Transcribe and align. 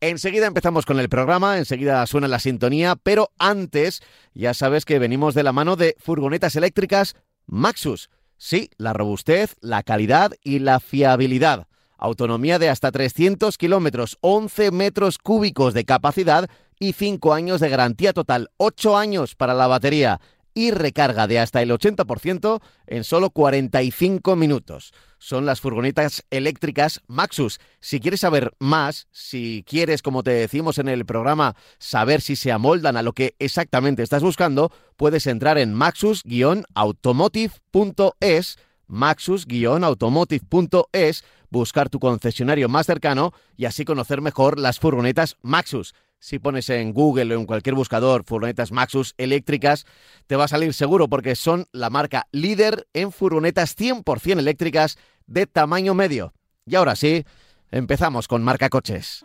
Enseguida 0.00 0.46
empezamos 0.46 0.86
con 0.86 1.00
el 1.00 1.08
programa, 1.08 1.58
enseguida 1.58 2.06
suena 2.06 2.28
la 2.28 2.38
sintonía, 2.38 2.94
pero 2.94 3.32
antes 3.36 4.00
ya 4.32 4.54
sabes 4.54 4.84
que 4.84 5.00
venimos 5.00 5.34
de 5.34 5.42
la 5.42 5.52
mano 5.52 5.74
de 5.74 5.96
furgonetas 5.98 6.54
eléctricas 6.54 7.16
Maxus. 7.46 8.08
Sí, 8.36 8.70
la 8.76 8.92
robustez, 8.92 9.56
la 9.60 9.82
calidad 9.82 10.34
y 10.44 10.60
la 10.60 10.78
fiabilidad. 10.78 11.66
Autonomía 11.96 12.60
de 12.60 12.68
hasta 12.68 12.92
300 12.92 13.58
kilómetros, 13.58 14.18
11 14.20 14.70
metros 14.70 15.18
cúbicos 15.18 15.74
de 15.74 15.84
capacidad 15.84 16.48
y 16.78 16.92
5 16.92 17.34
años 17.34 17.60
de 17.60 17.68
garantía 17.68 18.12
total, 18.12 18.50
8 18.56 18.96
años 18.96 19.34
para 19.34 19.54
la 19.54 19.66
batería 19.66 20.20
y 20.58 20.70
recarga 20.72 21.28
de 21.28 21.38
hasta 21.38 21.62
el 21.62 21.70
80% 21.70 22.60
en 22.88 23.04
solo 23.04 23.30
45 23.30 24.34
minutos. 24.34 24.92
Son 25.18 25.46
las 25.46 25.60
furgonetas 25.60 26.24
eléctricas 26.30 27.00
Maxus. 27.06 27.60
Si 27.78 28.00
quieres 28.00 28.18
saber 28.18 28.52
más, 28.58 29.06
si 29.12 29.64
quieres, 29.68 30.02
como 30.02 30.24
te 30.24 30.32
decimos 30.32 30.78
en 30.78 30.88
el 30.88 31.06
programa, 31.06 31.54
saber 31.78 32.20
si 32.20 32.34
se 32.34 32.50
amoldan 32.50 32.96
a 32.96 33.02
lo 33.02 33.12
que 33.12 33.36
exactamente 33.38 34.02
estás 34.02 34.24
buscando, 34.24 34.72
puedes 34.96 35.28
entrar 35.28 35.58
en 35.58 35.74
maxus-automotive.es 35.74 38.58
maxus-automotive.es, 38.88 41.24
buscar 41.50 41.88
tu 41.88 42.00
concesionario 42.00 42.68
más 42.68 42.86
cercano 42.86 43.32
y 43.56 43.66
así 43.66 43.84
conocer 43.84 44.20
mejor 44.20 44.58
las 44.58 44.80
furgonetas 44.80 45.36
Maxus. 45.42 45.94
Si 46.20 46.38
pones 46.38 46.68
en 46.70 46.92
Google 46.92 47.34
o 47.34 47.38
en 47.40 47.46
cualquier 47.46 47.74
buscador 47.74 48.24
furgonetas 48.24 48.72
Maxus 48.72 49.14
eléctricas, 49.18 49.86
te 50.26 50.36
va 50.36 50.44
a 50.44 50.48
salir 50.48 50.74
seguro 50.74 51.08
porque 51.08 51.36
son 51.36 51.66
la 51.72 51.90
marca 51.90 52.26
líder 52.32 52.88
en 52.92 53.12
furgonetas 53.12 53.76
100% 53.76 54.38
eléctricas 54.38 54.98
de 55.26 55.46
tamaño 55.46 55.94
medio. 55.94 56.34
Y 56.66 56.74
ahora 56.74 56.96
sí, 56.96 57.24
empezamos 57.70 58.26
con 58.26 58.42
marca 58.42 58.68
coches. 58.68 59.24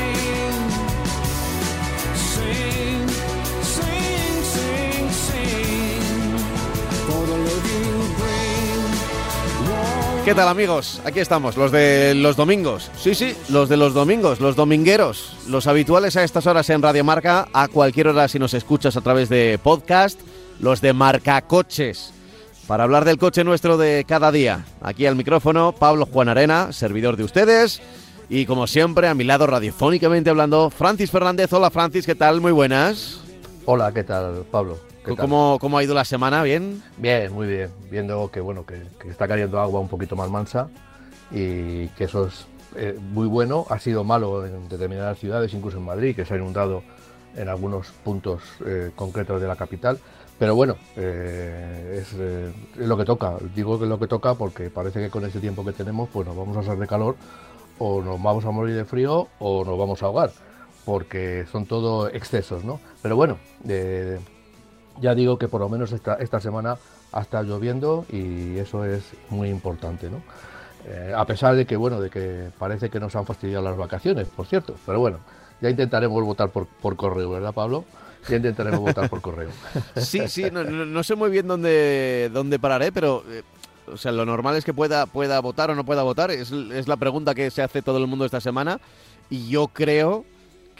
¿Qué 10.23 10.35
tal 10.35 10.47
amigos? 10.49 11.01
Aquí 11.03 11.19
estamos, 11.19 11.57
los 11.57 11.71
de 11.71 12.13
los 12.13 12.35
domingos. 12.35 12.91
Sí, 12.95 13.15
sí, 13.15 13.35
los 13.49 13.69
de 13.69 13.75
los 13.75 13.95
domingos, 13.95 14.39
los 14.39 14.55
domingueros, 14.55 15.35
los 15.47 15.65
habituales 15.65 16.15
a 16.15 16.23
estas 16.23 16.45
horas 16.45 16.69
en 16.69 16.83
Radio 16.83 17.03
Marca, 17.03 17.47
a 17.53 17.67
cualquier 17.67 18.09
hora 18.09 18.27
si 18.27 18.37
nos 18.37 18.53
escuchas 18.53 18.95
a 18.95 19.01
través 19.01 19.29
de 19.29 19.59
podcast, 19.61 20.19
los 20.59 20.79
de 20.79 20.93
Marca 20.93 21.41
Coches. 21.41 22.13
Para 22.67 22.83
hablar 22.83 23.03
del 23.03 23.17
coche 23.17 23.43
nuestro 23.43 23.79
de 23.79 24.05
cada 24.07 24.31
día. 24.31 24.63
Aquí 24.81 25.07
al 25.07 25.15
micrófono, 25.15 25.73
Pablo 25.73 26.05
Juan 26.05 26.29
Arena, 26.29 26.71
servidor 26.71 27.17
de 27.17 27.23
ustedes. 27.23 27.81
Y 28.29 28.45
como 28.45 28.67
siempre, 28.67 29.07
a 29.07 29.15
mi 29.15 29.23
lado 29.23 29.47
radiofónicamente 29.47 30.29
hablando, 30.29 30.69
Francis 30.69 31.09
Fernández. 31.09 31.51
Hola 31.51 31.71
Francis, 31.71 32.05
¿qué 32.05 32.13
tal? 32.13 32.41
Muy 32.41 32.51
buenas. 32.51 33.21
Hola, 33.65 33.91
¿qué 33.91 34.03
tal, 34.03 34.45
Pablo? 34.51 34.90
¿Cómo, 35.03 35.57
¿Cómo, 35.59 35.77
ha 35.77 35.83
ido 35.83 35.95
la 35.95 36.05
semana? 36.05 36.43
¿Bien? 36.43 36.81
Bien, 36.97 37.33
muy 37.33 37.47
bien. 37.47 37.71
Viendo 37.89 38.29
que 38.29 38.39
bueno 38.39 38.65
que, 38.65 38.83
está 39.09 39.27
cayendo 39.27 39.59
agua 39.59 39.79
un 39.79 39.87
poquito 39.87 40.15
más 40.15 40.29
mansa 40.29 40.69
y 41.31 41.87
que 41.89 42.03
eso 42.03 42.27
es 42.27 42.45
eh, 42.75 42.97
muy 42.99 43.27
bueno. 43.27 43.65
Ha 43.69 43.79
sido 43.79 44.03
malo 44.03 44.45
en 44.45 44.69
determinadas 44.69 45.17
ciudades, 45.17 45.53
incluso 45.53 45.77
en 45.77 45.85
Madrid, 45.85 46.15
que 46.15 46.23
se 46.23 46.35
ha 46.35 46.37
inundado 46.37 46.83
en 47.35 47.49
algunos 47.49 47.87
puntos 48.03 48.43
eh, 48.65 48.91
concretos 48.95 49.41
de 49.41 49.47
la 49.47 49.55
capital. 49.55 49.97
Pero 50.37 50.55
bueno, 50.55 50.75
eh, 50.95 52.01
es, 52.01 52.15
lo 52.77 52.97
que 52.97 53.05
toca. 53.05 53.37
Digo 53.55 53.77
que 53.77 53.85
es 53.85 53.89
lo 53.89 53.99
que 53.99 54.07
toca 54.07 54.35
porque 54.35 54.69
parece 54.69 54.99
que 54.99 55.09
con 55.09 55.25
este 55.25 55.39
tiempo 55.39 55.65
que 55.65 55.71
tenemos, 55.71 56.09
pues 56.09 56.27
nos 56.27 56.35
vamos 56.35 56.57
a 56.57 56.59
hacer 56.61 56.77
de 56.77 56.87
calor 56.87 57.15
o 57.79 58.01
nos 58.01 58.21
vamos 58.21 58.45
a 58.45 58.51
morir 58.51 58.75
de 58.75 58.85
frío 58.85 59.27
o 59.39 59.65
nos 59.65 59.77
vamos 59.77 60.03
a 60.03 60.05
ahogar 60.07 60.31
porque 60.85 61.45
son 61.51 61.65
todo 61.65 62.09
excesos, 62.09 62.63
¿no? 62.63 62.79
Pero 63.01 63.15
bueno, 63.15 63.37
ya 64.99 65.15
digo 65.15 65.37
que 65.37 65.47
por 65.47 65.61
lo 65.61 65.69
menos 65.69 65.91
esta, 65.91 66.15
esta 66.15 66.39
semana 66.39 66.77
ha 67.11 67.21
estado 67.21 67.43
lloviendo 67.43 68.05
y 68.11 68.57
eso 68.57 68.85
es 68.85 69.03
muy 69.29 69.49
importante, 69.49 70.09
¿no? 70.09 70.21
Eh, 70.85 71.13
a 71.15 71.25
pesar 71.25 71.55
de 71.55 71.65
que, 71.65 71.75
bueno, 71.75 72.01
de 72.01 72.09
que 72.09 72.49
parece 72.57 72.89
que 72.89 72.99
nos 72.99 73.15
han 73.15 73.25
fastidiado 73.25 73.63
las 73.63 73.77
vacaciones, 73.77 74.27
por 74.27 74.47
cierto, 74.47 74.75
pero 74.85 74.99
bueno, 74.99 75.19
ya 75.61 75.69
intentaremos 75.69 76.23
votar 76.23 76.49
por, 76.49 76.65
por 76.65 76.95
correo, 76.95 77.29
¿verdad, 77.29 77.53
Pablo? 77.53 77.85
Ya 78.27 78.37
intentaremos 78.37 78.79
votar 78.79 79.09
por 79.09 79.21
correo. 79.21 79.49
Sí, 79.95 80.27
sí, 80.27 80.45
no, 80.51 81.03
sé 81.03 81.15
muy 81.15 81.29
bien 81.29 81.47
dónde, 81.47 82.29
dónde 82.33 82.59
pararé, 82.59 82.91
pero... 82.91 83.23
Eh, 83.29 83.43
o 83.91 83.97
sea, 83.97 84.13
lo 84.13 84.25
normal 84.25 84.55
es 84.55 84.63
que 84.63 84.73
pueda, 84.73 85.05
pueda 85.05 85.41
votar 85.41 85.69
o 85.69 85.75
no 85.75 85.83
pueda 85.83 86.03
votar. 86.03 86.31
Es, 86.31 86.51
es 86.51 86.87
la 86.87 86.95
pregunta 86.95 87.35
que 87.35 87.51
se 87.51 87.61
hace 87.61 87.81
todo 87.81 87.97
el 87.97 88.07
mundo 88.07 88.23
esta 88.23 88.39
semana. 88.39 88.79
Y 89.29 89.49
yo 89.49 89.67
creo 89.67 90.23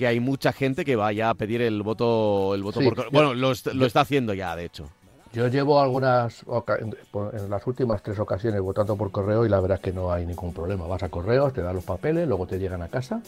que 0.02 0.08
hay 0.08 0.20
mucha 0.20 0.52
gente 0.52 0.84
que 0.84 0.96
vaya 0.96 1.30
a 1.30 1.36
pedir 1.36 1.62
el 1.62 1.84
voto, 1.84 2.56
el 2.56 2.64
voto 2.64 2.80
por... 2.82 3.12
Bueno, 3.12 3.36
lo, 3.36 3.52
está 3.52 4.02
haciendo 4.02 4.34
ya, 4.34 4.56
de 4.56 4.66
hecho. 4.66 4.90
Yo 5.32 5.48
llevo 5.48 5.80
algunas, 5.80 6.44
en 6.74 7.50
las 7.52 7.68
últimas 7.68 8.02
tres 8.02 8.18
ocasiones 8.18 8.60
votando 8.62 8.96
por 8.96 9.12
correo 9.12 9.46
y 9.46 9.50
la 9.50 9.60
verdad 9.60 9.78
es 9.78 9.84
que 9.84 9.94
no 9.94 10.12
hay 10.12 10.26
ningún 10.26 10.56
problema. 10.56 10.88
Vas 10.88 11.04
a 11.04 11.10
correos, 11.10 11.54
te 11.54 11.62
dan 11.62 11.76
los 11.76 11.84
papeles, 11.84 12.28
luego 12.28 12.48
te 12.48 12.58
llegan 12.58 12.82
a 12.82 12.88
casa 12.88 13.22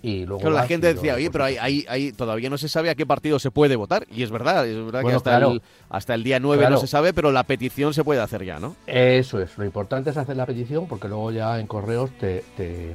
y 0.00 0.24
luego... 0.24 0.40
Pero 0.40 0.54
la 0.54 0.68
gente 0.68 0.94
decía, 0.94 1.16
oye, 1.16 1.32
pero 1.32 1.44
hay, 1.44 2.12
todavía 2.16 2.48
no 2.48 2.58
se 2.58 2.68
sabe 2.68 2.90
a 2.90 2.94
qué 2.94 3.04
partido 3.04 3.40
se 3.40 3.50
puede 3.50 3.74
votar. 3.74 4.06
Y 4.08 4.22
es 4.22 4.30
verdad, 4.30 4.68
es 4.68 4.76
verdad 4.76 5.02
que 5.02 5.14
hasta, 5.14 5.36
el, 5.38 5.62
hasta 5.90 6.14
el 6.14 6.22
día 6.22 6.38
9 6.38 6.70
no 6.70 6.78
se 6.78 6.86
sabe, 6.86 7.12
pero 7.12 7.32
la 7.32 7.42
petición 7.42 7.92
se 7.92 8.04
puede 8.04 8.20
hacer 8.20 8.44
ya, 8.44 8.60
¿no? 8.60 8.76
Eso 8.86 9.40
es, 9.42 9.58
lo 9.58 9.64
importante 9.64 10.10
es 10.10 10.16
hacer 10.16 10.36
la 10.36 10.46
petición 10.46 10.86
porque 10.86 11.08
luego 11.08 11.32
ya 11.32 11.58
en 11.58 11.66
correos 11.66 12.10
te 12.20 12.44
te 12.56 12.94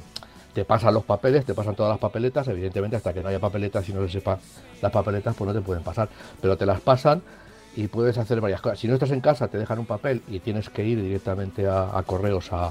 pasan 0.64 0.94
los 0.94 1.04
papeles, 1.04 1.44
te 1.44 1.54
pasan 1.54 1.74
todas 1.74 1.90
las 1.90 1.98
papeletas, 1.98 2.46
evidentemente 2.48 2.96
hasta 2.96 3.12
que 3.12 3.22
no 3.22 3.28
haya 3.28 3.40
papeletas 3.40 3.88
y 3.88 3.92
no 3.92 4.02
se 4.02 4.12
sepa 4.12 4.38
las 4.80 4.92
papeletas, 4.92 5.34
pues 5.34 5.48
no 5.48 5.54
te 5.54 5.60
pueden 5.60 5.82
pasar, 5.82 6.08
pero 6.40 6.56
te 6.56 6.66
las 6.66 6.80
pasan 6.80 7.22
y 7.76 7.88
puedes 7.88 8.16
hacer 8.18 8.40
varias 8.40 8.60
cosas. 8.60 8.78
Si 8.78 8.88
no 8.88 8.94
estás 8.94 9.10
en 9.10 9.20
casa, 9.20 9.48
te 9.48 9.58
dejan 9.58 9.78
un 9.78 9.86
papel 9.86 10.22
y 10.28 10.40
tienes 10.40 10.68
que 10.70 10.84
ir 10.84 11.02
directamente 11.02 11.66
a, 11.66 12.02
correos 12.06 12.50
a, 12.52 12.70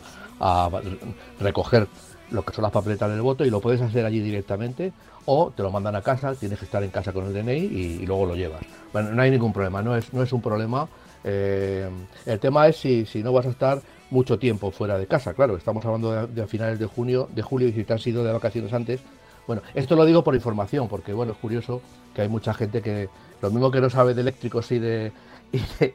recoger 1.40 1.88
lo 2.32 2.44
que 2.44 2.54
son 2.54 2.64
las 2.64 2.72
papeletas 2.72 3.10
del 3.10 3.22
voto 3.22 3.46
y 3.46 3.50
lo 3.50 3.60
puedes 3.60 3.82
hacer 3.82 4.06
allí 4.06 4.20
directamente 4.20 4.94
o 5.26 5.52
te 5.56 5.64
lo 5.64 5.72
mandan 5.72 5.96
a 5.96 6.02
casa, 6.02 6.36
tienes 6.36 6.60
que 6.60 6.66
estar 6.66 6.84
en 6.84 6.90
casa 6.90 7.14
con 7.14 7.26
el 7.26 7.34
DNI 7.34 7.58
y, 7.58 8.06
luego 8.06 8.26
lo 8.26 8.36
llevas. 8.36 8.62
Bueno, 8.92 9.12
no 9.12 9.22
hay 9.22 9.32
ningún 9.32 9.54
problema, 9.54 9.82
no 9.82 9.96
es, 9.96 10.14
no 10.14 10.24
es 10.24 10.32
un 10.34 10.42
problema. 10.42 10.88
Eh, 11.24 11.90
el 12.26 12.40
tema 12.40 12.68
es 12.68 12.78
si, 12.78 13.06
si 13.06 13.24
no 13.24 13.32
vas 13.32 13.46
a 13.46 13.50
estar 13.50 13.82
mucho 14.14 14.40
tiempo 14.40 14.72
fuera 14.72 14.98
de 14.98 15.08
casa. 15.08 15.34
Claro, 15.34 15.58
estamos 15.58 15.84
hablando 15.86 16.28
de, 16.28 16.48
finales 16.48 16.80
de 16.80 16.86
junio, 16.86 17.28
de 17.34 17.42
julio 17.42 17.68
y 17.68 17.74
si 17.74 17.84
te 17.84 17.94
has 17.94 18.08
ido 18.08 18.24
de 18.24 18.32
vacaciones 18.32 18.72
antes. 18.72 19.02
Bueno, 19.48 19.62
esto 19.74 19.96
lo 19.96 20.06
digo 20.06 20.24
por 20.24 20.36
información, 20.36 20.88
porque 20.88 21.12
bueno, 21.12 21.34
es 21.34 21.38
curioso 21.40 21.82
que 22.16 22.22
hay 22.22 22.30
mucha 22.30 22.54
gente 22.54 22.82
que, 22.82 23.10
lo 23.42 23.50
mismo 23.50 23.72
que 23.72 23.82
no 23.82 23.90
sabe 23.90 24.14
de 24.14 24.22
eléctricos 24.22 24.72
y 24.72 24.80
de, 24.80 25.12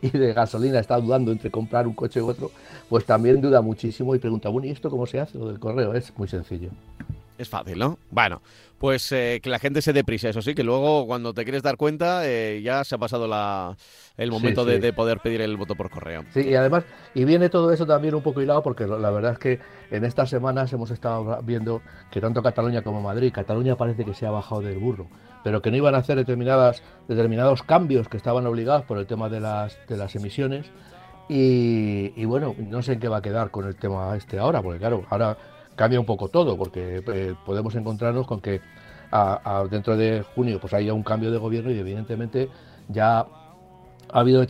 y 0.02 0.10
de, 0.10 0.32
gasolina, 0.34 0.80
está 0.80 1.00
dudando 1.00 1.32
entre 1.32 1.50
comprar 1.50 1.86
un 1.86 1.94
coche 1.94 2.20
u 2.20 2.28
otro, 2.28 2.50
pues 2.88 3.06
también 3.06 3.40
duda 3.40 3.62
muchísimo 3.62 4.14
y 4.14 4.18
pregunta, 4.18 4.50
bueno, 4.50 4.66
¿y 4.68 4.70
esto 4.70 4.90
cómo 4.90 5.06
se 5.06 5.20
hace 5.20 5.38
lo 5.38 5.48
del 5.48 5.58
correo? 5.58 5.94
Es 5.94 6.12
muy 6.18 6.28
sencillo. 6.28 6.70
Es 7.38 7.48
fácil, 7.48 7.78
¿no? 7.78 7.98
Bueno, 8.10 8.42
pues 8.78 9.10
eh, 9.12 9.38
que 9.40 9.48
la 9.48 9.60
gente 9.60 9.80
se 9.80 9.92
dé 9.92 10.02
prisa, 10.02 10.28
eso 10.28 10.42
sí, 10.42 10.54
que 10.54 10.64
luego 10.64 11.06
cuando 11.06 11.32
te 11.32 11.44
quieres 11.44 11.62
dar 11.62 11.76
cuenta 11.76 12.28
eh, 12.28 12.60
ya 12.62 12.82
se 12.82 12.96
ha 12.96 12.98
pasado 12.98 13.28
la, 13.28 13.76
el 14.16 14.30
momento 14.30 14.64
De, 14.64 14.92
poder 14.92 15.20
pedir 15.20 15.40
el 15.40 15.56
voto 15.56 15.76
por 15.76 15.88
correo. 15.88 16.24
Sí, 16.34 16.40
y 16.40 16.54
además, 16.56 16.84
y 17.14 17.24
viene 17.24 17.48
todo 17.48 17.72
eso 17.72 17.86
también 17.86 18.16
un 18.16 18.22
poco 18.22 18.42
hilado 18.42 18.62
porque 18.62 18.86
la 18.86 19.10
verdad 19.10 19.32
es 19.32 19.38
que 19.38 19.60
en 19.90 20.04
estas 20.04 20.30
semanas 20.30 20.72
hemos 20.72 20.90
estado 20.90 21.40
viendo 21.42 21.80
que 22.10 22.20
tanto 22.20 22.42
Cataluña 22.42 22.82
como 22.82 23.00
Madrid, 23.00 23.32
Cataluña 23.32 23.76
parece 23.76 24.04
que 24.04 24.14
se 24.14 24.26
ha 24.26 24.30
bajado 24.30 24.60
del 24.60 24.78
burro, 24.78 25.08
pero 25.44 25.62
que 25.62 25.70
no 25.70 25.76
iban 25.76 25.94
a 25.94 25.98
hacer 25.98 26.16
determinadas, 26.16 26.82
determinados 27.06 27.62
cambios 27.62 28.08
que 28.08 28.16
estaban 28.16 28.46
obligados 28.46 28.84
por 28.84 28.98
el 28.98 29.06
tema 29.06 29.28
de 29.28 29.38
las, 29.38 29.78
de 29.88 29.96
las 29.96 30.14
emisiones 30.16 30.66
Y, 31.28 32.24
bueno, 32.24 32.56
no 32.58 32.82
sé 32.82 32.94
en 32.94 33.00
qué 33.00 33.08
va 33.08 33.18
a 33.18 33.22
quedar 33.22 33.50
con 33.50 33.66
el 33.66 33.76
tema 33.76 34.16
este 34.16 34.38
ahora, 34.38 34.62
porque 34.62 34.78
claro, 34.78 35.04
ahora 35.10 35.36
cambia 35.78 36.00
un 36.00 36.06
poco 36.06 36.28
todo, 36.28 36.58
porque 36.58 37.02
eh, 37.06 37.34
podemos 37.46 37.74
encontrarnos 37.76 38.26
con 38.26 38.40
que 38.40 38.60
dentro 39.70 39.96
de 39.96 40.22
junio 40.34 40.60
pues 40.60 40.74
haya 40.74 40.92
un 40.92 41.02
cambio 41.02 41.30
de 41.30 41.38
gobierno 41.38 41.70
y 41.70 41.78
evidentemente 41.78 42.50
ya 42.88 43.20
ha 43.20 44.20
habido 44.20 44.44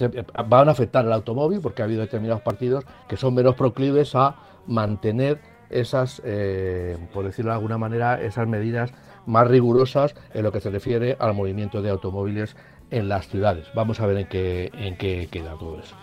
van 0.49 0.69
a 0.69 0.73
afectar 0.73 1.05
al 1.07 1.13
automóvil 1.13 1.61
porque 1.61 1.83
ha 1.83 1.85
habido 1.85 2.01
determinados 2.01 2.43
partidos 2.43 2.85
que 3.09 3.17
son 3.17 3.35
menos 3.35 3.55
proclives 3.55 4.17
a 4.17 4.35
mantener 4.67 5.41
esas, 5.71 6.21
eh, 6.25 6.97
por 7.13 7.25
decirlo 7.25 7.51
de 7.51 7.57
alguna 7.57 7.79
manera, 7.79 8.21
esas 8.21 8.49
medidas 8.49 8.93
más 9.27 9.47
rigurosas 9.47 10.15
en 10.33 10.43
lo 10.43 10.51
que 10.51 10.61
se 10.61 10.71
refiere 10.71 11.17
al 11.21 11.35
movimiento 11.35 11.83
de 11.83 11.91
automóviles 11.91 12.57
en 12.91 13.09
las 13.09 13.29
ciudades. 13.29 13.67
Vamos 13.75 14.01
a 14.01 14.07
ver 14.07 14.17
en 14.17 14.27
qué, 14.29 14.71
en 14.75 14.97
qué 14.97 15.29
queda 15.31 15.57
todo 15.59 15.79
eso. 15.79 15.95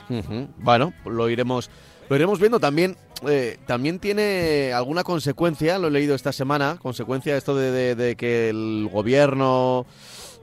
Bueno, 0.58 0.94
lo 1.06 1.30
iremos, 1.30 1.72
lo 2.10 2.16
iremos 2.16 2.40
viendo 2.40 2.60
también. 2.60 2.98
Eh, 3.28 3.58
también 3.66 4.00
tiene 4.00 4.74
alguna 4.74 5.04
consecuencia, 5.04 5.80
lo 5.80 5.88
he 5.88 5.92
leído 5.92 6.16
esta 6.16 6.34
semana, 6.34 6.78
consecuencia 6.82 7.38
esto 7.38 7.56
de, 7.56 8.16
que 8.18 8.50
el 8.50 8.90
gobierno 8.92 9.86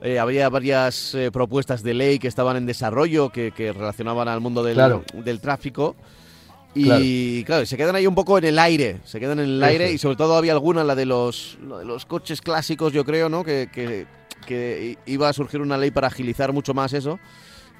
eh, 0.00 0.19
había 0.19 0.49
varias 0.49 1.14
eh, 1.14 1.31
propuestas 1.31 1.82
de 1.82 1.94
ley 1.94 2.19
que 2.19 2.29
estaban 2.29 2.56
en 2.56 2.67
desarrollo 2.67 3.31
que, 3.31 3.53
relacionaban 3.56 4.26
al 4.29 4.41
mundo 4.41 4.62
del, 4.64 5.03
del 5.25 5.41
tráfico. 5.41 5.94
Y 6.75 7.44
claro. 7.44 7.67
se 7.67 7.76
quedan 7.76 7.94
ahí 7.97 8.06
un 8.06 8.15
poco 8.15 8.38
en 8.38 8.44
el 8.44 8.58
aire, 8.58 9.00
se 9.05 9.20
quedan 9.20 9.41
en 9.41 9.44
el 9.44 9.62
aire 9.62 9.93
y 9.93 9.99
sobre 9.99 10.17
todo 10.17 10.37
había 10.37 10.53
alguna, 10.53 10.82
la 10.82 10.94
de 10.94 11.05
los, 11.05 11.58
de 11.61 11.85
los 11.85 12.06
coches 12.06 12.41
clásicos, 12.41 12.94
yo 12.94 13.05
creo, 13.05 13.29
¿no? 13.29 13.44
Que, 13.44 13.69
que, 13.70 14.06
que, 14.47 14.97
iba 15.05 15.29
a 15.29 15.35
surgir 15.35 15.61
una 15.61 15.76
ley 15.76 15.91
para 15.91 16.06
agilizar 16.06 16.55
mucho 16.55 16.73
más 16.73 16.94
eso 16.94 17.19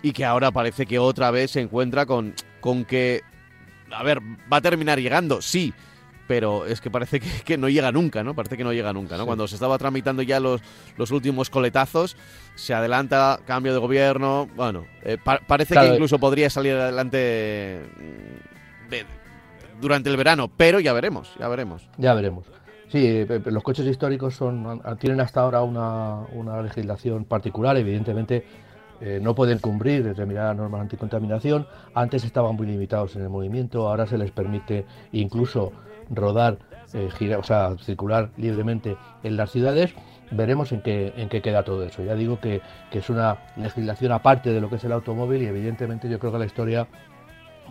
y 0.03 0.13
que 0.13 0.27
ahora 0.27 0.51
parece 0.51 0.85
que 0.85 0.99
otra 0.99 1.31
vez 1.31 1.53
se 1.53 1.61
encuentra 1.61 2.05
con, 2.05 2.35
con 2.61 2.85
que, 2.85 3.23
a 3.93 4.03
ver, 4.03 4.21
va 4.21 4.59
a 4.59 4.61
terminar 4.61 4.99
llegando, 5.01 5.43
sí, 5.43 5.73
pero 6.27 6.67
es 6.67 6.81
que 6.81 6.91
parece 6.91 7.21
que, 7.21 7.59
no 7.59 7.69
llega 7.69 7.93
nunca, 7.93 8.23
¿no? 8.23 8.35
Parece 8.35 8.57
que 8.57 8.65
no 8.65 8.73
llega 8.73 8.93
nunca, 8.93 9.17
¿no? 9.17 9.27
Cuando 9.27 9.47
se 9.49 9.57
estaba 9.57 9.79
tramitando 9.79 10.23
ya 10.23 10.41
los, 10.41 10.61
los 10.97 11.11
últimos 11.11 11.51
coletazos, 11.51 12.17
se 12.55 12.75
adelanta 12.75 13.41
cambio 13.47 13.73
de 13.73 13.79
gobierno, 13.79 14.49
bueno, 14.57 14.85
eh, 15.03 15.19
parece 15.47 15.75
que 15.75 15.87
incluso 15.87 16.19
podría 16.19 16.51
salir 16.51 16.75
adelante 16.75 17.81
durante 19.81 20.11
el 20.11 20.17
verano, 20.17 20.51
pero 20.57 20.81
ya 20.81 20.93
veremos, 20.93 21.35
ya 21.39 21.49
veremos. 21.49 21.89
Ya 21.99 22.15
veremos. 22.15 22.47
Sí, 22.89 23.07
eh, 23.07 23.41
los 23.47 23.63
coches 23.63 23.87
históricos 23.87 24.35
son, 24.35 24.83
tienen 24.99 25.21
hasta 25.21 25.41
ahora 25.41 25.63
una, 25.63 26.63
legislación 26.63 27.25
particular, 27.25 27.77
evidentemente 27.77 28.45
eh, 29.05 29.19
no 29.21 29.35
pueden 29.35 29.59
cumplir 29.59 30.05
determinadas 30.05 30.57
normas 30.57 30.81
anticontaminación. 30.81 31.67
Antes 31.93 32.23
estaban 32.23 32.55
muy 32.55 32.69
limitados 32.69 33.17
en 33.17 33.23
el 33.23 33.31
movimiento, 33.31 33.89
ahora 33.89 34.07
se 34.07 34.17
les 34.17 34.31
permite 34.31 34.87
incluso 35.11 35.73
rodar, 36.09 36.59
eh, 36.95 37.37
o 37.37 37.43
sea, 37.43 37.77
circular 37.79 38.31
libremente 38.37 38.97
en 39.25 39.37
las 39.37 39.51
ciudades. 39.51 39.93
Veremos 40.31 40.71
en 40.71 40.83
qué, 40.83 41.13
en 41.17 41.29
qué 41.29 41.43
queda 41.43 41.65
todo 41.65 41.83
eso. 41.83 42.05
Ya 42.05 42.15
digo 42.15 42.39
que, 42.39 42.61
que 42.93 43.01
es 43.01 43.11
una 43.11 43.39
legislación 43.57 44.13
aparte 44.13 44.53
de 44.53 44.61
lo 44.61 44.71
que 44.71 44.77
es 44.77 44.85
el 44.85 44.93
automóvil 44.93 45.43
y 45.43 45.47
evidentemente 45.47 46.09
yo 46.09 46.21
creo 46.21 46.31
que 46.31 46.39
la 46.39 46.47
historia 46.47 46.87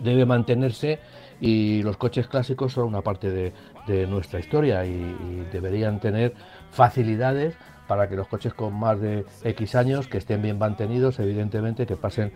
debe 0.04 0.26
mantenerse 0.26 1.00
y 1.40 1.82
los 1.84 1.98
coches 1.98 2.28
clásicos 2.28 2.74
son 2.74 2.86
una 2.86 3.02
parte 3.02 3.32
de, 3.32 3.54
nuestra 4.08 4.40
historia 4.40 4.86
y, 4.86 5.48
deberían 5.52 6.00
tener 6.00 6.34
facilidades 6.70 7.56
para 7.88 8.08
que 8.08 8.16
los 8.16 8.28
coches 8.28 8.54
con 8.54 8.74
más 8.74 9.00
de 9.00 9.26
X 9.44 9.76
años, 9.76 10.08
que 10.08 10.18
estén 10.18 10.42
bien 10.42 10.58
mantenidos, 10.58 11.20
evidentemente, 11.20 11.86
que 11.86 11.96
pasen, 11.96 12.32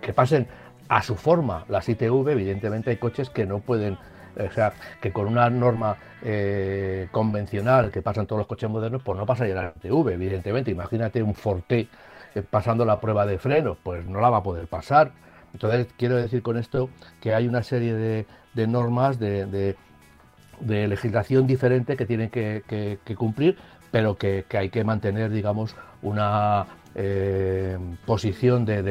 que 0.00 0.12
pasen 0.12 0.46
a 0.88 1.02
su 1.02 1.14
forma 1.14 1.64
las 1.68 1.88
ITV, 1.88 2.28
evidentemente 2.30 2.90
hay 2.90 2.96
coches 2.96 3.30
que 3.30 3.46
no 3.46 3.60
pueden, 3.60 3.96
o 4.36 4.50
sea, 4.52 4.72
que 5.00 5.12
con 5.12 5.26
una 5.26 5.48
norma 5.50 5.96
eh, 6.22 7.08
convencional 7.10 7.90
que 7.90 8.02
pasan 8.02 8.26
todos 8.26 8.40
los 8.40 8.46
coches 8.46 8.68
modernos, 8.68 9.02
pues 9.02 9.18
no 9.18 9.26
pasaría 9.26 9.54
la 9.54 9.72
ITV, 9.76 10.10
evidentemente. 10.10 10.70
Imagínate 10.70 11.22
un 11.22 11.34
Forte 11.34 11.88
eh, 12.34 12.42
pasando 12.42 12.84
la 12.84 13.00
prueba 13.00 13.26
de 13.26 13.38
freno, 13.38 13.76
pues 13.82 14.04
no 14.06 14.20
la 14.20 14.30
va 14.30 14.38
a 14.38 14.42
poder 14.42 14.66
pasar 14.66 15.12
entonces, 15.52 15.88
quiero 15.96 16.16
decir 16.16 16.42
con 16.42 16.56
esto 16.56 16.90
que 17.20 17.34
hay 17.34 17.48
una 17.48 17.62
serie 17.62 17.94
de, 17.94 18.66
normas, 18.66 19.18
de, 19.18 19.76
legislación 20.60 21.46
diferente 21.46 21.96
que 21.96 22.06
tienen 22.06 22.30
que, 22.30 22.98
cumplir, 23.16 23.56
pero 23.90 24.16
que, 24.16 24.44
hay 24.52 24.70
que 24.70 24.84
mantener, 24.84 25.30
digamos, 25.30 25.74
una 26.02 26.66
eh, 26.94 27.78
posición 28.06 28.64
de, 28.64 28.82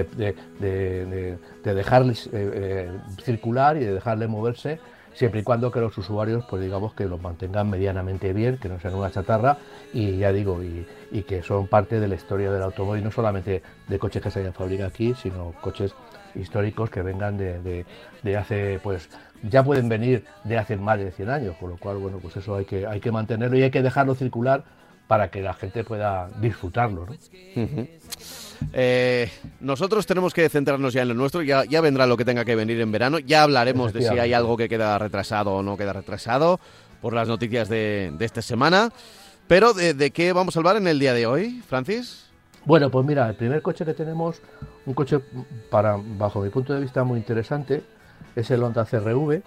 dejarles 1.64 2.28
eh, 2.28 2.30
eh, 2.34 2.92
circular 3.24 3.78
y 3.78 3.82
de 3.82 3.94
dejarle 3.94 4.28
moverse 4.28 4.80
siempre 5.14 5.42
y 5.42 5.44
cuando 5.44 5.72
que 5.72 5.82
los 5.82 5.98
usuarios, 5.98 6.46
pues 6.50 6.62
digamos 6.62 6.94
que 6.94 7.06
los 7.06 7.22
mantengan 7.22 7.70
medianamente 7.70 8.32
bien, 8.32 8.58
que 8.58 8.70
no 8.70 8.80
sean 8.80 8.96
una 8.96 9.12
chatarra 9.12 9.58
y 9.92 10.18
ya 10.18 10.32
digo, 10.32 10.64
y, 10.64 10.88
y 11.12 11.24
que 11.24 11.44
son 11.44 11.68
parte 11.68 12.00
de 12.00 12.08
la 12.08 12.16
historia 12.16 12.52
del 12.52 12.62
automóvil, 12.62 13.04
no 13.04 13.12
solamente 13.12 13.62
de 13.88 14.00
coches 14.00 14.22
que 14.22 14.32
se 14.32 14.40
hayan 14.40 14.54
fabricado 14.54 14.88
aquí, 14.88 15.14
sino 15.16 15.54
coches 15.62 15.94
históricos 16.36 16.90
que 16.90 17.02
vengan 17.02 17.38
de, 17.38 17.86
de, 18.24 18.38
hace, 18.38 18.80
pues 18.82 19.10
ya 19.44 19.64
pueden 19.64 19.90
venir 19.90 20.26
de 20.44 20.58
hace 20.58 20.78
más 20.78 21.00
de 21.00 21.12
100 21.12 21.30
años, 21.30 21.56
con 21.60 21.72
lo 21.72 21.78
cual, 21.78 21.98
bueno, 21.98 22.20
pues 22.22 22.38
eso 22.38 22.56
hay 22.56 22.66
que, 22.66 22.86
hay 22.86 23.00
que 23.00 23.12
mantenerlo 23.12 23.58
y 23.58 23.64
hay 23.64 23.72
que 23.72 23.82
dejarlo 23.82 24.16
circular 24.16 24.64
para 25.10 25.32
que 25.32 25.42
la 25.42 25.56
gente 25.56 25.84
pueda 25.84 26.30
disfrutarlo. 26.40 27.08
Eh, 28.74 29.28
nosotros 29.60 30.06
tenemos 30.06 30.36
que 30.36 30.48
centrarnos 30.50 30.94
ya 30.94 31.02
en 31.02 31.08
lo 31.08 31.14
nuestro, 31.16 31.42
ya, 31.42 31.66
ya 31.66 31.82
vendrá 31.82 32.06
lo 32.06 32.16
que 32.16 32.26
tenga 32.26 32.46
que 32.46 32.56
venir 32.56 32.80
en 32.80 32.92
verano, 32.92 33.18
ya 33.18 33.42
hablaremos 33.42 33.92
de 33.92 34.04
si 34.04 34.20
hay 34.20 34.34
algo 34.34 34.56
que 34.56 34.70
queda 34.70 35.00
retrasado 35.00 35.56
o 35.56 35.64
no 35.64 35.78
queda 35.78 35.94
retrasado 35.94 36.60
por 37.02 37.14
las 37.14 37.28
noticias 37.28 37.70
de, 37.70 38.14
de 38.20 38.24
esta 38.24 38.44
semana. 38.44 38.92
Pero 39.48 39.74
¿de, 39.74 39.96
¿de, 39.96 40.12
qué 40.12 40.32
vamos 40.32 40.56
a 40.56 40.60
hablar 40.60 40.76
en 40.76 40.88
el 40.88 41.00
día 41.00 41.16
de 41.16 41.26
hoy, 41.26 41.64
Francis? 41.68 42.30
Bueno, 42.66 42.92
pues 42.92 43.04
mira, 43.04 43.28
el 43.28 43.36
primer 43.36 43.64
coche 43.64 43.86
que 43.86 43.96
tenemos, 43.96 44.44
un 44.86 44.94
coche 44.94 45.20
para, 45.72 45.98
bajo 45.98 46.42
mi 46.42 46.50
punto 46.50 46.76
de 46.76 46.82
vista 46.82 47.04
muy 47.04 47.18
interesante, 47.18 47.82
es 48.36 48.52
el 48.52 48.62
Honda 48.62 48.86
CRV. 48.86 49.42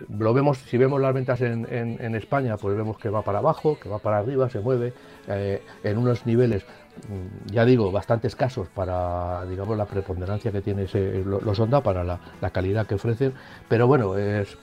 lo 0.09 0.35
vemos, 0.35 0.59
si 0.59 0.77
vemos 0.77 1.01
las 1.01 1.15
ventas 1.15 1.41
en, 1.41 2.15
España, 2.15 2.57
pues 2.57 2.77
vemos 2.77 2.99
que 2.99 3.09
va 3.09 3.23
para 3.23 3.39
abajo, 3.39 3.79
que 3.81 3.89
va 3.89 3.99
para 3.99 4.19
arriba, 4.19 4.51
se 4.51 4.61
mueve 4.61 4.93
eh, 5.29 5.63
en 5.83 5.99
unos 5.99 6.27
niveles, 6.27 6.65
mm, 7.09 7.53
ya 7.53 7.65
digo, 7.65 7.91
bastante 7.91 8.27
escasos 8.27 8.69
para, 8.69 9.45
digamos, 9.47 9.77
la 9.77 9.87
preponderancia 9.87 10.53
que 10.53 10.61
tiene 10.61 10.87
los 11.25 11.59
Honda, 11.59 11.81
para 11.81 12.05
la, 12.05 12.51
calidad 12.51 12.87
que 12.87 12.97
ofrecen, 12.97 13.33
pero 13.69 13.87
bueno, 13.87 14.17
es 14.17 14.57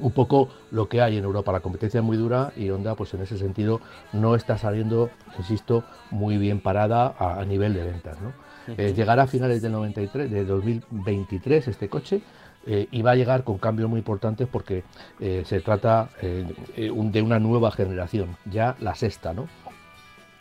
un 0.00 0.12
poco 0.12 0.48
lo 0.70 0.88
que 0.88 1.00
hay 1.00 1.16
en 1.16 1.24
Europa. 1.24 1.52
La 1.52 1.60
competencia 1.60 1.98
es 1.98 2.04
muy 2.04 2.16
dura 2.16 2.52
y 2.56 2.70
Honda, 2.70 2.94
pues 2.94 3.14
en 3.14 3.22
ese 3.22 3.38
sentido, 3.38 3.80
no 4.12 4.34
está 4.34 4.58
saliendo, 4.58 5.10
insisto, 5.38 5.84
muy 6.10 6.38
bien 6.38 6.60
parada 6.60 7.14
a, 7.18 7.44
nivel 7.44 7.74
de 7.74 7.84
ventas. 7.84 8.20
¿no? 8.20 8.32
Eh, 8.76 8.92
llegará 8.94 9.24
a 9.24 9.26
finales 9.26 9.62
del 9.62 9.72
93, 9.72 10.30
de 10.30 10.44
2023 10.44 11.68
este 11.68 11.88
coche 11.88 12.20
eh, 12.66 12.88
y 12.90 13.02
va 13.02 13.12
a 13.12 13.14
llegar 13.14 13.44
con 13.44 13.58
cambios 13.58 13.88
muy 13.88 13.98
importantes 13.98 14.48
porque 14.50 14.84
eh, 15.18 15.42
se 15.46 15.60
trata 15.60 16.10
de 16.20 17.22
una 17.22 17.38
nueva 17.38 17.70
generación, 17.70 18.36
ya 18.44 18.76
la 18.80 18.94
sexta, 18.94 19.32
¿no? 19.32 19.48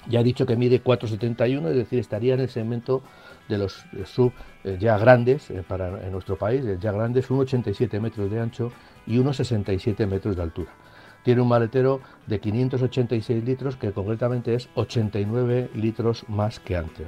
Ya 0.07 0.21
he 0.21 0.23
dicho 0.23 0.45
que 0.45 0.55
mide 0.55 0.81
4,71, 0.81 1.69
es 1.69 1.75
decir, 1.75 1.99
estaría 1.99 2.33
en 2.33 2.39
el 2.39 2.49
segmento 2.49 3.03
de 3.49 3.57
los 3.57 3.83
sub 4.05 4.31
ya 4.79 4.97
grandes 4.97 5.51
para 5.67 6.05
en 6.05 6.11
nuestro 6.11 6.37
país, 6.37 6.63
ya 6.79 6.91
grandes, 6.91 7.29
1,87 7.29 7.99
metros 7.99 8.31
de 8.31 8.39
ancho 8.39 8.71
y 9.09 9.17
1,67 9.17 10.07
metros 10.07 10.37
de 10.37 10.43
altura. 10.43 10.71
Tiene 11.23 11.41
un 11.41 11.49
maletero 11.49 11.99
de 12.27 12.39
586 12.39 13.43
litros 13.43 13.75
que 13.75 13.91
concretamente 13.91 14.53
es 14.53 14.69
89 14.75 15.71
litros 15.73 16.23
más 16.29 16.61
que 16.61 16.77
antes. 16.77 17.07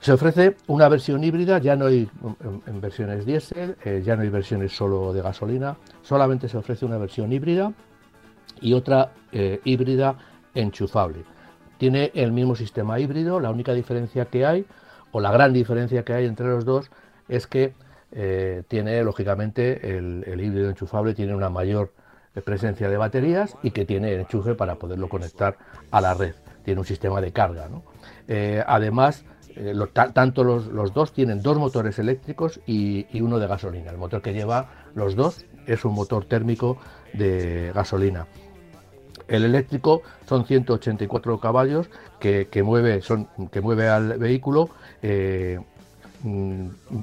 Se 0.00 0.12
ofrece 0.12 0.56
una 0.66 0.88
versión 0.88 1.22
híbrida, 1.24 1.58
ya 1.58 1.76
no 1.76 1.86
hay 1.86 2.08
en, 2.66 2.80
versiones 2.80 3.24
diésel, 3.24 3.76
eh, 3.84 4.02
ya 4.04 4.16
no 4.16 4.22
hay 4.22 4.28
versiones 4.28 4.72
solo 4.72 5.12
de 5.12 5.22
gasolina, 5.22 5.76
solamente 6.02 6.48
se 6.48 6.56
ofrece 6.56 6.84
una 6.84 6.98
versión 6.98 7.32
híbrida 7.32 7.72
y 8.60 8.72
otra 8.72 9.12
eh, 9.32 9.60
híbrida 9.64 10.16
enchufable. 10.54 11.24
Tiene 11.78 12.10
el 12.14 12.32
mismo 12.32 12.56
sistema 12.56 12.98
híbrido, 12.98 13.40
la 13.40 13.50
única 13.50 13.72
diferencia 13.74 14.26
que 14.26 14.46
hay, 14.46 14.66
o 15.12 15.20
la 15.20 15.30
gran 15.30 15.52
diferencia 15.52 16.04
que 16.04 16.14
hay 16.14 16.26
entre 16.26 16.46
los 16.46 16.64
dos, 16.64 16.90
es 17.28 17.46
que 17.46 17.74
eh, 18.12 18.62
tiene, 18.68 19.02
lógicamente, 19.02 19.96
el, 19.96 20.40
híbrido 20.40 20.70
enchufable 20.70 21.14
tiene 21.14 21.34
una 21.34 21.50
mayor 21.50 21.92
presencia 22.44 22.88
de 22.90 22.96
baterías 22.96 23.56
y 23.62 23.70
que 23.70 23.86
tiene 23.86 24.12
enchufe 24.14 24.54
para 24.54 24.76
poderlo 24.76 25.08
conectar 25.08 25.56
a 25.90 26.00
la 26.00 26.14
red. 26.14 26.34
Tiene 26.64 26.80
un 26.80 26.86
sistema 26.86 27.20
de 27.20 27.32
carga. 27.32 27.68
además, 28.66 29.24
eh, 29.56 29.74
tanto 30.12 30.44
los, 30.44 30.92
dos 30.92 31.12
tienen 31.12 31.40
dos 31.42 31.56
motores 31.56 31.98
eléctricos 31.98 32.60
y, 32.66 33.06
uno 33.20 33.38
de 33.38 33.46
gasolina. 33.46 33.90
El 33.90 33.96
motor 33.96 34.20
que 34.20 34.34
lleva 34.34 34.68
los 34.94 35.16
dos 35.16 35.46
es 35.66 35.84
un 35.86 35.94
motor 35.94 36.26
térmico 36.26 36.76
de 37.14 37.72
gasolina. 37.74 38.26
El 39.28 39.44
eléctrico 39.44 40.02
son 40.28 40.46
184 40.46 41.40
caballos 41.40 41.88
que, 42.20 42.46
mueve, 42.62 43.00
son, 43.00 43.28
que 43.50 43.60
mueve 43.62 43.88
al 43.88 44.18
vehículo 44.18 44.68
eh, 45.02 45.58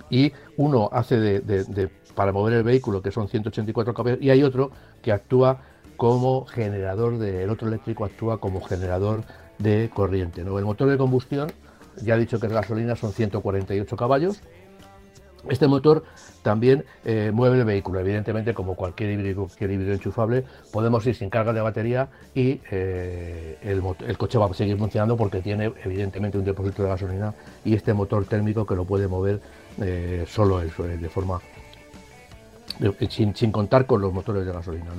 y 0.10 0.32
uno 0.58 0.90
hace 0.92 1.20
de, 1.20 1.90
para 2.16 2.32
mover 2.32 2.54
el 2.54 2.64
vehículo 2.64 3.02
que 3.02 3.12
son 3.12 3.28
184 3.28 3.94
caballos 3.94 4.20
y 4.22 4.30
hay 4.30 4.44
otro 4.44 4.72
que 5.02 5.12
actúa 5.12 5.62
como 5.98 6.46
generador 6.46 7.18
de, 7.18 7.48
otro 7.50 7.68
eléctrico 7.68 8.06
actúa 8.06 8.40
como 8.40 8.62
generador 8.62 9.24
de 9.60 9.90
corriente. 9.94 10.42
El 10.42 10.48
motor 10.48 10.90
de 10.90 10.98
combustión 10.98 11.52
ya 12.02 12.16
he 12.16 12.20
dicho 12.20 12.40
que 12.40 12.48
es 12.48 12.54
gasolina, 12.54 12.96
son 12.96 13.14
148 13.14 13.96
caballos. 13.96 14.42
Este 15.50 15.68
motor 15.68 16.04
también 16.42 16.86
eh, 17.04 17.32
mueve 17.34 17.60
el 17.60 17.66
vehículo, 17.66 18.00
evidentemente 18.00 18.54
como 18.54 18.76
cualquier 18.76 19.12
híbrido, 19.12 19.48
enchufable, 19.94 20.46
podemos 20.72 21.06
ir 21.06 21.16
sin 21.16 21.30
carga 21.30 21.52
de 21.52 21.60
batería 21.60 22.08
y 22.34 22.62
eh, 22.72 23.58
el, 23.62 24.18
coche 24.18 24.38
va 24.38 24.46
a 24.46 24.54
seguir 24.54 24.78
funcionando 24.78 25.18
porque 25.18 25.42
tiene 25.42 25.74
evidentemente 25.84 26.38
un 26.38 26.46
depósito 26.46 26.84
de 26.84 26.90
gasolina 26.90 27.34
y 27.66 27.74
este 27.74 27.94
motor 27.94 28.26
térmico 28.26 28.66
que 28.66 28.76
lo 28.76 28.86
puede 28.86 29.08
mover 29.08 29.42
eh, 29.82 30.26
solo 30.28 30.60
de 30.60 31.10
forma 31.10 31.42
sin, 33.10 33.52
contar 33.52 33.86
con 33.86 34.02
los 34.02 34.14
motores 34.14 34.46
de 34.46 34.52
gasolina. 34.54 34.92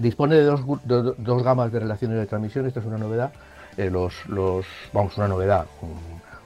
dispone 0.00 0.36
de 0.36 0.44
dos, 0.44 0.60
dos, 0.84 1.42
gamas 1.42 1.70
de 1.70 1.80
relaciones 1.80 2.18
de 2.18 2.26
transmisión, 2.26 2.66
esta 2.66 2.80
es 2.80 2.86
una 2.86 2.98
novedad. 2.98 3.30
los, 3.76 4.26
los, 4.26 4.64
vamos, 4.92 5.16
una 5.18 5.28
novedad, 5.28 5.66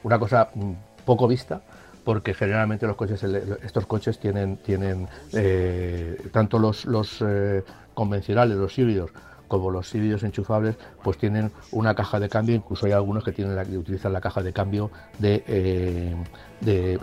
una 0.02 0.18
cosa 0.18 0.50
mm, 0.52 0.72
poco 1.04 1.28
vista 1.28 1.60
porque 2.04 2.35
generalmente 2.35 2.87
los 2.87 2.97
coches 2.97 3.23
estos 3.23 3.87
coches 3.87 4.19
tienen 4.19 4.57
tienen 4.59 5.09
eh, 5.33 6.16
tanto 6.33 6.59
los, 6.59 6.85
los 6.85 7.23
eh, 7.26 7.62
convencionales 7.95 8.57
los 8.57 8.78
híbridos 8.78 9.11
como 9.50 9.69
los 9.73 9.92
híbridos 9.92 10.23
enchufables 10.23 10.76
pues 11.02 11.19
tienen 11.19 11.50
una 11.73 11.97
caja 11.97 12.21
de 12.21 12.28
cambio. 12.28 12.54
Incluso 12.54 12.87
hay 12.87 12.92
algunos 12.92 13.25
que 13.25 13.33
tienen 13.33 13.57
la, 13.57 13.64
que 13.64 13.76
utilizan 13.76 14.12
la 14.12 14.21
caja 14.21 14.45
de 14.45 14.52
cambio 14.52 14.92
de, 15.19 15.42
eh, 15.49 16.14
de, 16.61 16.99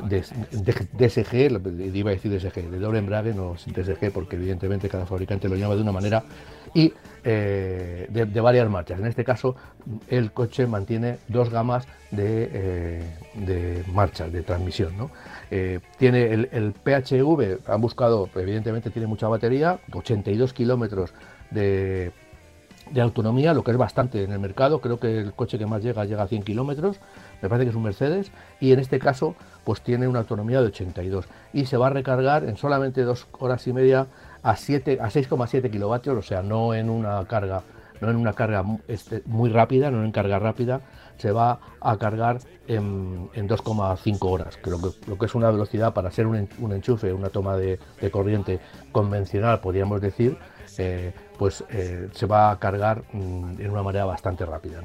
DSG 0.94 1.94
iba 1.94 2.10
a 2.10 2.14
decir 2.14 2.32
DSG 2.32 2.70
de 2.72 2.80
doble 2.80 3.00
embrague 3.00 3.34
no 3.34 3.56
DSG 3.56 4.12
porque 4.14 4.38
evidentemente 4.38 4.88
cada 4.88 5.06
fabricante 5.06 5.50
lo 5.50 5.58
llama 5.58 5.76
de 5.76 5.82
una 5.82 5.92
manera 5.92 6.24
y 6.74 6.94
eh, 7.30 8.08
de, 8.10 8.42
varias 8.42 8.70
marchas. 8.70 9.00
En 9.00 9.06
este 9.06 9.26
caso, 9.26 9.58
el 10.08 10.32
coche 10.32 10.66
mantiene 10.66 11.18
dos 11.28 11.50
gamas 11.50 11.86
de, 12.10 12.50
eh, 12.54 13.84
marchas, 13.92 14.32
de 14.32 14.44
transmisión. 14.44 14.94
Eh, 15.52 15.82
tiene 15.98 16.32
el, 16.32 16.74
PHV, 16.74 17.70
han 17.70 17.82
buscado, 17.82 18.30
evidentemente 18.34 18.92
tiene 18.92 19.08
mucha 19.08 19.28
batería, 19.28 19.80
82 19.92 20.54
kilómetros 20.54 21.14
de, 21.52 22.14
autonomía, 22.98 23.54
lo 23.54 23.62
que 23.62 23.72
es 23.72 23.78
bastante 23.78 24.24
en 24.24 24.32
el 24.32 24.40
mercado. 24.40 24.80
Creo 24.80 24.98
que 24.98 25.20
el 25.20 25.34
coche 25.34 25.58
que 25.58 25.66
más 25.66 25.84
llega 25.84 26.06
llega 26.06 26.24
a 26.24 26.28
100 26.30 26.44
kilómetros, 26.44 26.98
me 27.42 27.50
parece 27.50 27.66
que 27.66 27.70
es 27.72 27.76
un 27.76 27.84
Mercedes, 27.84 28.32
y 28.62 28.72
en 28.72 28.80
este 28.80 29.00
caso, 29.00 29.36
pues 29.66 29.82
tiene 29.82 30.08
una 30.08 30.20
autonomía 30.20 30.62
de 30.62 30.68
82 30.68 31.26
y 31.52 31.66
se 31.66 31.76
va 31.76 31.88
a 31.88 31.90
recargar 31.90 32.46
en 32.46 32.56
solamente 32.56 33.02
dos 33.02 33.28
horas 33.34 33.68
y 33.68 33.74
media 33.74 34.08
a, 34.44 34.56
7, 34.56 35.00
a 35.02 35.10
6,7 35.10 35.70
kilovatios, 35.70 36.18
o 36.18 36.22
sea, 36.22 36.42
no 36.42 36.74
en 36.74 36.90
una 36.90 37.26
carga, 37.26 37.64
no 38.02 38.10
en 38.10 38.16
una 38.16 38.34
carga 38.34 38.64
este, 38.88 39.22
muy 39.26 39.50
rápida, 39.50 39.92
no 39.92 40.04
en 40.04 40.12
carga 40.12 40.40
rápida, 40.40 40.82
se 41.18 41.32
va 41.32 41.60
a 41.82 41.98
cargar 41.98 42.40
en, 42.68 43.30
2,5 43.34 44.18
horas, 44.22 44.58
que 44.58 44.70
lo, 44.70 45.18
que 45.18 45.26
es 45.26 45.36
una 45.36 45.50
velocidad 45.50 45.94
para 45.94 46.12
ser 46.12 46.28
un, 46.28 46.48
enchufe, 46.72 47.12
una 47.14 47.30
toma 47.30 47.58
de, 47.58 47.80
corriente 48.12 48.60
convencional, 48.92 49.60
podríamos 49.62 50.02
decir, 50.02 50.38
eh, 50.78 51.12
pues 51.40 51.64
eh, 51.70 52.10
se 52.12 52.26
va 52.28 52.52
a 52.52 52.60
cargar 52.60 53.04
mm, 53.12 53.60
en 53.60 53.72
una 53.72 53.82
manera 53.82 54.06
bastante 54.06 54.46
rápida. 54.46 54.82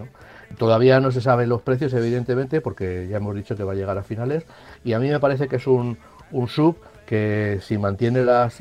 Todavía 0.56 1.00
no 1.00 1.10
se 1.10 1.20
saben 1.20 1.48
los 1.48 1.60
precios, 1.62 1.92
evidentemente, 1.92 2.60
porque 2.60 3.08
ya 3.10 3.18
hemos 3.18 3.34
dicho 3.34 3.56
que 3.56 3.64
va 3.64 3.72
a 3.72 3.74
llegar 3.74 3.98
a 3.98 4.02
finales, 4.02 4.46
y 4.84 4.94
a 4.94 4.98
mí 4.98 5.10
me 5.10 5.20
parece 5.20 5.48
que 5.48 5.56
es 5.56 5.66
un 5.66 5.98
sub 6.48 6.76
que 7.12 7.58
si 7.60 7.76
mantiene 7.76 8.24
las, 8.24 8.58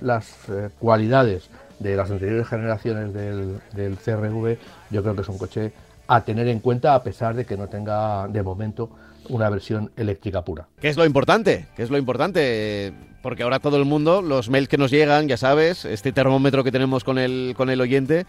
eh, 0.50 0.68
cualidades 0.78 1.50
de 1.80 1.96
las 1.96 2.12
anteriores 2.12 2.46
generaciones 2.50 3.14
del, 3.14 3.96
CRV, 3.96 4.58
yo 4.90 5.02
creo 5.02 5.16
que 5.16 5.22
es 5.22 5.30
un 5.30 5.38
coche 5.38 5.72
a 6.06 6.26
tener 6.26 6.50
en 6.50 6.60
cuenta 6.60 6.94
a 6.94 7.02
pesar 7.02 7.34
de 7.34 7.46
que 7.46 7.56
no 7.56 7.70
tenga 7.70 8.28
de 8.28 8.44
momento 8.44 8.90
una 9.30 9.50
versión 9.50 9.90
eléctrica 9.96 10.44
pura. 10.44 10.68
¿Qué 10.82 10.90
es 10.90 10.98
lo 10.98 11.06
importante? 11.06 11.68
¿Qué 11.78 11.84
es 11.84 11.90
lo 11.90 11.98
importante? 11.98 12.92
Porque 13.22 13.44
ahora 13.44 13.60
todo 13.60 13.78
el 13.78 13.86
mundo, 13.86 14.22
los 14.22 14.50
mails 14.50 14.68
que 14.68 14.78
nos 14.78 14.92
llegan, 14.92 15.30
ya 15.30 15.38
sabes, 15.38 15.86
este 15.86 16.12
termómetro 16.12 16.66
que 16.66 16.74
tenemos 16.74 17.06
con 17.06 17.20
el, 17.20 17.54
con 17.56 17.70
el 17.70 17.80
oyente, 17.80 18.26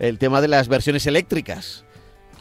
el 0.00 0.18
tema 0.18 0.40
de 0.40 0.48
las 0.48 0.66
versiones 0.66 1.06
eléctricas 1.06 1.84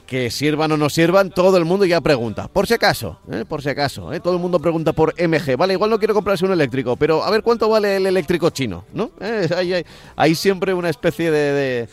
que 0.09 0.31
sirvan 0.31 0.71
o 0.71 0.77
no 0.77 0.89
sirvan, 0.89 1.29
todo 1.29 1.55
el 1.57 1.65
mundo 1.65 1.85
ya 1.85 2.01
pregunta. 2.01 2.47
Por 2.47 2.65
si 2.65 2.73
acaso, 2.73 3.19
¿eh? 3.31 3.45
por 3.47 3.61
si 3.61 3.69
acaso, 3.69 4.11
¿eh? 4.11 4.19
todo 4.19 4.33
el 4.33 4.39
mundo 4.39 4.59
pregunta 4.59 4.91
por 4.91 5.13
MG. 5.13 5.55
Vale, 5.55 5.73
igual 5.73 5.91
no 5.91 5.99
quiero 5.99 6.15
comprarse 6.15 6.45
un 6.45 6.51
eléctrico, 6.51 6.95
pero 6.95 7.23
a 7.23 7.29
ver 7.29 7.43
cuánto 7.43 7.69
vale 7.69 7.97
el 7.97 8.07
eléctrico 8.07 8.49
chino, 8.49 8.85
¿no? 8.91 9.11
¿Eh? 9.21 9.83
Hay, 10.15 10.33
siempre 10.33 10.73
una 10.73 10.89
especie 10.89 11.29
de... 11.29 11.87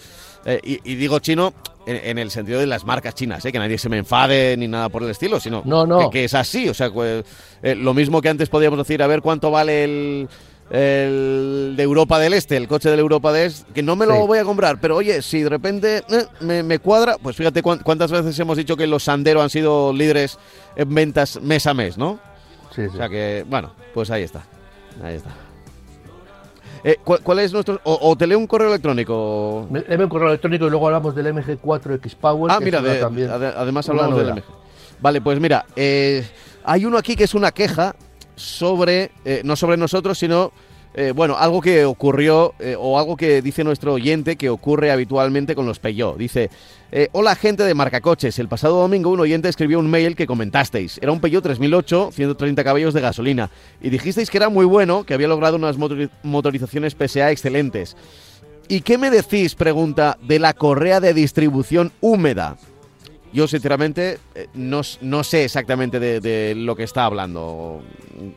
y, 0.62 0.94
digo 0.94 1.18
chino 1.18 1.52
en, 1.86 2.16
el 2.16 2.30
sentido 2.30 2.58
de 2.58 2.66
las 2.66 2.86
marcas 2.86 3.14
chinas, 3.14 3.42
que 3.42 3.58
nadie 3.58 3.76
se 3.76 3.90
me 3.90 3.98
enfade 3.98 4.56
ni 4.56 4.66
nada 4.66 4.88
por 4.88 5.02
el 5.02 5.10
estilo, 5.10 5.38
sino 5.38 5.62
no, 5.66 6.08
Que, 6.08 6.24
es 6.24 6.32
así. 6.32 6.70
O 6.70 6.74
sea, 6.74 6.90
pues, 6.90 7.22
lo 7.62 7.92
mismo 7.92 8.22
que 8.22 8.30
antes 8.30 8.48
podíamos 8.48 8.78
decir, 8.78 9.02
a 9.02 9.06
ver 9.06 9.20
cuánto 9.20 9.50
vale 9.50 9.84
el 9.84 10.28
el 10.70 11.74
de 11.76 11.82
Europa 11.82 12.18
del 12.18 12.34
Este, 12.34 12.56
el 12.56 12.66
coche 12.66 12.90
de 12.90 12.98
Europa 12.98 13.32
del 13.32 13.48
Este, 13.48 13.72
que 13.72 13.82
no 13.82 13.96
me 13.96 14.06
lo 14.06 14.26
voy 14.26 14.38
a 14.38 14.44
comprar, 14.44 14.80
pero 14.80 14.96
oye, 14.96 15.22
si 15.22 15.42
de 15.42 15.48
repente 15.48 16.02
eh, 16.08 16.62
me, 16.62 16.78
cuadra, 16.78 17.16
pues 17.22 17.36
fíjate 17.36 17.62
cuántas 17.62 18.10
veces 18.10 18.38
hemos 18.38 18.56
dicho 18.56 18.76
que 18.76 18.86
los 18.86 19.04
Sandero 19.04 19.42
han 19.42 19.50
sido 19.50 19.92
líderes 19.92 20.38
en 20.74 20.94
ventas 20.94 21.40
mes 21.40 21.66
a 21.66 21.74
mes, 21.74 21.96
¿no? 21.96 22.18
Sí, 22.74 22.82
sí. 22.82 22.90
O 22.94 22.96
sea 22.96 23.08
que, 23.08 23.44
bueno, 23.48 23.72
pues 23.94 24.10
ahí 24.10 24.22
está. 24.22 24.44
Ahí 25.02 25.14
está. 25.14 25.30
Eh, 26.84 26.98
¿cuál, 27.02 27.38
es 27.40 27.52
nuestro.? 27.52 27.80
O, 27.82 28.14
te 28.16 28.26
leo 28.26 28.38
un 28.38 28.46
correo 28.46 28.68
electrónico. 28.68 29.66
Léeme 29.72 30.04
un 30.04 30.10
correo 30.10 30.28
electrónico 30.28 30.66
y 30.66 30.70
luego 30.70 30.86
hablamos 30.86 31.14
del 31.16 31.34
MG4X 31.34 32.14
Power. 32.14 32.52
Ah, 32.52 32.60
mira, 32.60 32.80
también 33.00 33.30
además 33.30 33.88
hablamos 33.88 34.18
del 34.18 34.34
MG. 34.34 34.44
Vale, 35.00 35.20
pues 35.20 35.40
mira, 35.40 35.66
eh, 35.74 36.24
hay 36.64 36.84
uno 36.84 36.96
aquí 36.96 37.16
que 37.16 37.24
es 37.24 37.34
una 37.34 37.50
queja 37.50 37.96
sobre, 38.36 39.10
eh, 39.24 39.40
no 39.44 39.56
sobre 39.56 39.76
nosotros, 39.76 40.18
sino, 40.18 40.52
eh, 40.94 41.12
bueno, 41.14 41.36
algo 41.36 41.60
que 41.60 41.84
ocurrió 41.84 42.54
eh, 42.58 42.76
o 42.78 42.98
algo 42.98 43.16
que 43.16 43.42
dice 43.42 43.64
nuestro 43.64 43.94
oyente 43.94 44.36
que 44.36 44.48
ocurre 44.48 44.90
habitualmente 44.90 45.54
con 45.54 45.66
los 45.66 45.78
Peugeot. 45.78 46.16
Dice, 46.16 46.50
hola 47.12 47.34
gente 47.34 47.64
de 47.64 47.74
Marcacoches, 47.74 48.38
el 48.38 48.48
pasado 48.48 48.80
domingo 48.80 49.10
un 49.10 49.20
oyente 49.20 49.48
escribió 49.48 49.78
un 49.78 49.90
mail 49.90 50.14
que 50.14 50.26
comentasteis. 50.26 50.98
Era 51.02 51.12
un 51.12 51.20
Peugeot 51.20 51.42
3008, 51.42 52.10
130 52.12 52.64
caballos 52.64 52.94
de 52.94 53.00
gasolina, 53.00 53.50
y 53.82 53.90
dijisteis 53.90 54.30
que 54.30 54.38
era 54.38 54.48
muy 54.48 54.64
bueno, 54.64 55.04
que 55.04 55.14
había 55.14 55.28
logrado 55.28 55.56
unas 55.56 55.76
motorizaciones 56.22 56.94
PSA 56.94 57.32
excelentes. 57.32 57.96
¿Y 58.68 58.80
qué 58.80 58.98
me 58.98 59.10
decís, 59.10 59.54
pregunta, 59.54 60.18
de 60.22 60.38
la 60.38 60.52
correa 60.52 61.00
de 61.00 61.14
distribución 61.14 61.92
húmeda? 62.00 62.56
Yo 63.32 63.46
sinceramente 63.48 64.18
eh, 64.34 64.48
no, 64.54 64.82
sé 64.82 65.44
exactamente 65.44 65.98
de, 66.00 66.54
lo 66.54 66.76
que 66.76 66.84
está 66.84 67.04
hablando, 67.04 67.82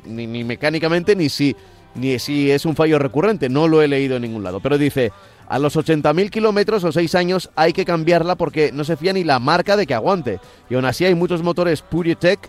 ni, 0.05 0.27
mecánicamente, 0.43 1.15
ni 1.15 1.29
si 1.29 1.55
ni 1.95 2.19
si 2.19 2.51
es 2.51 2.65
un 2.65 2.75
fallo 2.75 2.99
recurrente, 2.99 3.49
no 3.49 3.67
lo 3.67 3.81
he 3.81 3.87
leído 3.87 4.15
en 4.15 4.21
ningún 4.21 4.43
lado. 4.43 4.59
Pero 4.59 4.77
dice, 4.77 5.11
a 5.47 5.57
los 5.57 5.75
80.000 5.75 6.29
kilómetros 6.29 6.83
o 6.83 6.91
6 6.91 7.15
años 7.15 7.49
hay 7.55 7.73
que 7.73 7.85
cambiarla 7.85 8.35
porque 8.35 8.71
no 8.71 8.83
se 8.83 8.95
fía 8.95 9.13
ni 9.13 9.23
la 9.23 9.39
marca 9.39 9.75
de 9.75 9.87
que 9.87 9.95
aguante. 9.95 10.39
Y 10.69 10.75
aún 10.75 10.85
así 10.85 11.05
hay 11.05 11.15
muchos 11.15 11.41
motores 11.41 11.81
Puritech 11.81 12.39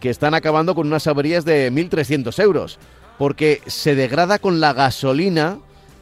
que 0.00 0.10
están 0.10 0.34
acabando 0.34 0.74
con 0.74 0.86
unas 0.86 1.06
averías 1.06 1.44
de 1.44 1.72
1.300 1.72 2.42
euros. 2.42 2.78
Porque 3.18 3.60
se 3.66 3.94
degrada 3.94 4.38
con 4.38 4.60
la 4.60 4.72
gasolina 4.72 5.58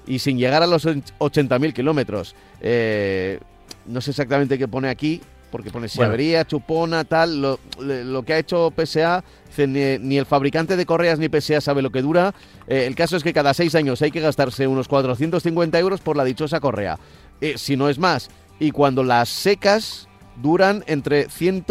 y 0.07 0.19
sin 0.19 0.39
llegar 0.39 0.63
a 0.63 0.67
los 0.67 0.87
80.000 0.87 1.73
kilómetros. 1.73 2.35
Eh, 2.61 3.41
no 3.87 4.01
sé 4.01 4.11
exactamente 4.11 4.59
qué 4.59 4.69
pone 4.69 4.89
aquí, 4.89 5.21
porque 5.55 5.71
pone 5.71 5.89
si 5.89 6.03
avería, 6.03 6.45
chupona, 6.45 7.05
tal. 7.05 7.41
Lo, 7.41 7.61
lo, 7.79 8.25
que 8.25 8.35
ha 8.35 8.39
hecho 8.41 8.73
PSA, 8.77 9.23
ni, 9.57 10.19
el 10.19 10.27
fabricante 10.27 10.77
de 10.77 10.85
correas 10.85 11.21
ni 11.21 11.29
PSA 11.29 11.61
sabe 11.61 11.81
lo 11.81 11.91
que 11.91 12.03
dura. 12.03 12.35
Eh, 12.67 12.87
el 12.89 12.97
caso 12.97 13.17
es 13.17 13.23
que 13.23 13.33
cada 13.33 13.55
seis 13.55 13.77
años 13.77 14.03
hay 14.03 14.11
que 14.11 14.19
gastarse 14.19 14.67
unos 14.67 14.89
450 14.89 15.79
euros 15.79 16.01
por 16.01 16.17
la 16.17 16.25
dichosa 16.25 16.59
correa. 16.59 16.99
Eh, 17.41 17.55
si 17.57 17.77
no 17.77 17.89
es 17.89 18.01
más. 18.01 18.31
Y 18.59 18.73
cuando 18.73 19.05
las 19.05 19.29
secas 19.29 20.09
duran 20.43 20.83
entre 20.89 21.29
100, 21.31 21.67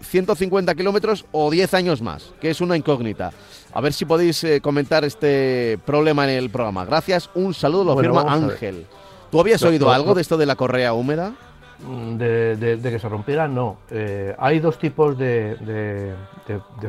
150 0.00 0.74
kilómetros 0.74 1.26
o 1.30 1.50
10 1.50 1.74
años 1.74 2.00
más, 2.00 2.32
que 2.40 2.48
es 2.48 2.62
una 2.62 2.74
incógnita. 2.74 3.32
A 3.74 3.82
ver 3.82 3.92
si 3.92 4.06
podéis 4.06 4.46
comentar 4.62 5.04
este 5.04 5.78
problema 5.84 6.24
en 6.24 6.38
el 6.38 6.48
programa. 6.48 6.86
Gracias, 6.86 7.28
un 7.34 7.52
saludo, 7.52 7.84
lo 7.84 7.98
firma 7.98 8.22
Ángel. 8.22 8.86
¿Tú 9.30 9.40
habías 9.40 9.62
oído 9.62 9.92
algo 9.92 10.14
de 10.14 10.22
esto 10.22 10.38
de 10.38 10.46
la 10.46 10.56
correa 10.56 10.94
húmeda? 10.94 11.34
Mm, 11.80 12.16
de, 12.16 12.80
que 12.82 12.98
se 12.98 13.08
rompiera, 13.08 13.46
no. 13.46 13.78
Eh, 13.90 14.34
hay 14.38 14.58
dos 14.58 14.78
tipos 14.78 15.16
de, 15.16 16.14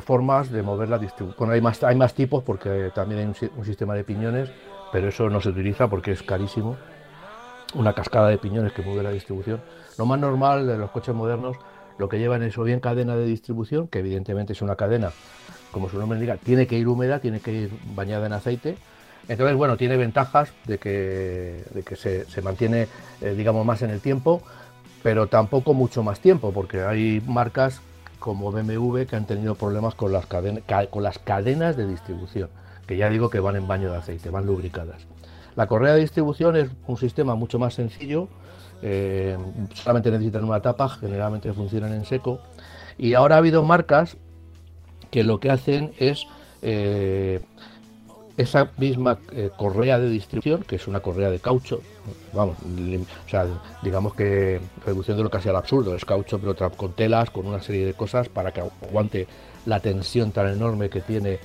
formas 0.04 0.50
de 0.52 0.64
mover 0.64 0.90
la 0.90 0.98
distribución. 0.98 1.36
Bueno, 1.38 1.54
hay 1.54 1.62
más, 1.62 1.84
hay 1.84 1.96
más 1.96 2.14
tipos 2.14 2.44
porque 2.44 2.92
también 2.96 3.22
hay 3.22 3.50
un, 3.56 3.66
sistema 3.66 3.94
de 3.94 4.04
piñones, 4.04 4.50
pero 4.92 5.10
eso 5.10 5.30
no 5.30 5.42
se 5.42 5.50
utiliza 5.50 5.88
porque 5.88 6.12
es 6.12 6.24
carísimo. 6.24 6.76
Una 7.76 7.94
cascada 7.94 8.30
de 8.30 8.40
piñones 8.40 8.74
que 8.74 8.82
mueve 8.82 9.04
la 9.04 9.12
distribución. 9.12 9.62
Lo 9.98 10.08
más 10.08 10.20
normal 10.20 10.66
de 10.66 10.78
los 10.78 10.90
coches 10.90 11.14
modernos, 11.14 11.58
lo 12.00 12.10
que 12.10 12.18
llevan 12.18 12.42
es 12.42 12.58
o 12.58 12.64
bien 12.64 12.80
cadena 12.80 13.16
de 13.16 13.26
distribución, 13.26 13.88
que 13.88 14.00
evidentemente 14.00 14.54
es 14.54 14.62
una 14.64 14.76
cadena, 14.76 15.12
como 15.72 15.88
su 15.88 16.00
nombre 16.00 16.18
indica, 16.18 16.38
tiene 16.38 16.66
que 16.66 16.80
ir 16.80 16.88
húmeda, 16.88 17.20
tiene 17.20 17.42
que 17.42 17.52
ir 17.52 17.72
bañada 17.94 18.26
en 18.26 18.34
aceite. 18.34 18.78
Entonces, 19.28 19.56
bueno, 19.56 19.78
tiene 19.78 19.98
ventajas 19.98 20.52
de 20.66 20.80
que, 20.80 21.64
que 21.86 21.96
se, 21.96 22.42
mantiene, 22.42 22.88
eh, 23.22 23.36
digamos, 23.38 23.64
más 23.64 23.84
en 23.84 23.92
el 23.92 24.02
tiempo 24.02 24.42
pero 25.04 25.28
tampoco 25.28 25.74
mucho 25.74 26.04
más 26.04 26.20
tiempo, 26.20 26.52
porque 26.52 26.82
hay 26.82 27.22
marcas 27.26 27.82
como 28.20 28.52
BMW 28.52 29.04
que 29.04 29.16
han 29.16 29.26
tenido 29.26 29.56
problemas 29.56 29.96
con 29.96 30.12
las, 30.12 30.26
cadenas, 30.26 30.64
con 30.90 31.04
las 31.04 31.20
cadenas 31.20 31.78
de 31.78 31.88
distribución, 31.88 32.50
que 32.86 32.98
ya 32.98 33.10
digo 33.10 33.30
que 33.30 33.40
van 33.40 33.56
en 33.56 33.68
baño 33.68 33.92
de 33.92 33.98
aceite, 33.98 34.30
van 34.30 34.46
lubricadas. 34.46 35.08
La 35.56 35.68
correa 35.68 35.94
de 35.94 36.02
distribución 36.02 36.56
es 36.56 36.70
un 36.88 36.98
sistema 36.98 37.36
mucho 37.36 37.60
más 37.60 37.74
sencillo, 37.74 38.28
eh, 38.82 39.38
solamente 39.74 40.12
necesitan 40.12 40.44
una 40.44 40.62
tapa, 40.62 40.90
generalmente 40.90 41.52
funcionan 41.54 41.94
en 41.94 42.06
seco, 42.06 42.40
y 42.98 43.14
ahora 43.14 43.36
ha 43.36 43.38
habido 43.40 43.64
marcas 43.64 44.18
que 45.12 45.24
lo 45.24 45.40
que 45.40 45.50
hacen 45.50 45.94
es 45.98 46.28
eh, 46.62 47.42
esa 48.40 48.70
misma 48.78 49.18
eh, 49.34 49.50
correa 49.58 50.00
de 50.00 50.10
distribución, 50.10 50.64
que 50.64 50.78
es 50.78 50.88
una 50.88 51.02
correa 51.02 51.30
de 51.30 51.40
caucho, 51.40 51.82
vamos, 52.32 52.56
o 52.58 53.30
sea, 53.30 53.46
digamos 53.84 54.16
que 54.16 54.62
reduciendo 54.86 55.24
lo 55.24 55.30
casi 55.30 55.50
al 55.50 55.58
absurdo, 55.58 55.94
es 55.94 56.06
caucho 56.06 56.40
pero 56.40 56.56
con 56.72 56.94
telas, 56.94 57.30
con 57.32 57.46
una 57.46 57.62
serie 57.62 57.86
de 57.86 57.94
cosas 57.94 58.30
para 58.30 58.54
que 58.54 58.62
aguante 58.62 59.28
la 59.66 59.82
tensión 59.82 60.32
tan 60.32 60.48
enorme 60.48 60.90
que 60.90 61.02
tiene, 61.02 61.40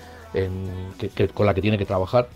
con 1.35 1.47
la 1.47 1.53
que 1.53 1.63
tiene 1.63 1.79
que 1.79 1.85
trabajar. 1.85 2.29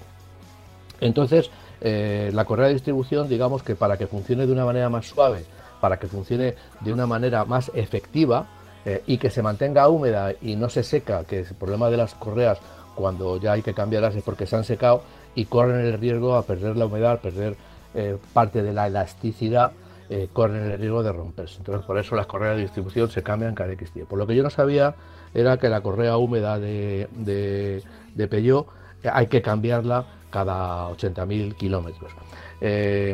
Entonces, 1.00 1.50
eh, 1.80 2.32
la 2.34 2.44
correa 2.44 2.66
de 2.66 2.74
distribución, 2.74 3.28
digamos 3.28 3.62
que 3.62 3.76
para 3.76 3.96
que 3.96 4.08
funcione 4.08 4.44
de 4.44 4.52
una 4.52 4.64
manera 4.64 4.88
más 4.88 5.06
suave, 5.06 5.44
para 5.80 6.00
que 6.00 6.08
funcione 6.08 6.56
de 6.80 6.92
una 6.92 7.06
manera 7.06 7.44
más 7.44 7.70
efectiva 7.74 8.48
eh, 8.84 9.04
y 9.06 9.18
que 9.18 9.30
se 9.30 9.40
mantenga 9.40 9.88
húmeda 9.88 10.32
y 10.42 10.56
no 10.56 10.68
se 10.68 10.82
seca, 10.82 11.22
que 11.22 11.40
es 11.40 11.50
el 11.50 11.56
problema 11.56 11.90
de 11.90 11.96
las 11.96 12.16
correas 12.16 12.58
cuando 12.98 13.36
ya 13.36 13.52
hay 13.52 13.62
que 13.62 13.74
cambiarlas 13.74 14.16
es 14.16 14.24
porque 14.24 14.44
se 14.44 14.56
han 14.56 14.64
secado 14.64 15.02
y 15.36 15.44
corren 15.44 15.86
el 15.86 16.00
riesgo 16.00 16.34
a 16.34 16.42
perder 16.42 16.76
la 16.76 16.86
humedad, 16.86 17.20
perder 17.20 17.54
eh, 17.94 18.18
parte 18.32 18.60
de 18.60 18.72
la 18.72 18.88
elasticidad, 18.88 19.70
eh, 20.10 20.28
corren 20.32 20.72
el 20.72 20.78
riesgo 20.80 21.04
de 21.04 21.12
romperse. 21.12 21.58
Entonces 21.58 21.86
por 21.86 21.96
eso 21.96 22.16
las 22.16 22.26
correas 22.26 22.56
de 22.56 22.62
distribución 22.62 23.08
se 23.08 23.22
cambian 23.22 23.54
cada 23.54 23.72
X 23.74 23.92
tiempo. 23.92 24.16
Lo 24.16 24.26
que 24.26 24.34
yo 24.34 24.42
no 24.42 24.50
sabía 24.50 24.96
era 25.32 25.58
que 25.58 25.68
la 25.68 25.80
correa 25.80 26.16
húmeda 26.16 26.58
de, 26.58 27.08
de, 27.14 27.84
de 28.16 28.24
eh, 28.24 29.10
hay 29.12 29.28
que 29.28 29.42
cambiarla 29.42 30.04
cada 30.30 30.90
80.000 30.90 31.54
kilómetros. 31.54 32.10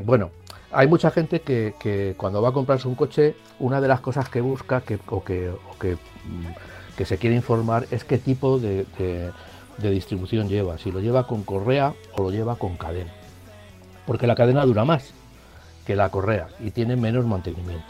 bueno, 0.06 0.30
hay 0.72 0.88
mucha 0.88 1.10
gente 1.10 1.42
que, 1.42 2.14
cuando 2.16 2.40
va 2.40 2.48
a 2.48 2.52
comprarse 2.52 2.88
un 2.88 2.94
coche, 2.94 3.36
una 3.58 3.82
de 3.82 3.88
las 3.88 4.00
cosas 4.00 4.30
que 4.30 4.40
busca 4.40 4.80
que, 4.80 4.98
o, 5.08 5.22
que, 5.22 5.50
mm, 5.50 6.96
que, 6.96 7.04
se 7.04 7.18
quiere 7.18 7.36
informar 7.36 7.86
es 7.90 8.02
qué 8.02 8.16
tipo 8.16 8.58
de 8.58 8.86
distribución 9.78 10.48
lleva, 10.48 10.78
si 10.78 10.90
lo 10.90 11.00
lleva 11.00 11.26
con 11.26 11.42
correa 11.42 11.94
o 12.16 12.22
lo 12.22 12.30
lleva 12.30 12.56
con 12.56 12.76
cadena. 12.76 13.12
Porque 14.06 14.26
la 14.26 14.34
cadena 14.34 14.64
dura 14.64 14.84
más 14.84 15.12
que 15.86 15.96
la 15.96 16.10
correa 16.10 16.48
y 16.60 16.70
tiene 16.70 16.96
menos 16.96 17.26
mantenimiento. 17.26 17.86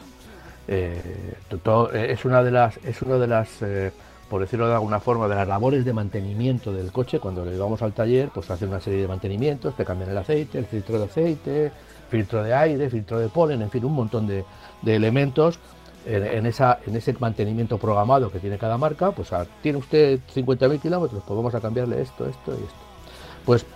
Eh, 0.66 1.34
eh, 1.50 2.06
es 2.10 2.24
una 2.24 2.42
de 2.42 2.50
las, 2.50 2.78
es 2.78 3.02
una 3.02 3.18
de 3.18 3.26
las 3.26 3.62
eh, 3.62 3.92
por 4.28 4.40
decirlo 4.40 4.66
de 4.66 4.74
alguna 4.74 5.00
forma, 5.00 5.28
de 5.28 5.34
las 5.34 5.46
labores 5.46 5.84
de 5.84 5.92
mantenimiento 5.92 6.72
del 6.72 6.90
coche. 6.90 7.20
Cuando 7.20 7.44
le 7.44 7.52
llevamos 7.52 7.82
al 7.82 7.92
taller, 7.92 8.30
pues 8.32 8.50
hace 8.50 8.66
una 8.66 8.80
serie 8.80 9.02
de 9.02 9.08
mantenimientos, 9.08 9.76
te 9.76 9.84
cambian 9.84 10.10
el 10.10 10.18
aceite, 10.18 10.58
el 10.58 10.66
filtro 10.66 10.98
de 10.98 11.04
aceite, 11.04 11.72
filtro 12.08 12.42
de 12.42 12.54
aire, 12.54 12.90
filtro 12.90 13.18
de 13.18 13.28
polen, 13.28 13.62
en 13.62 13.70
fin, 13.70 13.84
un 13.84 13.92
montón 13.92 14.26
de, 14.26 14.44
de 14.82 14.96
elementos 14.96 15.58
en, 16.06 16.46
esa, 16.46 16.80
en 16.86 16.96
ese 16.96 17.14
mantenimiento 17.18 17.78
programado 17.78 18.30
que 18.30 18.38
tiene 18.38 18.58
cada 18.58 18.76
marca, 18.76 19.12
pues 19.12 19.30
tiene 19.62 19.78
usted 19.78 20.20
50.000 20.34 20.80
kilómetros, 20.80 21.22
pues 21.26 21.36
vamos 21.36 21.54
a 21.54 21.60
cambiarle 21.60 22.02
esto, 22.02 22.28
esto 22.28 22.52
y 22.52 22.62
esto. 22.62 22.78
Pues 23.44 23.66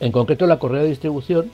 en 0.00 0.12
concreto 0.12 0.46
la 0.46 0.58
correa 0.58 0.82
de 0.82 0.88
distribución 0.88 1.50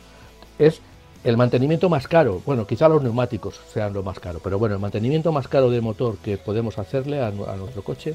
es 0.58 0.80
el 1.22 1.36
mantenimiento 1.36 1.90
más 1.90 2.08
caro, 2.08 2.40
bueno, 2.46 2.66
quizá 2.66 2.88
los 2.88 3.02
neumáticos 3.02 3.60
sean 3.72 3.92
lo 3.92 4.02
más 4.02 4.18
caro, 4.18 4.40
pero 4.42 4.58
bueno, 4.58 4.74
el 4.74 4.80
mantenimiento 4.80 5.32
más 5.32 5.48
caro 5.48 5.70
de 5.70 5.82
motor 5.82 6.16
que 6.16 6.38
podemos 6.38 6.78
hacerle 6.78 7.22
a, 7.22 7.30
nuestro 7.30 7.82
coche 7.82 8.14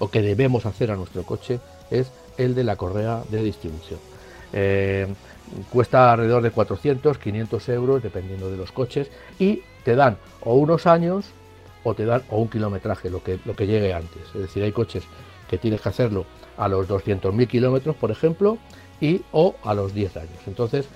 o 0.00 0.10
que 0.10 0.20
debemos 0.20 0.66
hacer 0.66 0.90
a 0.90 0.96
nuestro 0.96 1.22
coche 1.22 1.60
es 1.90 2.10
el 2.38 2.54
de 2.56 2.64
la 2.64 2.74
correa 2.74 3.22
de 3.30 3.42
distribución. 3.42 4.00
Eh, 4.52 5.06
cuesta 5.70 6.12
alrededor 6.12 6.42
de 6.42 6.50
400, 6.50 7.18
500 7.18 7.68
euros, 7.68 8.02
dependiendo 8.02 8.50
de 8.50 8.56
los 8.56 8.72
coches, 8.72 9.10
y 9.38 9.62
te 9.84 9.94
dan 9.94 10.16
o 10.42 10.54
unos 10.54 10.86
años 10.86 11.26
o 11.84 11.94
te 11.94 12.04
dan 12.04 12.22
o 12.30 12.38
un 12.38 12.48
kilometraje, 12.48 13.10
lo 13.10 13.22
que, 13.22 13.38
lo 13.44 13.56
que 13.56 13.66
llegue 13.66 13.92
antes. 13.92 14.22
Es 14.34 14.40
decir, 14.42 14.62
hay 14.62 14.72
coches 14.72 15.04
que 15.48 15.58
tienes 15.58 15.80
que 15.80 15.88
hacerlo 15.88 16.26
a 16.56 16.68
los 16.68 16.88
200.000 16.88 17.46
kilómetros, 17.48 17.96
por 17.96 18.10
ejemplo, 18.10 18.58
y 19.00 19.22
o 19.32 19.54
a 19.64 19.74
los 19.74 19.94
10 19.94 20.16
años. 20.18 20.38
Entonces, 20.46 20.86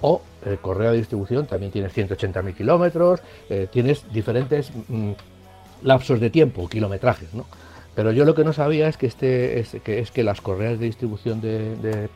o 0.00 0.22
el 0.44 0.58
correo 0.58 0.92
de 0.92 0.98
distribución 0.98 1.46
también 1.46 1.70
tienes 1.70 1.96
180.000 1.96 2.54
kilómetros, 2.54 3.20
eh, 3.48 3.68
tienes 3.70 4.10
diferentes 4.12 4.72
mm, 4.88 5.12
lapsos 5.82 6.18
de 6.18 6.30
tiempo, 6.30 6.68
kilometrajes, 6.68 7.32
¿no? 7.34 7.46
Pero 7.94 8.10
yo 8.10 8.24
lo 8.24 8.34
que 8.34 8.42
no 8.42 8.52
sabía 8.52 8.88
es 8.88 8.96
que, 8.96 9.06
este, 9.06 9.60
es, 9.60 9.76
que, 9.84 9.98
es 9.98 10.10
que 10.10 10.24
las 10.24 10.40
correas 10.40 10.78
de 10.78 10.86
distribución 10.86 11.40
de, 11.42 12.08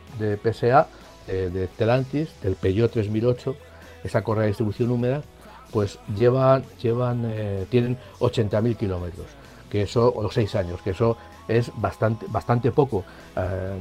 PSA, 0.43 0.87
eh, 1.27 1.51
de 1.53 1.67
Telantis, 1.67 2.29
del 2.41 2.55
Peugeot 2.55 2.91
3008, 2.91 3.55
esa 4.03 4.23
correa 4.23 4.43
de 4.43 4.47
distribución 4.49 4.89
húmeda, 4.89 5.21
pues 5.71 5.99
llevan, 6.17 6.63
llevan 6.81 7.23
eh, 7.27 7.65
tienen 7.69 7.97
80.000 8.19 8.77
kilómetros, 8.77 9.27
que 9.69 9.83
eso, 9.83 10.13
o 10.15 10.31
6 10.31 10.55
años, 10.55 10.81
que 10.81 10.91
eso 10.91 11.17
es 11.47 11.71
bastante, 11.75 12.25
bastante 12.29 12.71
poco. 12.71 13.03
Eh, 13.35 13.77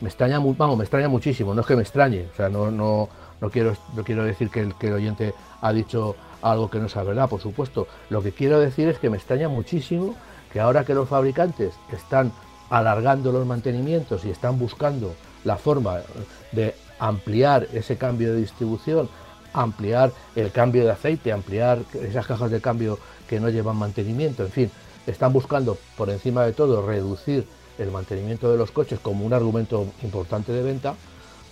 me 0.00 0.08
extraña, 0.08 0.38
vamos, 0.38 0.76
me 0.76 0.84
extraña 0.84 1.08
muchísimo, 1.08 1.54
no 1.54 1.60
es 1.60 1.66
que 1.66 1.76
me 1.76 1.82
extrañe, 1.82 2.26
o 2.32 2.36
sea, 2.36 2.48
no, 2.48 2.70
no, 2.70 3.08
no, 3.40 3.50
quiero, 3.50 3.74
no 3.94 4.04
quiero 4.04 4.24
decir 4.24 4.50
que 4.50 4.60
el, 4.60 4.74
que 4.74 4.88
el 4.88 4.94
oyente 4.94 5.34
ha 5.60 5.72
dicho 5.72 6.16
algo 6.42 6.70
que 6.70 6.78
no 6.78 6.86
es 6.86 6.94
verdad, 6.94 7.28
por 7.28 7.40
supuesto. 7.40 7.86
Lo 8.08 8.22
que 8.22 8.32
quiero 8.32 8.58
decir 8.60 8.88
es 8.88 8.98
que 8.98 9.10
me 9.10 9.16
extraña 9.16 9.48
muchísimo 9.48 10.14
que 10.52 10.60
ahora 10.60 10.84
que 10.84 10.94
los 10.94 11.08
fabricantes 11.08 11.74
están 11.92 12.32
alargando 12.70 13.32
los 13.32 13.46
mantenimientos 13.46 14.24
y 14.24 14.30
están 14.30 14.58
buscando 14.58 15.14
la 15.44 15.56
forma 15.56 15.98
de 16.52 16.74
ampliar 16.98 17.66
ese 17.72 17.96
cambio 17.96 18.32
de 18.32 18.40
distribución 18.40 19.08
ampliar 19.52 20.12
el 20.36 20.50
cambio 20.50 20.84
de 20.84 20.90
aceite, 20.90 21.32
ampliar 21.32 21.78
esas 21.94 22.26
cajas 22.26 22.50
de 22.50 22.60
cambio 22.60 22.98
que 23.28 23.40
no 23.40 23.48
llevan 23.48 23.76
mantenimiento, 23.76 24.44
en 24.44 24.50
fin, 24.50 24.70
están 25.06 25.32
buscando 25.32 25.78
por 25.96 26.10
encima 26.10 26.44
de 26.44 26.52
todo 26.52 26.86
reducir 26.86 27.46
el 27.78 27.90
mantenimiento 27.90 28.50
de 28.50 28.58
los 28.58 28.70
coches 28.70 29.00
como 29.00 29.24
un 29.24 29.32
argumento 29.32 29.86
importante 30.02 30.52
de 30.52 30.62
venta, 30.62 30.94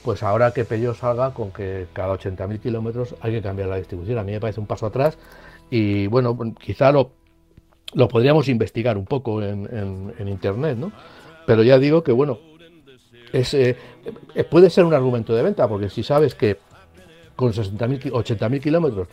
pues 0.05 0.23
ahora 0.23 0.53
que 0.53 0.65
Peugeot 0.65 0.97
salga 0.97 1.33
con 1.33 1.51
que 1.51 1.87
cada 1.93 2.15
80.000 2.15 2.61
kilómetros 2.61 3.15
hay 3.21 3.33
que 3.33 3.43
cambiar 3.43 3.69
la 3.69 3.77
distribución, 3.77 4.19
a 4.19 4.25
mí 4.25 4.33
me 4.33 4.41
parece 4.41 4.61
un 4.61 4.67
paso 4.67 4.87
atrás 4.87 5.19
y 5.71 6.07
bueno, 6.07 6.37
quizá 6.61 6.93
lo, 6.93 7.11
lo 7.95 8.09
podríamos 8.09 8.49
investigar 8.49 8.97
un 8.97 9.05
poco 9.05 9.43
en, 9.43 10.15
internet, 10.27 10.77
¿no? 10.77 10.93
Pero 11.47 11.63
ya 11.63 11.79
digo 11.79 12.03
que 12.03 12.13
bueno, 12.13 12.39
es, 13.33 13.55
eh, 13.55 13.77
puede 14.51 14.71
ser 14.71 14.85
un 14.85 14.95
argumento 14.95 15.35
de 15.35 15.43
venta, 15.43 15.67
porque 15.69 15.89
si 15.89 16.03
sabes 16.03 16.35
que 16.35 16.59
con 17.39 17.53
60.000, 17.53 18.11
80.000 18.11 18.61
kilómetros, 18.61 19.07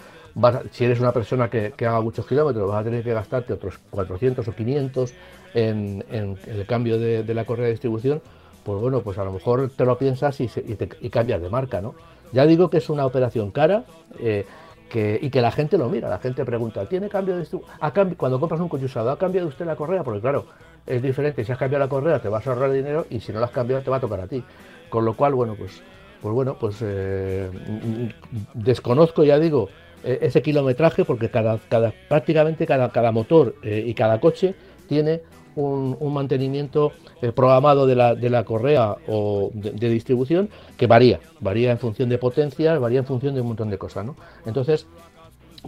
si 0.71 0.83
eres 0.83 0.99
una 0.99 1.11
persona 1.11 1.47
que, 1.47 1.71
haga 1.77 2.01
muchos 2.01 2.25
kilómetros, 2.25 2.67
vas 2.67 2.81
a 2.81 2.83
tener 2.83 3.03
que 3.03 3.13
gastarte 3.13 3.53
otros 3.53 3.77
400 3.91 4.47
o 4.47 4.51
500 4.51 5.13
en, 5.53 6.03
el 6.09 6.65
cambio 6.65 6.97
de, 6.97 7.33
la 7.35 7.45
correa 7.45 7.65
de 7.65 7.73
distribución, 7.73 8.23
pues 8.63 8.81
bueno, 8.81 9.01
pues 9.01 9.19
a 9.19 9.23
lo 9.23 9.31
mejor 9.31 9.69
te 9.69 9.85
lo 9.85 9.99
piensas 9.99 10.41
y, 10.41 10.47
cambias 11.11 11.39
de 11.39 11.51
marca, 11.51 11.81
¿no? 11.81 11.93
Ya 12.31 12.47
digo 12.47 12.71
que 12.71 12.77
es 12.77 12.89
una 12.89 13.05
operación 13.05 13.51
cara 13.51 13.83
eh, 14.19 14.47
y 15.21 15.29
que 15.29 15.41
la 15.41 15.51
gente 15.51 15.77
lo 15.77 15.87
mira, 15.87 16.09
la 16.09 16.17
gente 16.17 16.43
pregunta, 16.45 16.83
¿tiene 16.87 17.09
cambio 17.09 17.35
de 17.35 17.41
distribución? 17.41 18.15
Cuando 18.17 18.39
compras 18.39 18.59
un 18.59 18.69
coche 18.69 18.85
usado, 18.85 19.11
¿ha 19.11 19.19
cambiado 19.19 19.49
usted 19.49 19.67
la 19.67 19.75
correa? 19.75 20.03
Porque 20.03 20.21
claro, 20.21 20.45
es 20.87 20.99
diferente, 20.99 21.45
si 21.45 21.51
has 21.51 21.59
cambiado 21.59 21.85
la 21.85 21.89
correa 21.89 22.17
te 22.17 22.29
vas 22.29 22.47
a 22.47 22.53
ahorrar 22.53 22.71
dinero 22.71 23.05
y 23.07 23.19
si 23.19 23.31
no 23.31 23.39
la 23.39 23.45
has 23.45 23.51
cambiado 23.51 23.83
te 23.83 23.91
va 23.91 23.97
a 23.97 24.01
tocar 24.01 24.21
a 24.21 24.27
ti. 24.27 24.43
Con 24.89 25.05
lo 25.05 25.13
cual, 25.13 25.35
bueno, 25.35 25.55
pues, 25.55 25.83
pues 26.25 26.33
bueno, 26.33 26.57
pues 26.59 26.77
eh, 26.81 27.51
desconozco, 28.55 29.23
ya 29.23 29.37
digo, 29.37 29.69
e, 30.03 30.17
ese 30.23 30.41
kilometraje 30.41 31.05
porque 31.05 31.29
cada, 31.29 31.59
cada 31.69 31.93
prácticamente 32.09 32.65
cada, 32.65 32.89
cada 32.89 33.11
motor 33.11 33.53
eh, 33.61 33.83
y 33.85 33.93
cada 33.93 34.19
coche 34.19 34.55
tiene 34.89 35.21
un, 35.55 35.95
mantenimiento 36.11 36.93
eh, 37.21 37.31
programado 37.31 37.85
de 37.85 37.95
la, 37.95 38.15
de 38.15 38.31
la, 38.31 38.43
correa 38.43 38.95
o 39.07 39.51
de, 39.53 39.87
distribución 39.87 40.49
que 40.77 40.87
varía, 40.87 41.19
varía 41.41 41.69
en 41.69 41.77
función 41.77 42.09
de 42.09 42.17
potencias, 42.17 42.79
varía 42.79 42.97
en 42.97 43.05
función 43.05 43.35
de 43.35 43.41
un 43.41 43.47
montón 43.49 43.69
de 43.69 43.77
cosas, 43.77 44.03
¿no? 44.03 44.15
Entonces, 44.47 44.87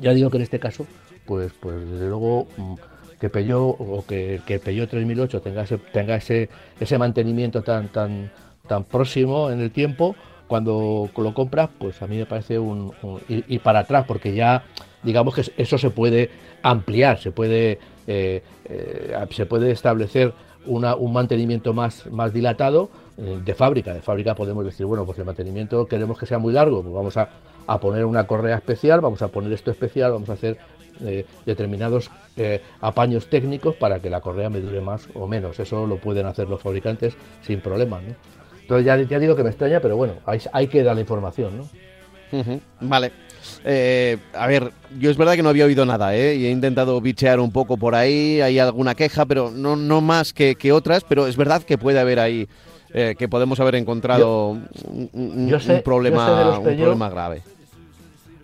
ya 0.02 0.12
digo 0.16 0.32
que 0.32 0.38
en 0.38 0.44
este 0.44 0.60
caso, 0.60 0.88
pues, 1.28 1.52
pues 1.60 1.88
desde 1.88 2.08
luego 2.08 2.48
mm, 2.58 2.74
que 3.20 3.30
Peugeot 3.30 3.76
o 3.78 4.04
que, 4.08 4.42
que 4.44 4.58
Peugeot 4.58 4.90
3008 4.90 5.40
tenga 5.40 5.62
ese, 5.62 5.78
tenga 5.78 6.16
ese, 6.16 6.50
ese 6.80 6.98
mantenimiento 6.98 7.62
tan, 7.62 7.90
tan, 7.90 8.32
tan 8.68 8.86
próximo 8.86 9.52
en 9.52 9.62
el 9.62 9.70
tiempo, 9.70 10.16
cuando 10.48 11.10
lo 11.16 11.34
compras, 11.34 11.70
pues 11.78 12.02
a 12.02 12.08
mí 12.08 12.18
me 12.18 12.26
parece 12.26 12.58
un, 12.58 12.94
y 13.28 13.60
para 13.60 13.80
atrás, 13.80 14.06
porque 14.08 14.34
ya 14.34 14.64
digamos 15.04 15.36
que 15.36 15.44
eso 15.58 15.78
se 15.78 15.90
puede 15.90 16.30
ampliar, 16.64 17.20
se 17.20 17.32
puede 17.32 17.80
eh, 18.08 18.42
eh, 18.64 19.26
se 19.32 19.46
puede 19.46 19.72
establecer 19.72 20.34
un 20.66 21.14
mantenimiento 21.14 21.74
más, 21.74 22.08
más 22.08 22.34
dilatado 22.34 22.90
eh, 23.18 23.40
de 23.44 23.54
fábrica. 23.54 23.94
De 23.94 24.02
fábrica 24.02 24.36
podemos 24.36 24.66
decir, 24.66 24.86
bueno, 24.86 25.06
pues 25.06 25.18
el 25.20 25.26
mantenimiento 25.26 25.86
queremos 25.86 26.18
que 26.18 26.26
sea 26.26 26.40
muy 26.40 26.52
largo, 26.52 26.82
pues 26.82 26.94
vamos 26.94 27.18
a, 27.18 27.30
poner 27.80 28.06
una 28.06 28.26
correa 28.28 28.56
especial, 28.56 29.02
vamos 29.02 29.22
a 29.22 29.28
poner 29.28 29.52
esto 29.52 29.72
especial, 29.72 30.14
vamos 30.14 30.30
a 30.30 30.34
hacer 30.34 30.58
determinados 31.46 32.10
apaños 32.82 33.30
técnicos 33.30 33.76
para 33.76 34.00
que 34.00 34.10
la 34.10 34.22
correa 34.22 34.50
me 34.50 34.62
dure 34.62 34.80
más 34.80 35.10
o 35.14 35.28
menos. 35.28 35.60
Eso 35.60 35.86
lo 35.86 35.98
pueden 35.98 36.26
hacer 36.26 36.48
los 36.48 36.62
fabricantes 36.62 37.16
sin 37.42 37.60
problema. 37.60 38.00
Entonces 38.68 38.86
ya, 38.86 39.02
ya 39.02 39.18
digo 39.18 39.34
que 39.34 39.44
me 39.44 39.50
extraña, 39.50 39.80
pero 39.80 39.96
bueno, 39.96 40.16
hay, 40.26 40.42
hay 40.52 40.68
que 40.68 40.84
dar 40.84 40.94
la 40.94 41.00
información. 41.00 41.58
¿no? 41.58 42.60
Vale. 42.82 43.14
Eh, 43.64 44.18
a 44.34 44.46
ver, 44.46 44.74
yo 45.00 45.10
es 45.10 45.16
verdad 45.16 45.36
que 45.36 45.44
no 45.44 45.48
había 45.48 45.64
oído 45.64 45.86
nada, 45.86 46.14
¿eh? 46.18 46.36
Y 46.36 46.48
he 46.48 46.52
intentado 46.52 47.00
bichear 47.00 47.40
un 47.40 47.54
poco 47.54 47.78
por 47.78 47.96
ahí, 47.96 48.42
hay 48.42 48.60
alguna 48.60 48.94
queja, 48.94 49.26
pero 49.26 49.52
no, 49.52 49.78
no 49.78 50.02
más 50.02 50.34
que, 50.34 50.58
otras, 50.74 51.06
pero 51.06 51.28
es 51.28 51.38
verdad 51.38 51.64
que 51.64 51.78
puede 51.78 51.98
haber 51.98 52.20
ahí, 52.20 52.50
eh, 52.94 53.16
que 53.18 53.30
podemos 53.30 53.58
haber 53.62 53.76
encontrado 53.76 54.58
un, 54.84 55.82
problema, 55.82 56.60
un 56.60 56.64
problema 56.64 57.10
grave. 57.10 57.44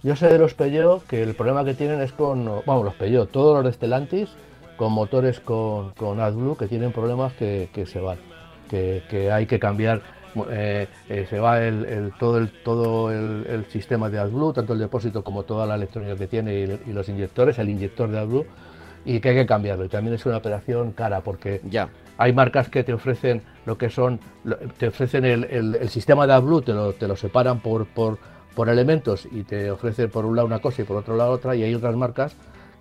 Yo 0.04 0.16
sé 0.16 0.28
de 0.28 0.38
los 0.38 0.54
Peugeot 0.54 1.06
que 1.06 1.22
el 1.22 1.36
problema 1.36 1.66
que 1.66 1.74
tienen 1.74 2.00
es 2.00 2.14
con, 2.14 2.46
vamos, 2.66 2.86
los 2.86 2.96
Peugeot, 2.96 3.30
todos 3.30 3.56
los 3.56 3.66
de 3.66 3.74
Stellantis, 3.74 4.30
con 4.78 4.94
motores 4.94 5.42
con, 5.42 5.92
con 5.92 6.22
AdBlue, 6.22 6.56
que 6.56 6.68
tienen 6.68 6.94
problemas 6.94 7.34
que, 7.34 7.70
se 7.86 8.00
van, 8.00 8.18
que, 8.74 9.04
que 9.08 9.32
hay 9.32 9.46
que 9.46 9.60
cambiar 9.60 10.02
eh, 10.50 10.88
eh, 11.10 11.28
se 11.30 11.40
va 11.40 11.64
el, 11.64 12.12
todo, 12.18 12.40
el, 12.40 12.50
todo 12.64 13.12
el, 13.12 13.66
sistema 13.70 14.10
de 14.10 14.18
AdBlue, 14.18 14.54
tanto 14.54 14.74
el 14.74 14.80
depósito 14.80 15.24
como 15.24 15.44
toda 15.44 15.68
la 15.68 15.76
electrónica 15.76 16.16
que 16.16 16.26
tiene 16.26 16.80
y, 16.88 16.92
los 16.92 17.08
inyectores, 17.08 17.60
el 17.60 17.70
inyector 17.70 18.10
de 18.10 18.18
AdBlue, 18.18 18.48
y 19.06 19.20
que 19.20 19.30
hay 19.30 19.36
que 19.36 19.46
cambiarlo. 19.46 19.86
Y 19.86 19.90
también 19.90 20.16
es 20.16 20.26
una 20.26 20.38
operación 20.38 20.92
cara 20.94 21.22
porque 21.22 21.62
ya. 21.70 21.90
hay 22.18 22.34
marcas 22.34 22.68
que 22.70 22.84
te 22.84 22.94
ofrecen 22.94 23.44
lo 23.68 23.78
que 23.78 23.92
son, 23.92 24.20
te 24.80 24.88
ofrecen 24.88 25.24
el, 25.26 25.90
sistema 25.90 26.26
de 26.26 26.34
AdBlue, 26.34 26.62
te 26.64 26.74
lo, 26.74 26.94
te 26.94 27.08
lo 27.08 27.16
separan 27.16 27.60
por, 27.60 27.86
por, 27.86 28.18
por 28.56 28.70
elementos 28.70 29.28
y 29.32 29.44
te 29.44 29.70
ofrecen 29.70 30.10
por 30.10 30.26
un 30.26 30.36
lado 30.36 30.48
una 30.48 30.60
cosa 30.60 30.82
y 30.82 30.86
por 30.86 30.98
otro 30.98 31.16
lado 31.16 31.32
otra, 31.32 31.56
y 31.56 31.62
hay 31.62 31.76
otras 31.76 31.96
marcas 31.96 32.36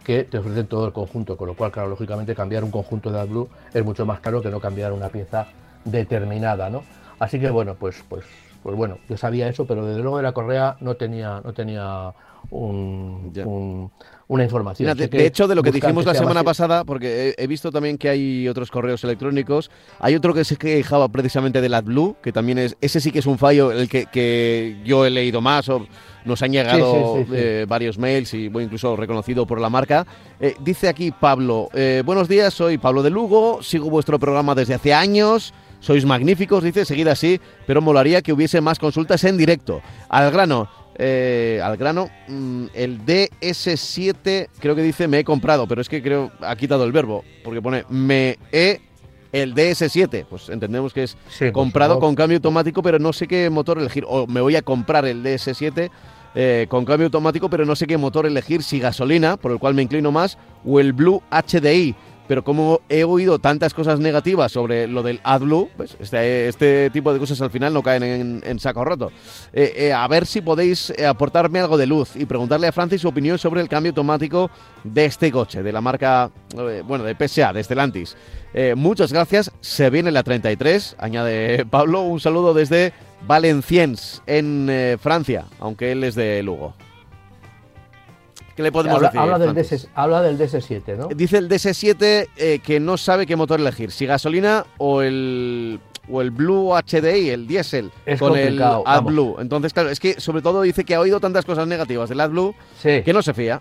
que 0.04 0.24
te 0.24 0.38
ofrecen 0.38 0.66
todo 0.68 0.86
el 0.86 0.92
conjunto, 0.92 1.36
con 1.36 1.48
lo 1.48 1.54
cual, 1.54 1.70
claro, 1.70 1.90
lógicamente 1.90 2.34
cambiar 2.34 2.64
un 2.64 2.70
conjunto 2.70 3.12
de 3.12 3.20
AdBlue 3.20 3.48
es 3.74 3.84
mucho 3.84 4.06
más 4.06 4.20
caro 4.20 4.40
que 4.40 4.48
no 4.48 4.58
cambiar 4.58 4.92
una 4.92 5.10
pieza 5.10 5.48
determinada, 5.84 6.70
¿no? 6.70 6.82
Así 7.18 7.38
que 7.38 7.50
bueno, 7.50 7.76
pues, 7.78 8.02
pues, 8.08 8.24
pues 8.62 8.76
bueno, 8.76 8.98
yo 9.08 9.16
sabía 9.16 9.48
eso, 9.48 9.66
pero 9.66 9.86
desde 9.86 10.02
luego 10.02 10.16
de 10.16 10.22
la 10.24 10.32
correa 10.32 10.76
no 10.80 10.96
tenía, 10.96 11.40
no 11.44 11.52
tenía 11.52 12.12
un, 12.50 13.90
una 14.28 14.44
información. 14.44 14.96
de, 14.96 15.26
hecho, 15.26 15.46
de 15.46 15.54
lo 15.54 15.62
que 15.62 15.72
dijimos 15.72 16.04
la 16.04 16.14
semana 16.14 16.42
pasada, 16.42 16.84
porque 16.84 17.34
he, 17.36 17.46
visto 17.46 17.70
también 17.70 17.98
que 17.98 18.08
hay 18.08 18.48
otros 18.48 18.70
correos 18.70 19.04
electrónicos, 19.04 19.70
hay 20.00 20.14
otro 20.14 20.34
que 20.34 20.44
se 20.44 20.56
quejaba 20.56 21.08
precisamente 21.08 21.60
del 21.60 21.74
AdBlue, 21.74 22.16
que 22.22 22.32
también 22.32 22.58
es, 22.58 22.76
ese 22.80 23.00
sí 23.00 23.12
que 23.12 23.20
es 23.20 23.26
un 23.26 23.38
fallo, 23.38 23.72
el 23.72 23.88
que, 23.88 24.06
que 24.06 24.80
yo 24.84 25.06
he 25.06 25.10
leído 25.10 25.40
más 25.40 25.68
o 25.68 25.86
nos 26.24 26.42
han 26.42 26.52
llegado 26.52 27.24
eh, 27.32 27.66
varios 27.68 27.98
mails 27.98 28.32
y 28.34 28.48
bueno, 28.48 28.66
incluso 28.66 28.96
reconocido 28.96 29.46
por 29.46 29.60
la 29.60 29.68
marca. 29.68 30.06
Eh, 30.40 30.54
dice 30.60 30.88
aquí 30.88 31.10
Pablo, 31.10 31.68
eh, 31.74 32.02
buenos 32.04 32.28
días, 32.28 32.54
soy 32.54 32.78
Pablo 32.78 33.02
de 33.02 33.10
Lugo, 33.10 33.62
sigo 33.62 33.90
vuestro 33.90 34.18
programa 34.18 34.54
desde 34.54 34.74
hace 34.74 34.94
años. 34.94 35.52
Sois 35.82 36.04
magníficos, 36.04 36.62
dice, 36.62 36.84
seguida 36.84 37.10
así, 37.12 37.40
pero 37.66 37.82
molaría 37.82 38.22
que 38.22 38.32
hubiese 38.32 38.60
más 38.60 38.78
consultas 38.78 39.24
en 39.24 39.36
directo. 39.36 39.82
Al 40.08 40.30
grano, 40.30 40.68
eh, 40.94 41.60
al 41.60 41.76
grano, 41.76 42.08
mm, 42.28 42.66
el 42.72 43.04
DS7 43.04 44.48
creo 44.60 44.76
que 44.76 44.82
dice 44.82 45.08
me 45.08 45.18
he 45.18 45.24
comprado, 45.24 45.66
pero 45.66 45.80
es 45.80 45.88
que 45.88 46.00
creo 46.00 46.30
ha 46.40 46.54
quitado 46.54 46.84
el 46.84 46.92
verbo, 46.92 47.24
porque 47.42 47.60
pone 47.60 47.84
me 47.88 48.38
he 48.52 48.80
el 49.32 49.54
DS7, 49.54 50.24
pues 50.30 50.50
entendemos 50.50 50.92
que 50.92 51.02
es 51.02 51.16
comprado 51.52 51.98
con 51.98 52.14
cambio 52.14 52.36
automático, 52.36 52.80
pero 52.80 53.00
no 53.00 53.12
sé 53.12 53.26
qué 53.26 53.50
motor 53.50 53.80
elegir, 53.80 54.04
o 54.06 54.28
me 54.28 54.40
voy 54.40 54.54
a 54.54 54.62
comprar 54.62 55.04
el 55.04 55.24
DS7 55.24 55.90
eh, 56.36 56.66
con 56.68 56.84
cambio 56.84 57.06
automático, 57.06 57.50
pero 57.50 57.64
no 57.64 57.74
sé 57.74 57.88
qué 57.88 57.96
motor 57.96 58.24
elegir, 58.24 58.62
si 58.62 58.78
gasolina, 58.78 59.36
por 59.36 59.50
el 59.50 59.58
cual 59.58 59.74
me 59.74 59.82
inclino 59.82 60.12
más, 60.12 60.38
o 60.64 60.78
el 60.78 60.92
Blue 60.92 61.22
HDI 61.30 61.96
pero 62.32 62.44
como 62.44 62.80
he 62.88 63.04
oído 63.04 63.38
tantas 63.40 63.74
cosas 63.74 64.00
negativas 64.00 64.50
sobre 64.50 64.86
lo 64.86 65.02
del 65.02 65.20
AdBlue, 65.22 65.68
pues 65.76 65.98
este, 66.00 66.48
este 66.48 66.88
tipo 66.88 67.12
de 67.12 67.18
cosas 67.18 67.38
al 67.42 67.50
final 67.50 67.74
no 67.74 67.82
caen 67.82 68.40
en, 68.42 68.58
saco 68.58 68.82
roto. 68.86 69.12
Eh, 69.52 69.74
eh, 69.76 69.92
a 69.92 70.08
ver 70.08 70.24
si 70.24 70.40
podéis 70.40 70.94
eh, 70.96 71.06
aportarme 71.06 71.60
algo 71.60 71.76
de 71.76 71.86
luz 71.86 72.16
y 72.16 72.24
preguntarle 72.24 72.68
a 72.68 72.72
Francis 72.72 73.02
su 73.02 73.08
opinión 73.08 73.36
sobre 73.36 73.60
el 73.60 73.68
cambio 73.68 73.90
automático 73.90 74.50
de 74.82 75.04
este 75.04 75.30
coche, 75.30 75.62
de 75.62 75.72
la 75.72 75.82
marca, 75.82 76.30
bueno, 76.86 77.04
de 77.04 77.14
PSA, 77.14 77.52
de 77.52 77.62
Stellantis. 77.62 78.16
muchas 78.76 79.12
gracias, 79.12 79.52
se 79.60 79.90
viene 79.90 80.10
la 80.10 80.22
33, 80.22 80.96
añade 81.00 81.66
Pablo, 81.66 82.00
un 82.00 82.18
saludo 82.18 82.54
desde 82.54 82.94
Valenciennes, 83.26 84.22
en 84.26 84.98
Francia, 85.02 85.44
aunque 85.60 85.92
él 85.92 86.02
es 86.02 86.14
de 86.14 86.42
Lugo. 86.42 86.72
¿Qué 88.56 88.62
le 88.62 88.72
podemos 88.72 89.00
decir? 89.00 89.18
Habla 89.18 89.38
del, 89.38 89.54
DS, 89.54 89.88
habla 89.94 90.22
del, 90.22 90.38
DS7, 90.38 90.96
¿no? 90.96 91.08
Dice 91.08 91.38
el 91.38 91.48
DS7 91.48 92.28
eh, 92.36 92.58
que 92.62 92.80
no 92.80 92.96
sabe 92.96 93.26
qué 93.26 93.36
motor 93.36 93.60
elegir, 93.60 93.90
si 93.90 94.06
gasolina 94.06 94.66
o 94.78 95.02
el 95.02 95.80
o 96.10 96.20
el 96.20 96.30
Blue 96.30 96.72
HDI, 96.74 97.30
el 97.30 97.46
diésel, 97.46 97.90
con 98.18 98.36
el 98.36 98.60
AdBlue. 98.60 99.36
Entonces, 99.40 99.72
claro, 99.72 99.88
es 99.88 100.00
que 100.00 100.20
sobre 100.20 100.42
todo 100.42 100.62
dice 100.62 100.84
que 100.84 100.94
ha 100.94 101.00
oído 101.00 101.20
tantas 101.20 101.44
cosas 101.44 101.66
negativas 101.66 102.08
del 102.08 102.20
AdBlue 102.20 102.54
que 102.82 103.12
no 103.12 103.22
se 103.22 103.34
fía. 103.34 103.60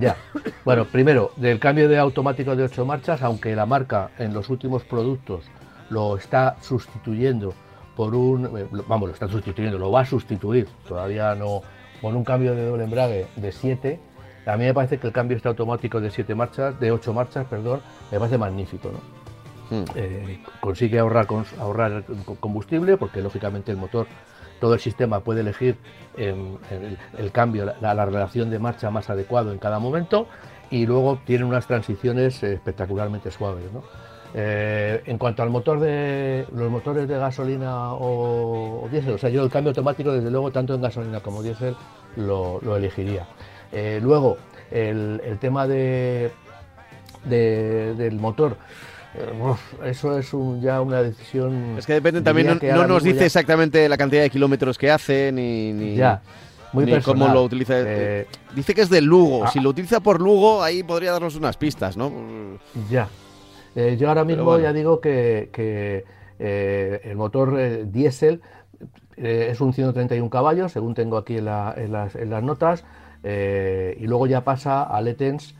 Ya. 0.00 0.16
Bueno, 0.64 0.86
primero, 0.86 1.32
del 1.36 1.58
cambio 1.58 1.88
de 1.88 1.98
automático 1.98 2.56
de 2.56 2.64
8 2.64 2.86
marchas, 2.86 3.22
aunque 3.22 3.54
la 3.54 3.66
marca 3.66 4.10
en 4.18 4.32
los 4.32 4.48
últimos 4.48 4.82
productos 4.84 5.44
lo 5.90 6.16
está 6.16 6.56
sustituyendo 6.62 7.54
por 7.94 8.14
un. 8.14 8.46
Eh, 8.58 8.66
vamos, 8.88 9.08
lo 9.08 9.12
está 9.12 9.28
sustituyendo, 9.28 9.78
lo 9.78 9.90
va 9.90 10.00
a 10.00 10.06
sustituir. 10.06 10.68
Todavía 10.88 11.34
no, 11.34 11.62
con 12.00 12.16
un 12.16 12.24
cambio 12.24 12.54
de 12.54 12.66
doble 12.66 12.84
embrague 12.84 13.26
de 13.36 13.52
7, 13.52 13.98
a 14.46 14.56
mí 14.56 14.64
me 14.64 14.74
parece 14.74 14.98
que 14.98 15.06
el 15.06 15.12
cambio 15.12 15.36
este 15.36 15.48
automático 15.48 16.00
de 16.00 16.10
7 16.10 16.34
marchas, 16.34 16.78
de 16.78 16.90
8 16.90 17.12
marchas, 17.12 17.46
perdón, 17.46 17.80
me 18.10 18.18
parece 18.18 18.38
magnífico. 18.38 18.90
Hmm. 19.70 19.84
Eh, 19.94 20.42
consigue 20.60 20.98
ahorrar, 20.98 21.26
ahorrar 21.58 22.04
combustible 22.40 22.98
porque 22.98 23.22
lógicamente 23.22 23.72
el 23.72 23.78
motor, 23.78 24.06
todo 24.60 24.74
el 24.74 24.80
sistema 24.80 25.20
puede 25.20 25.40
elegir 25.40 25.76
em, 26.16 26.58
el, 27.18 27.32
cambio, 27.32 27.72
la, 27.80 28.04
relación 28.04 28.50
de 28.50 28.58
marcha 28.58 28.90
más 28.90 29.08
adecuado 29.08 29.52
en 29.52 29.58
cada 29.58 29.78
momento 29.78 30.28
y 30.70 30.86
luego 30.86 31.18
tiene 31.24 31.44
unas 31.44 31.66
transiciones 31.66 32.42
espectacularmente 32.42 33.30
suaves. 33.30 33.64
Eh, 34.36 35.02
en 35.06 35.16
cuanto 35.16 35.44
al 35.44 35.50
motor 35.50 35.78
de 35.78 36.44
los 36.52 36.68
motores 36.68 37.06
de 37.06 37.16
gasolina 37.16 37.92
o, 37.92 38.88
diésel, 38.90 39.14
o 39.14 39.18
sea, 39.18 39.30
yo 39.30 39.44
el 39.44 39.50
cambio 39.50 39.70
automático, 39.70 40.12
desde 40.12 40.28
luego, 40.28 40.50
tanto 40.50 40.74
en 40.74 40.82
gasolina 40.82 41.20
como 41.20 41.42
diésel, 41.42 41.76
lo, 42.16 42.60
elegiría. 42.76 43.26
Eh, 43.70 44.00
luego, 44.02 44.36
el, 44.72 45.20
tema 45.40 45.68
de, 45.68 46.32
del 47.24 48.16
motor, 48.16 48.56
Eh, 49.16 49.54
eso 49.84 50.18
es 50.18 50.32
ya 50.60 50.80
una 50.80 51.02
decisión. 51.02 51.76
Es 51.78 51.86
que 51.86 51.92
depende 51.92 52.20
también, 52.20 52.58
no, 52.60 52.86
nos 52.86 53.04
dice 53.04 53.26
exactamente 53.26 53.88
la 53.88 53.96
cantidad 53.96 54.22
de 54.22 54.30
kilómetros 54.30 54.76
que 54.76 54.90
hace 54.90 55.30
ni, 55.30 55.72
ni, 55.72 55.94
ya, 55.94 56.20
muy 56.72 56.84
ni 56.84 57.00
cómo 57.00 57.28
lo 57.28 57.44
utiliza. 57.44 57.74
Eh, 57.76 58.26
dice 58.56 58.74
que 58.74 58.82
es 58.82 58.90
de 58.90 59.00
Lugo. 59.00 59.44
Ah. 59.44 59.50
Si 59.52 59.60
lo 59.60 59.70
utiliza 59.70 60.00
por 60.00 60.20
Lugo, 60.20 60.62
ahí 60.62 60.82
podría 60.82 61.12
darnos 61.12 61.36
unas 61.36 61.56
pistas, 61.56 61.96
¿no? 61.96 62.12
Ya. 62.90 63.08
Yo 63.74 64.08
ahora 64.08 64.24
mismo 64.24 64.58
ya 64.58 64.72
digo 64.72 65.00
que, 65.00 66.04
el 66.38 67.16
motor 67.16 67.90
diésel 67.90 68.40
es 69.16 69.60
un 69.60 69.72
131 69.72 70.28
caballos, 70.30 70.72
según 70.72 70.94
tengo 70.94 71.16
aquí 71.16 71.38
en, 71.38 71.44
las, 71.46 71.76
en 71.76 72.30
las, 72.30 72.42
notas, 72.42 72.84
y 73.24 74.06
luego 74.06 74.26
ya 74.26 74.44
pasa 74.44 74.82
a 74.82 75.00
Letens 75.00 75.54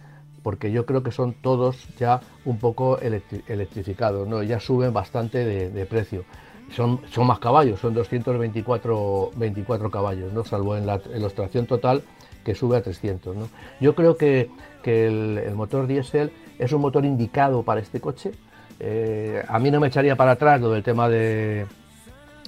porque 0.45 0.71
yo 0.71 0.85
creo 0.85 1.03
que 1.03 1.11
son 1.11 1.33
todos 1.33 1.89
ya 1.97 2.21
un 2.45 2.59
poco 2.59 2.99
electrificados, 3.01 4.29
¿no? 4.29 4.43
ya 4.43 4.61
suben 4.61 4.93
bastante 4.93 5.43
de, 5.43 5.87
precio. 5.87 6.25
Son, 6.71 7.01
son, 7.11 7.27
más 7.27 7.39
caballos, 7.39 7.81
son 7.81 7.95
224 7.95 9.31
24 9.37 9.91
caballos, 9.91 10.33
¿no? 10.33 10.45
salvo 10.45 10.77
en 10.77 10.87
la 10.87 11.01
ilustración 11.17 11.67
total 11.67 12.03
que 12.45 12.55
sube 12.55 12.77
a 12.77 12.83
300. 12.83 13.35
¿no? 13.35 13.49
Yo 13.81 13.95
creo 13.95 14.19
que, 14.19 14.51
el, 14.85 15.55
motor 15.55 15.87
diésel 15.87 16.31
es 16.59 16.73
un 16.73 16.81
motor 16.81 17.05
indicado 17.05 17.63
para 17.63 17.81
este 17.81 18.01
coche. 18.01 18.33
Eh, 18.81 19.43
a 19.47 19.59
mí 19.59 19.71
no 19.71 19.81
me 19.81 19.89
echaría 19.89 20.17
para 20.17 20.33
atrás 20.33 20.61
lo 20.61 20.71
del 20.71 20.83
tema 20.83 21.09
de, 21.09 21.67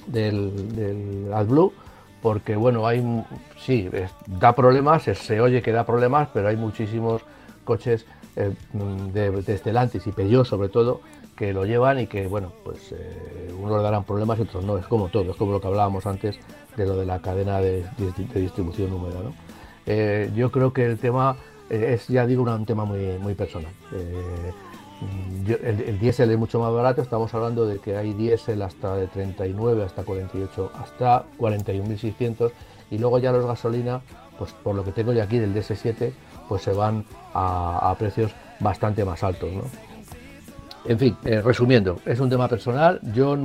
del, 0.07 0.75
del 0.75 1.33
AdBlue, 1.33 1.73
porque 2.21 2.55
bueno, 2.55 2.85
hay 2.85 3.03
sí, 3.57 3.89
da 4.27 4.53
problemas, 4.53 5.03
se 5.03 5.41
oye 5.41 5.61
que 5.61 5.71
da 5.71 5.85
problemas, 5.85 6.29
pero 6.33 6.47
hay 6.49 6.57
muchísimos 6.57 7.21
coches 7.63 8.05
eh, 8.39 8.53
de, 9.13 9.31
de, 9.31 10.01
y 10.05 10.11
Peugeot 10.11 10.45
sobre 10.45 10.69
todo 10.69 11.01
que 11.35 11.53
lo 11.53 11.65
llevan 11.65 11.99
y 11.99 12.05
que 12.05 12.27
bueno 12.27 12.51
pues 12.63 12.91
eh, 12.91 13.51
unos 13.59 13.81
darán 13.81 14.03
problemas 14.03 14.37
y 14.37 14.43
otros 14.43 14.63
no 14.63 14.77
es 14.77 14.85
como 14.85 15.09
todo 15.09 15.31
es 15.31 15.37
como 15.37 15.53
lo 15.53 15.61
que 15.61 15.67
hablábamos 15.67 16.05
antes 16.05 16.39
de 16.75 16.85
lo 16.85 16.95
de 16.95 17.05
la 17.07 17.19
cadena 17.19 17.59
de, 17.59 17.83
distribución 18.35 18.93
húmeda 18.93 19.19
eh, 19.87 20.31
yo 20.35 20.51
creo 20.51 20.71
que 20.71 20.85
el 20.85 20.99
tema 20.99 21.35
es 21.69 22.07
ya 22.07 22.25
digo 22.25 22.43
un 22.43 22.65
tema 22.65 22.85
muy 22.85 23.17
muy 23.19 23.33
personal 23.33 23.71
el, 25.47 25.81
el, 25.81 25.99
diésel 25.99 26.31
es 26.31 26.37
mucho 26.37 26.59
más 26.59 26.73
barato, 26.73 27.01
estamos 27.01 27.33
hablando 27.33 27.67
de 27.67 27.79
que 27.79 27.95
hay 27.95 28.13
diésel 28.13 28.61
hasta 28.61 28.95
de 28.95 29.07
39 29.07 29.83
hasta 29.83 30.03
48, 30.03 30.71
hasta 30.73 31.25
41.600 31.37 32.51
y 32.89 32.97
luego 32.97 33.19
ya 33.19 33.31
los 33.31 33.45
gasolina, 33.45 34.01
pues 34.37 34.53
por 34.53 34.75
lo 34.75 34.83
que 34.83 34.91
tengo 34.91 35.13
yo 35.13 35.21
aquí 35.21 35.39
del 35.39 35.53
DS7, 35.53 36.11
pues 36.47 36.61
se 36.63 36.71
van 36.71 37.05
a, 37.33 37.93
precios 37.99 38.31
bastante 38.59 39.03
más 39.05 39.23
altos. 39.23 39.49
En 40.85 40.97
fin, 40.97 41.17
eh, 41.25 41.41
resumiendo, 41.41 41.99
es 42.05 42.19
un 42.19 42.29
tema 42.29 42.47
personal. 42.47 42.99
Yo 43.13 43.37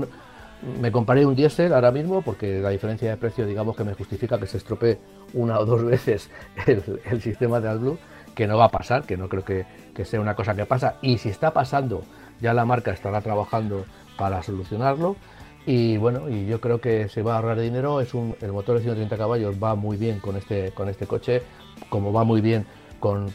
me 0.81 0.93
compraré 0.93 1.27
un 1.27 1.35
diésel 1.35 1.73
ahora 1.73 1.91
mismo 1.91 2.23
porque 2.23 2.61
la 2.61 2.71
diferencia 2.71 3.11
de 3.11 3.17
precio, 3.17 3.47
digamos 3.47 3.77
que 3.77 3.85
me 3.85 3.95
justifica 3.95 4.39
que 4.39 4.47
se 4.47 4.59
estropee 4.59 4.99
una 5.35 5.59
o 5.59 5.67
dos 5.67 5.85
veces 5.85 6.31
el, 6.67 7.21
sistema 7.21 7.61
de 7.61 7.69
AdBlue, 7.69 7.99
que 8.35 8.47
no 8.47 8.57
va 8.57 8.67
a 8.67 8.71
pasar, 8.71 9.05
que 9.05 9.17
no 9.17 9.29
creo 9.29 9.45
que, 9.45 9.67
sea 10.05 10.21
una 10.21 10.35
cosa 10.35 10.55
que 10.55 10.67
pasa. 10.67 10.97
Y 11.03 11.19
si 11.19 11.29
está 11.29 11.53
pasando, 11.53 12.03
ya 12.41 12.55
la 12.55 12.65
marca 12.65 12.93
estará 12.93 13.21
trabajando 13.21 13.85
para 14.17 14.43
solucionarlo. 14.43 15.17
Y 15.65 15.97
bueno, 15.97 16.29
y 16.29 16.47
yo 16.47 16.61
creo 16.61 16.81
que 16.81 17.09
se 17.09 17.23
va 17.23 17.35
a 17.35 17.37
ahorrar 17.37 17.61
dinero. 17.61 18.01
Es 18.01 18.15
un, 18.15 18.35
el 18.41 18.53
motor 18.53 18.77
de 18.77 18.83
130 18.83 19.17
caballos 19.17 19.57
va 19.63 19.75
muy 19.75 19.97
bien 19.97 20.19
con 20.19 20.37
este, 20.37 20.73
con 20.73 20.89
este 20.89 21.07
coche, 21.07 21.43
como 21.89 22.13
va 22.13 22.25
muy 22.25 22.41
bien 22.41 22.67
con, 23.03 23.27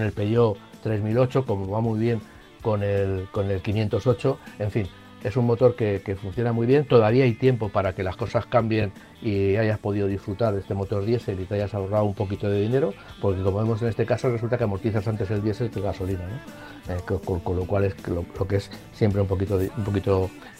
el 0.00 0.12
Peugeot 0.12 0.56
3008, 0.82 1.44
como 1.44 1.70
va 1.70 1.80
muy 1.80 1.98
bien 1.98 2.20
con 2.62 2.82
el, 2.82 3.28
con 3.30 3.50
el 3.50 3.60
508, 3.60 4.38
en 4.58 4.70
fin, 4.70 4.88
es 5.26 5.36
un 5.36 5.44
motor 5.44 5.74
que, 5.74 6.16
funciona 6.22 6.52
muy 6.52 6.68
bien, 6.68 6.84
todavía 6.86 7.24
hay 7.24 7.32
tiempo 7.32 7.68
para 7.68 7.94
que 7.96 8.04
las 8.04 8.16
cosas 8.16 8.46
cambien 8.46 8.92
y 9.20 9.56
hayas 9.56 9.76
podido 9.80 10.06
disfrutar 10.06 10.54
de 10.54 10.60
este 10.60 10.72
motor 10.72 11.04
diésel 11.04 11.40
y 11.40 11.46
te 11.46 11.56
hayas 11.56 11.74
ahorrado 11.74 12.04
un 12.04 12.14
poquito 12.14 12.48
de 12.48 12.60
dinero, 12.60 12.94
porque 13.20 13.42
como 13.42 13.58
vemos 13.58 13.82
en 13.82 13.88
este 13.88 14.06
caso 14.06 14.30
resulta 14.30 14.56
que 14.56 14.62
amortizas 14.62 15.08
antes 15.08 15.28
el 15.32 15.42
diésel 15.42 15.68
que 15.70 15.80
gasolina, 15.80 16.20
eh, 16.88 16.98
con, 17.24 17.56
lo 17.56 17.64
cual 17.64 17.86
es 17.86 17.96
lo, 18.06 18.24
que 18.46 18.56
es 18.56 18.70
siempre 18.92 19.20
un 19.20 19.26
poquito, 19.26 19.58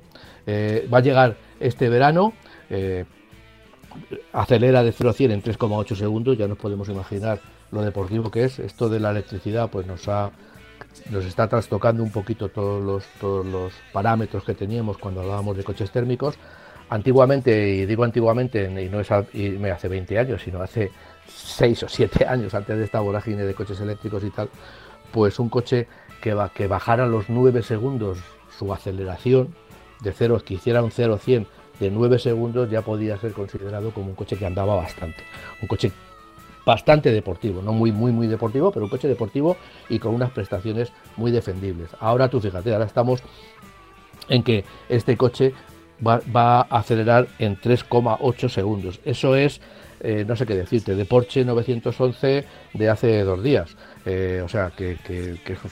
Eh, 0.47 0.87
va 0.91 0.99
a 0.99 1.01
llegar 1.01 1.35
este 1.59 1.89
verano. 1.89 2.33
Eh, 2.69 3.03
acelera 4.31 4.81
de 4.81 4.91
0 4.91 5.09
a 5.09 5.13
100 5.13 5.31
en 5.31 5.43
3,8 5.43 5.95
segundos, 5.95 6.37
ya 6.37 6.47
nos 6.47 6.57
podemos 6.57 6.89
imaginar 6.89 7.39
lo 7.73 7.81
deportivo 7.81 8.31
que 8.31 8.45
es. 8.45 8.59
Esto 8.59 8.87
de 8.87 8.99
la 8.99 9.11
electricidad 9.11 9.69
pues 9.69 9.85
nos 9.85 10.07
ha 10.07 10.31
nos 11.09 11.25
está 11.25 11.47
trastocando 11.47 12.03
un 12.03 12.11
poquito 12.11 12.49
todos 12.49 12.83
los, 12.83 13.05
todos 13.19 13.45
los 13.45 13.73
parámetros 13.91 14.43
que 14.43 14.53
teníamos 14.53 14.97
cuando 14.97 15.21
hablábamos 15.21 15.57
de 15.57 15.63
coches 15.63 15.91
térmicos. 15.91 16.35
Antiguamente, 16.89 17.69
y 17.69 17.85
digo 17.85 18.03
antiguamente, 18.03 18.65
y 18.65 18.89
no 18.89 18.99
es 18.99 19.09
me 19.59 19.71
hace 19.71 19.87
20 19.87 20.19
años, 20.19 20.41
sino 20.43 20.61
hace 20.61 20.91
6 21.27 21.83
o 21.83 21.89
7 21.89 22.25
años 22.27 22.53
antes 22.53 22.77
de 22.77 22.83
esta 22.83 22.99
vorágine 22.99 23.43
de 23.43 23.53
coches 23.53 23.79
eléctricos 23.79 24.23
y 24.23 24.29
tal, 24.29 24.49
pues 25.11 25.39
un 25.39 25.49
coche 25.49 25.87
que, 26.21 26.33
va, 26.33 26.49
que 26.49 26.67
bajara 26.67 27.07
los 27.07 27.29
9 27.29 27.63
segundos 27.63 28.19
su 28.57 28.71
aceleración 28.71 29.55
de 30.01 30.11
0, 30.11 30.41
que 30.45 30.55
hiciera 30.55 30.83
un 30.83 30.91
0 30.91 31.15
a 31.15 31.17
100 31.17 31.47
de 31.79 31.89
9 31.89 32.19
segundos 32.19 32.69
ya 32.69 32.81
podía 32.81 33.17
ser 33.17 33.31
considerado 33.33 33.91
como 33.91 34.09
un 34.09 34.15
coche 34.15 34.37
que 34.37 34.45
andaba 34.45 34.75
bastante. 34.75 35.23
Un 35.61 35.67
coche 35.67 35.91
bastante 36.65 37.11
deportivo, 37.11 37.61
no 37.61 37.73
muy, 37.73 37.91
muy, 37.91 38.11
muy 38.11 38.27
deportivo, 38.27 38.71
pero 38.71 38.85
un 38.85 38.89
coche 38.89 39.07
deportivo 39.07 39.57
y 39.89 39.99
con 39.99 40.13
unas 40.13 40.31
prestaciones 40.31 40.91
muy 41.17 41.31
defendibles. 41.31 41.89
Ahora 41.99 42.29
tú 42.29 42.39
fíjate, 42.39 42.73
ahora 42.73 42.85
estamos 42.85 43.21
en 44.29 44.43
que 44.43 44.63
este 44.89 45.17
coche 45.17 45.53
va, 46.05 46.61
a 46.61 46.79
acelerar 46.79 47.27
en 47.39 47.57
3,8 47.57 48.49
segundos. 48.49 48.99
Eso 49.05 49.35
es, 49.35 49.61
eh, 50.01 50.25
no 50.27 50.35
sé 50.35 50.45
qué 50.45 50.55
decirte, 50.55 50.95
de 50.95 51.05
Porsche 51.05 51.45
911 51.45 52.45
de 52.73 52.89
hace 52.89 53.23
dos 53.23 53.43
días. 53.43 53.75
Eh, 54.05 54.41
o 54.43 54.49
sea, 54.49 54.71
que, 54.75 54.97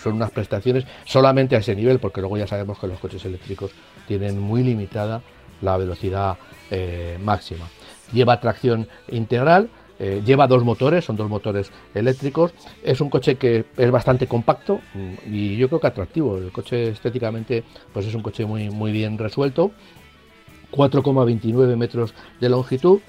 son 0.01 0.13
unas 0.13 0.31
prestaciones 0.31 0.85
solamente 1.05 1.55
a 1.55 1.59
ese 1.59 1.75
nivel, 1.75 1.99
porque 1.99 2.21
luego 2.21 2.37
ya 2.37 2.47
sabemos 2.47 2.79
que 2.79 2.87
los 2.87 2.99
coches 2.99 3.23
eléctricos 3.25 3.71
tienen 4.07 4.39
muy 4.39 4.63
limitada 4.63 5.21
la 5.61 5.77
velocidad 5.77 6.37
eh, 6.69 7.17
máxima. 7.21 7.67
Lleva 8.13 8.39
tracción 8.39 8.87
integral, 9.09 9.69
Eh, 10.03 10.23
lleva 10.25 10.47
dos 10.47 10.63
motores, 10.63 11.05
son 11.05 11.15
dos 11.15 11.29
motores 11.29 11.71
eléctricos. 11.93 12.55
Es 12.83 13.01
un 13.01 13.11
coche 13.11 13.35
que 13.35 13.65
es 13.77 13.91
bastante 13.91 14.25
compacto 14.25 14.81
mm, 14.95 15.31
y 15.31 15.57
yo 15.57 15.67
creo 15.67 15.79
que 15.79 15.85
atractivo. 15.85 16.39
El 16.39 16.51
coche 16.51 16.89
estéticamente 16.89 17.63
pues 17.93 18.07
es 18.07 18.15
un 18.15 18.23
coche 18.23 18.43
muy, 18.43 18.71
muy 18.71 18.91
bien 18.91 19.19
resuelto. 19.19 19.69
4,29 20.71 21.77
metros 21.77 22.15
de 22.39 22.49
longitud 22.49 22.99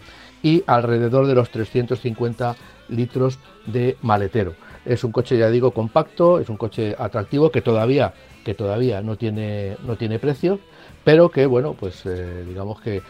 y 0.42 0.64
alrededor 0.66 1.26
de 1.26 1.34
los 1.34 1.48
350 1.48 2.56
litros 2.90 3.38
de 3.64 3.96
maletero. 4.02 4.54
Es 4.84 5.02
un 5.02 5.12
coche, 5.12 5.38
ya 5.38 5.48
digo, 5.48 5.70
compacto, 5.70 6.40
es 6.40 6.50
un 6.50 6.58
coche 6.58 6.94
atractivo 6.98 7.50
que 7.50 7.62
todavía, 7.62 8.12
que 8.44 8.52
todavía 8.52 9.00
no, 9.00 9.16
tiene, 9.16 9.78
no 9.86 9.96
tiene 9.96 10.18
precio, 10.18 10.58
pero 11.04 11.30
que, 11.30 11.46
bueno, 11.46 11.72
pues 11.72 12.04
eh, 12.04 12.44
digamos 12.46 12.82
que, 12.82 13.00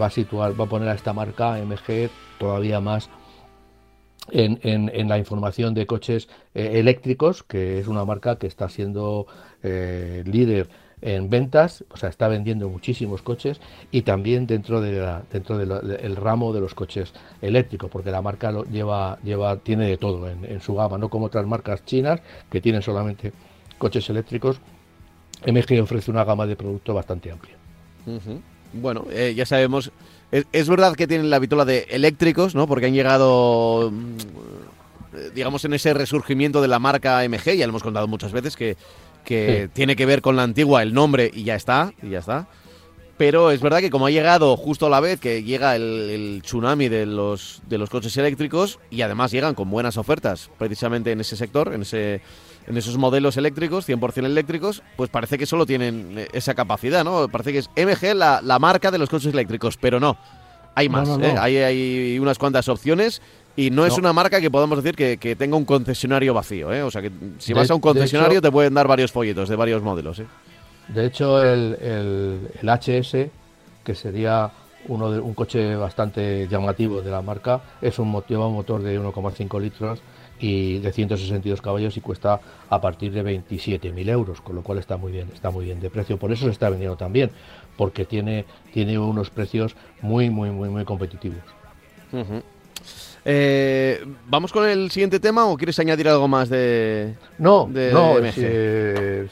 va 0.00 0.06
a 0.06 0.10
situar, 0.10 0.58
va 0.58 0.66
a 0.66 0.68
poner 0.68 0.88
a 0.88 0.94
esta 0.94 1.12
marca 1.12 1.58
MG 1.58 2.10
todavía 2.38 2.78
más 2.78 3.10
en, 4.30 5.08
la 5.08 5.18
información 5.18 5.74
de 5.74 5.86
coches 5.86 6.28
eh, 6.54 6.72
eléctricos, 6.74 7.42
que 7.42 7.78
es 7.78 7.88
una 7.88 8.04
marca 8.04 8.36
que 8.36 8.46
está 8.46 8.68
siendo 8.68 9.26
eh, 9.62 10.22
líder 10.26 10.68
en 11.02 11.28
ventas, 11.28 11.84
o 11.90 11.98
sea, 11.98 12.08
está 12.08 12.28
vendiendo 12.28 12.68
muchísimos 12.70 13.20
coches 13.20 13.60
y 13.90 14.02
también 14.02 14.46
dentro 14.46 14.80
de 14.80 15.20
dentro 15.30 15.58
del 15.58 16.16
ramo 16.16 16.54
de 16.54 16.60
los 16.60 16.74
coches 16.74 17.12
eléctricos, 17.42 17.90
porque 17.90 18.10
la 18.10 18.22
marca 18.22 18.50
lo 18.50 18.64
lleva, 18.64 19.18
lleva, 19.22 19.56
tiene 19.58 19.86
de 19.86 19.98
todo 19.98 20.30
en, 20.30 20.60
su 20.62 20.74
gama, 20.74 20.96
no 20.96 21.10
como 21.10 21.26
otras 21.26 21.46
marcas 21.46 21.84
chinas 21.84 22.20
que 22.50 22.62
tienen 22.62 22.80
solamente 22.80 23.32
coches 23.76 24.08
eléctricos. 24.08 24.60
MG 25.46 25.78
ofrece 25.82 26.10
una 26.10 26.24
gama 26.24 26.46
de 26.46 26.56
productos 26.56 26.94
bastante 26.94 27.30
amplia. 27.30 27.56
Bueno, 28.72 29.04
eh, 29.10 29.34
ya 29.36 29.44
sabemos, 29.44 29.92
es, 30.52 30.68
verdad 30.68 30.94
que 30.94 31.06
tienen 31.06 31.30
la 31.30 31.38
vitola 31.38 31.64
de 31.64 31.86
eléctricos, 31.90 32.54
¿no? 32.54 32.66
Porque 32.66 32.86
han 32.86 32.94
llegado 32.94 33.90
mm, 33.92 35.32
digamos, 35.34 35.64
en 35.64 35.74
ese 35.74 35.94
resurgimiento 35.94 36.60
de 36.60 36.68
la 36.68 36.78
marca 36.78 37.22
MG, 37.28 37.56
ya 37.56 37.66
lo 37.66 37.70
hemos 37.70 37.82
contado 37.82 38.08
muchas 38.08 38.32
veces, 38.32 38.56
que 38.56 38.76
que 39.24 39.68
tiene 39.72 39.96
que 39.96 40.06
ver 40.06 40.22
con 40.22 40.36
la 40.36 40.44
antigua, 40.44 40.82
el 40.82 40.94
nombre 40.94 41.30
y 41.32 41.42
ya 41.42 41.56
está, 41.56 41.92
y 42.02 42.10
ya 42.10 42.20
está. 42.20 42.46
Pero 43.16 43.50
es 43.50 43.60
verdad 43.60 43.78
que 43.78 43.90
como 43.90 44.06
ha 44.06 44.10
llegado 44.10 44.56
justo 44.56 44.86
a 44.86 44.90
la 44.90 45.00
vez 45.00 45.20
que 45.20 45.44
llega 45.44 45.76
el, 45.76 46.40
tsunami 46.42 46.88
de 46.88 47.06
los, 47.06 47.62
de 47.68 47.78
los 47.78 47.88
coches 47.88 48.16
eléctricos 48.16 48.80
y 48.90 49.02
además 49.02 49.30
llegan 49.30 49.54
con 49.54 49.70
buenas 49.70 49.96
ofertas 49.96 50.50
precisamente 50.58 51.12
en 51.12 51.20
ese 51.20 51.36
sector, 51.36 51.72
en, 51.72 51.82
ese, 51.82 52.20
en 52.66 52.76
esos 52.76 52.96
modelos 52.96 53.36
eléctricos, 53.36 53.88
100% 53.88 54.24
eléctricos, 54.24 54.82
pues 54.96 55.10
parece 55.10 55.38
que 55.38 55.46
solo 55.46 55.66
tienen 55.66 56.18
eh, 56.18 56.28
esa 56.32 56.54
capacidad, 56.54 57.04
¿no? 57.04 57.28
Parece 57.28 57.52
que 57.52 57.58
es 57.58 57.70
MG 57.76 58.14
la, 58.14 58.40
la 58.42 58.58
marca 58.58 58.90
de 58.90 58.98
los 58.98 59.08
coches 59.08 59.32
eléctricos, 59.32 59.76
pero 59.76 60.00
no. 60.00 60.16
Hay 60.74 60.88
más, 60.88 61.08
¿eh? 61.20 61.36
hay, 61.38 61.56
hay 61.58 62.18
unas 62.18 62.38
cuantas 62.38 62.68
opciones 62.68 63.22
y 63.56 63.70
no, 63.70 63.86
es 63.86 63.96
una 63.96 64.12
marca 64.12 64.40
que 64.40 64.50
podamos 64.50 64.82
decir 64.82 64.96
que, 65.18 65.36
tenga 65.36 65.56
un 65.56 65.64
concesionario 65.64 66.34
vacío, 66.34 66.72
¿eh? 66.72 66.82
O 66.82 66.90
sea 66.90 67.00
que 67.00 67.12
si 67.38 67.52
vas 67.52 67.70
a 67.70 67.74
un 67.74 67.80
concesionario 67.80 68.42
te 68.42 68.50
pueden 68.50 68.74
dar 68.74 68.88
varios 68.88 69.12
folletos 69.12 69.48
de 69.48 69.56
varios 69.56 69.82
modelos, 69.82 70.18
¿eh? 70.18 70.26
De 70.88 71.06
hecho, 71.06 71.42
el, 71.42 71.78
el, 71.80 72.68
HS, 72.68 73.30
que 73.84 73.94
sería 73.94 74.50
uno 74.88 75.10
de, 75.10 75.20
un 75.20 75.32
coche 75.32 75.76
bastante 75.76 76.46
llamativo 76.48 77.00
de 77.00 77.10
la 77.10 77.22
marca, 77.22 77.60
es 77.80 77.98
un, 77.98 78.22
lleva 78.28 78.48
un 78.48 78.54
motor 78.54 78.82
de 78.82 79.00
1,5 79.00 79.60
litros 79.60 80.00
y 80.40 80.78
de 80.78 80.92
162 80.92 81.60
caballos 81.60 81.96
y 81.96 82.00
cuesta 82.00 82.40
a 82.68 82.80
partir 82.80 83.12
de 83.12 83.24
27.000 83.24 84.08
euros, 84.10 84.40
con 84.40 84.56
lo 84.56 84.62
cual 84.62 84.78
está 84.78 84.96
muy 84.96 85.12
bien, 85.12 85.28
está 85.32 85.50
muy 85.50 85.64
bien 85.64 85.80
de 85.80 85.90
precio. 85.90 86.18
Por 86.18 86.32
eso 86.32 86.46
se 86.46 86.50
está 86.50 86.68
vendiendo 86.68 86.96
también, 86.96 87.30
porque 87.76 88.04
tiene, 88.04 88.44
tiene 88.72 88.98
unos 88.98 89.30
precios 89.30 89.76
muy, 90.02 90.30
muy, 90.30 90.50
muy, 90.50 90.68
muy 90.68 90.84
competitivos. 90.84 91.42
Eh, 93.24 94.04
¿Vamos 94.28 94.52
con 94.52 94.68
el 94.68 94.90
siguiente 94.90 95.18
tema 95.18 95.46
o 95.46 95.56
quieres 95.56 95.78
añadir 95.78 96.08
algo 96.08 96.28
más 96.28 96.50
de.? 96.50 97.14
No, 97.38 97.68
no, 97.68 98.16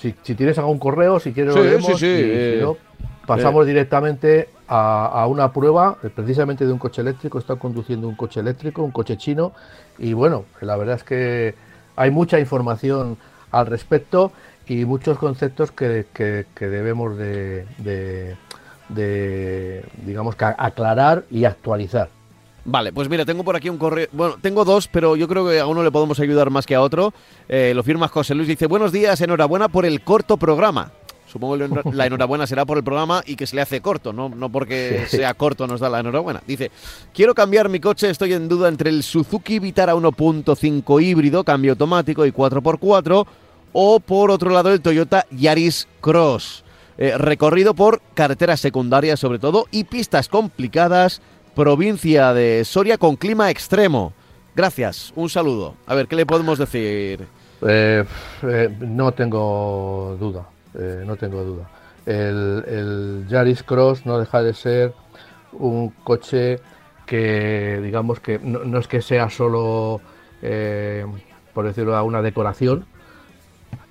si, 0.00 0.34
tienes 0.34 0.56
algún 0.58 0.78
correo, 0.78 1.20
si 1.20 1.32
quieres, 1.32 1.54
lo 1.54 1.80
sí, 1.80 1.92
sí, 1.98 2.06
eh, 2.06 2.66
pasamos 3.26 3.66
directamente 3.66 4.48
a, 4.74 5.26
una 5.26 5.52
prueba, 5.52 5.98
eh, 6.02 6.08
precisamente 6.08 6.64
de 6.64 6.72
un 6.72 6.78
coche 6.78 7.02
eléctrico. 7.02 7.38
Está 7.38 7.56
conduciendo 7.56 8.08
un 8.08 8.14
coche 8.14 8.40
eléctrico, 8.40 8.82
un 8.82 8.90
coche 8.90 9.16
chino, 9.18 9.52
y 9.98 10.14
bueno, 10.14 10.44
la 10.61 10.76
verdad 10.76 10.96
es 10.96 11.04
que 11.04 11.54
hay 11.96 12.11
mucha 12.11 12.40
información 12.40 13.18
al 13.50 13.66
respecto 13.66 14.32
y 14.66 14.87
muchos 14.87 15.18
conceptos 15.18 15.72
que, 15.72 16.06
debemos 16.58 17.18
de, 17.18 17.66
de, 18.88 19.85
digamos, 20.06 20.37
que 20.37 20.44
aclarar 20.46 21.24
y 21.30 21.44
actualizar. 21.44 22.08
Vale, 22.64 22.92
pues 22.92 23.08
mira, 23.08 23.24
tengo 23.24 23.42
por 23.42 23.56
aquí 23.56 23.68
un 23.68 23.76
correo. 23.76 24.06
Bueno, 24.12 24.37
tengo 24.40 24.64
dos, 24.64 24.87
pero 24.87 25.16
yo 25.16 25.26
creo 25.26 25.46
que 25.48 25.58
a 25.58 25.66
uno 25.66 25.82
le 25.82 25.90
podemos 25.90 26.20
ayudar 26.20 26.48
más 26.48 26.64
que 26.64 26.76
a 26.76 26.80
otro. 26.80 27.12
Eh, 27.48 27.72
lo 27.74 27.82
firma 27.82 28.06
José 28.06 28.37
Luis. 28.37 28.46
Dice: 28.46 28.68
Buenos 28.68 28.92
días, 28.92 29.20
enhorabuena 29.20 29.68
por 29.68 29.85
el 29.85 30.02
corto 30.02 30.37
programa. 30.37 30.92
Supongo 31.32 31.56
que 31.56 31.94
la 31.94 32.04
enhorabuena 32.04 32.46
será 32.46 32.66
por 32.66 32.76
el 32.76 32.84
programa 32.84 33.22
y 33.24 33.36
que 33.36 33.46
se 33.46 33.56
le 33.56 33.62
hace 33.62 33.80
corto, 33.80 34.12
no, 34.12 34.28
no 34.28 34.52
porque 34.52 35.06
sea 35.08 35.32
corto 35.32 35.66
nos 35.66 35.80
da 35.80 35.88
la 35.88 36.00
enhorabuena. 36.00 36.42
Dice, 36.46 36.70
quiero 37.14 37.34
cambiar 37.34 37.70
mi 37.70 37.80
coche, 37.80 38.10
estoy 38.10 38.34
en 38.34 38.48
duda 38.48 38.68
entre 38.68 38.90
el 38.90 39.02
Suzuki 39.02 39.58
Vitara 39.58 39.94
1.5 39.94 41.02
híbrido, 41.02 41.42
cambio 41.42 41.72
automático 41.72 42.26
y 42.26 42.32
4x4, 42.32 43.26
o 43.72 44.00
por 44.00 44.30
otro 44.30 44.50
lado 44.50 44.70
el 44.70 44.82
Toyota 44.82 45.24
Yaris 45.30 45.88
Cross. 46.02 46.64
Eh, 46.98 47.16
recorrido 47.16 47.72
por 47.72 48.02
carreteras 48.12 48.60
secundarias 48.60 49.18
sobre 49.18 49.38
todo 49.38 49.66
y 49.70 49.84
pistas 49.84 50.28
complicadas 50.28 51.22
provincia 51.54 52.34
de 52.34 52.62
Soria 52.66 52.98
con 52.98 53.16
clima 53.16 53.48
extremo. 53.48 54.12
Gracias, 54.54 55.14
un 55.16 55.30
saludo. 55.30 55.76
A 55.86 55.94
ver, 55.94 56.08
¿qué 56.08 56.16
le 56.16 56.26
podemos 56.26 56.58
decir? 56.58 57.26
Eh, 57.66 58.04
eh, 58.42 58.76
no 58.80 59.12
tengo 59.12 60.16
duda, 60.18 60.46
eh, 60.74 61.02
no 61.06 61.16
tengo 61.16 61.42
duda. 61.44 61.70
El, 62.06 62.64
el, 62.66 63.26
Yaris 63.28 63.62
Cross 63.62 64.06
no 64.06 64.18
deja 64.18 64.42
de 64.42 64.54
ser 64.54 64.94
un 65.52 65.90
coche 65.90 66.58
que, 67.06 67.80
digamos 67.82 68.20
que 68.20 68.38
no, 68.38 68.78
es 68.78 68.88
que 68.88 69.02
sea 69.02 69.30
solo, 69.30 70.00
por 71.54 71.66
decirlo, 71.66 72.04
una 72.04 72.22
decoración, 72.22 72.87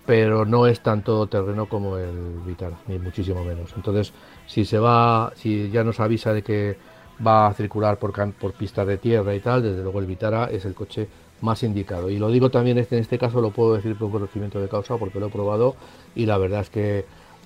pero 0.06 0.46
no 0.46 0.67
es 0.67 0.82
tanto 0.82 1.28
terreno 1.28 1.67
como 1.67 1.98
el 1.98 2.39
Vitara, 2.46 2.78
ni 2.88 2.98
muchísimo 2.98 3.44
menos. 3.44 3.72
Entonces, 3.76 4.13
si 4.48 4.65
se 4.65 4.80
va, 4.80 5.32
si 5.36 5.70
ya 5.70 5.84
nos 5.84 6.00
avisa 6.00 6.34
de 6.34 6.41
que 6.41 6.78
va 7.26 7.48
a 7.48 7.54
circular 7.54 7.98
por, 7.98 8.12
por 8.34 8.54
pistas 8.54 8.88
de 8.88 8.98
tierra 8.98 9.34
y 9.36 9.39
tal, 9.39 9.62
desde 9.62 9.84
luego 9.84 10.00
el 10.00 10.06
Vitara 10.06 10.50
es 10.52 10.65
el 10.65 10.74
coche 10.74 11.08
más 11.41 11.63
indicado. 11.63 12.10
Y 12.10 12.17
lo 12.17 12.30
digo 12.30 12.49
también 12.49 12.77
este, 12.77 12.95
en 12.95 13.01
este 13.01 13.17
caso, 13.17 13.41
lo 13.41 13.51
puedo 13.51 13.75
decir 13.75 13.97
por 13.97 14.12
conocimiento 14.12 14.60
de 14.60 14.69
causa 14.69 14.97
porque 14.97 15.19
lo 15.19 15.27
he 15.27 15.30
probado 15.30 15.75
y 16.15 16.25
la 16.25 16.38
verdad 16.38 16.62
es 16.62 16.69
que 16.69 17.06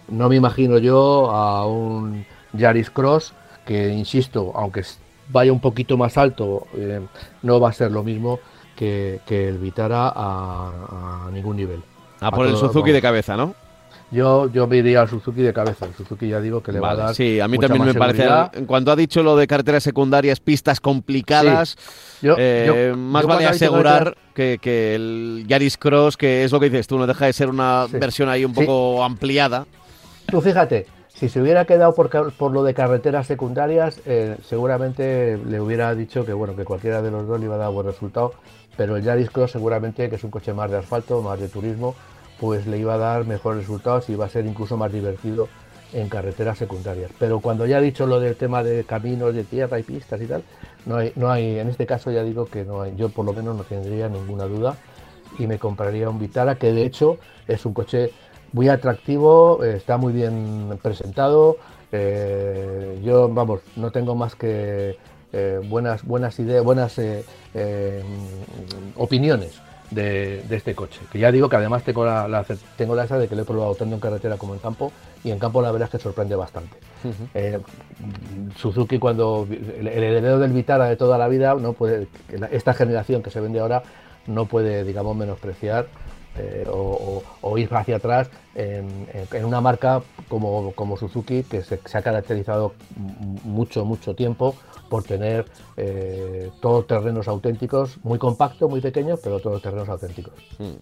no 0.09 0.29
me 0.29 0.35
imagino 0.35 0.77
yo 0.77 1.31
a 1.31 1.65
un 1.65 2.25
Yaris 2.53 2.89
Cross 2.89 3.33
que, 3.65 3.89
insisto, 3.89 4.51
aunque 4.55 4.83
vaya 5.29 5.51
un 5.51 5.59
poquito 5.59 5.97
más 5.97 6.17
alto, 6.17 6.67
eh, 6.75 7.01
no 7.41 7.59
va 7.59 7.69
a 7.69 7.73
ser 7.73 7.91
lo 7.91 8.03
mismo 8.03 8.39
que, 8.75 9.21
el 9.27 9.57
Vitara 9.57 10.11
a, 10.15 11.29
ningún 11.31 11.57
nivel. 11.57 11.81
A, 12.19 12.31
por 12.31 12.45
el 12.45 12.55
Suzuki 12.55 12.91
de 12.91 13.01
cabeza, 13.01 13.35
¿no? 13.35 13.55
Yo, 14.11 14.49
yo 14.51 14.67
me 14.67 14.77
iría 14.77 15.01
al 15.01 15.09
Suzuki 15.09 15.41
de 15.41 15.51
cabeza. 15.51 15.85
El 15.85 15.93
Suzuki 15.93 16.29
ya 16.29 16.39
digo 16.39 16.61
que 16.61 16.71
le 16.71 16.79
va 16.79 16.91
a 16.91 16.95
dar. 16.95 17.15
Sí, 17.15 17.39
a 17.39 17.47
mí 17.47 17.57
también 17.57 17.85
me 17.85 17.93
parece. 17.93 18.27
En 18.53 18.65
cuanto 18.65 18.91
ha 18.91 18.95
dicho 18.95 19.23
lo 19.23 19.35
de 19.35 19.47
carreteras 19.47 19.83
secundarias, 19.83 20.39
pistas 20.39 20.79
complicadas, 20.79 21.75
eh, 22.21 22.93
más 22.95 23.25
vale 23.25 23.45
asegurar 23.45 24.15
que, 24.33 24.95
el 24.95 25.45
Yaris 25.47 25.77
Cross, 25.77 26.17
que 26.17 26.43
es 26.43 26.51
lo 26.51 26.59
que 26.59 26.69
dices 26.69 26.87
tú, 26.87 26.97
no 26.97 27.07
deja 27.07 27.25
de 27.25 27.33
ser 27.33 27.49
una 27.49 27.87
versión 27.91 28.29
ahí 28.29 28.45
un 28.45 28.53
poco 28.53 29.03
ampliada. 29.03 29.65
Tú 30.27 30.41
fíjate, 30.41 30.87
si 31.13 31.29
se 31.29 31.41
hubiera 31.41 31.65
quedado 31.65 31.93
por, 31.93 32.33
por 32.33 32.51
lo 32.51 32.63
de 32.63 32.73
carreteras 32.73 33.27
secundarias, 33.27 34.01
eh, 34.05 34.35
seguramente 34.43 35.37
le 35.37 35.61
hubiera 35.61 35.93
dicho 35.95 36.25
que 36.25 36.33
bueno 36.33 36.55
que 36.55 36.65
cualquiera 36.65 37.01
de 37.01 37.11
los 37.11 37.27
dos 37.27 37.39
le 37.39 37.45
iba 37.45 37.55
a 37.55 37.59
dar 37.59 37.71
buen 37.71 37.87
resultado, 37.87 38.33
pero 38.75 38.97
el 38.97 39.03
Yaris 39.03 39.29
Cross 39.29 39.51
seguramente 39.51 40.09
que 40.09 40.15
es 40.15 40.23
un 40.23 40.31
coche 40.31 40.53
más 40.53 40.69
de 40.71 40.77
asfalto, 40.77 41.21
más 41.21 41.39
de 41.39 41.47
turismo, 41.47 41.95
pues 42.39 42.67
le 42.67 42.77
iba 42.77 42.95
a 42.95 42.97
dar 42.97 43.25
mejores 43.25 43.61
resultados 43.61 44.09
y 44.09 44.13
iba 44.13 44.25
a 44.25 44.29
ser 44.29 44.45
incluso 44.45 44.77
más 44.77 44.91
divertido 44.91 45.47
en 45.93 46.09
carreteras 46.09 46.57
secundarias. 46.57 47.11
Pero 47.17 47.39
cuando 47.39 47.65
ya 47.65 47.79
he 47.79 47.81
dicho 47.81 48.05
lo 48.05 48.19
del 48.19 48.35
tema 48.35 48.63
de 48.63 48.83
caminos 48.83 49.33
de 49.33 49.43
tierra 49.43 49.79
y 49.79 49.83
pistas 49.83 50.21
y 50.21 50.25
tal, 50.25 50.43
no 50.85 50.97
hay, 50.97 51.13
no 51.15 51.31
hay, 51.31 51.59
en 51.59 51.69
este 51.69 51.85
caso 51.85 52.11
ya 52.11 52.23
digo 52.23 52.45
que 52.45 52.65
no 52.65 52.81
hay, 52.81 52.93
yo 52.95 53.09
por 53.09 53.25
lo 53.25 53.33
menos 53.33 53.55
no 53.55 53.63
tendría 53.63 54.09
ninguna 54.09 54.45
duda 54.45 54.75
y 55.39 55.47
me 55.47 55.57
compraría 55.57 56.09
un 56.09 56.19
Vitara 56.19 56.55
que 56.55 56.71
de 56.71 56.85
hecho 56.85 57.17
es 57.47 57.65
un 57.65 57.73
coche 57.73 58.11
muy 58.51 58.69
atractivo, 58.69 59.63
eh, 59.63 59.77
está 59.77 59.97
muy 59.97 60.13
bien 60.13 60.77
presentado. 60.81 61.57
Eh, 61.91 62.99
yo, 63.03 63.29
vamos, 63.29 63.61
no 63.75 63.91
tengo 63.91 64.15
más 64.15 64.35
que 64.35 64.97
eh, 65.31 65.61
buenas, 65.67 66.03
buenas 66.03 66.37
ideas, 66.39 66.63
buenas 66.63 66.99
opiniones 68.97 69.61
de, 69.91 70.43
este 70.49 70.75
coche. 70.75 70.99
Que 71.11 71.19
ya 71.19 71.31
digo 71.31 71.49
que 71.49 71.55
además 71.55 71.83
tengo 71.83 72.05
la, 72.05 72.45
tengo 72.77 72.95
la 72.95 73.03
esa 73.03 73.17
de 73.17 73.27
que 73.27 73.35
lo 73.35 73.43
he 73.43 73.45
probado 73.45 73.75
tanto 73.75 73.95
en 73.95 74.01
carretera 74.01 74.37
como 74.37 74.53
en 74.53 74.59
campo 74.59 74.91
y 75.23 75.31
en 75.31 75.39
campo 75.39 75.61
la 75.61 75.71
verdad 75.71 75.87
es 75.87 75.91
que 75.91 75.99
sorprende 75.99 76.35
bastante. 76.35 76.77
Eh, 77.33 77.59
Suzuki 78.57 78.97
cuando 78.97 79.47
el, 79.49 79.87
heredero 79.87 80.39
del 80.39 80.53
Vitara 80.53 80.85
de 80.85 80.95
toda 80.95 81.17
la 81.17 81.27
vida 81.27 81.53
no 81.53 81.73
puede 81.73 82.07
esta 82.51 82.73
generación 82.73 83.21
que 83.21 83.29
se 83.29 83.39
vende 83.39 83.59
ahora 83.59 83.83
no 84.25 84.45
puede 84.47 84.83
digamos 84.83 85.15
menospreciar 85.15 85.85
eh, 86.37 86.65
o, 86.67 87.57
ir 87.59 87.69
hacia 87.71 87.97
atrás 87.97 88.29
en, 88.55 89.45
una 89.45 89.61
marca 89.61 90.01
como, 90.27 90.71
como 90.71 90.97
Suzuki 90.97 91.43
que 91.43 91.61
se, 91.61 91.79
ha 91.93 92.01
caracterizado 92.01 92.73
mucho 93.43 93.85
mucho 93.85 94.15
tiempo 94.15 94.55
por 94.89 95.03
tener 95.03 95.45
eh, 95.77 96.49
todos 96.61 96.87
terrenos 96.87 97.27
auténticos, 97.27 97.97
muy 98.03 98.19
compactos, 98.19 98.69
muy 98.69 98.81
pequeños, 98.81 99.19
pero 99.23 99.39
todos 99.39 99.61
terrenos 99.61 99.89
auténticos. 99.89 100.33
Hmm. 100.57 100.75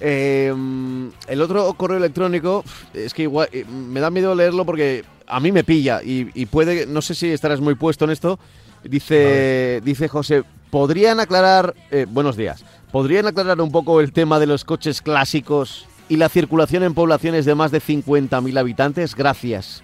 Em, 0.00 1.10
el 1.26 1.42
otro 1.42 1.72
correo 1.74 1.98
electrónico 1.98 2.64
es 2.94 3.12
que 3.14 3.22
igual 3.22 3.48
eh, 3.52 3.64
me 3.64 4.00
da 4.00 4.10
miedo 4.10 4.34
leerlo 4.34 4.64
porque 4.64 5.04
a 5.26 5.40
mí 5.40 5.52
me 5.52 5.64
pilla 5.64 6.00
y, 6.02 6.46
puede, 6.46 6.86
no 6.86 7.02
sé 7.02 7.14
si 7.14 7.28
estarás 7.28 7.60
muy 7.60 7.74
puesto 7.74 8.04
en 8.04 8.12
esto. 8.12 8.38
Dice, 8.84 9.80
dice 9.84 10.08
José, 10.08 10.44
¿podrían 10.70 11.18
aclarar, 11.18 11.74
eh, 11.90 12.06
buenos 12.08 12.36
días, 12.36 12.64
¿podrían 12.92 13.26
aclarar 13.26 13.60
un 13.60 13.72
poco 13.72 14.00
el 14.00 14.12
tema 14.12 14.38
de 14.38 14.46
los 14.46 14.64
coches 14.64 15.02
clásicos 15.02 15.86
y 16.08 16.16
la 16.16 16.28
circulación 16.28 16.84
en 16.84 16.94
poblaciones 16.94 17.44
de 17.44 17.56
más 17.56 17.72
de 17.72 17.80
50.000 17.80 18.58
habitantes? 18.58 19.16
Gracias. 19.16 19.82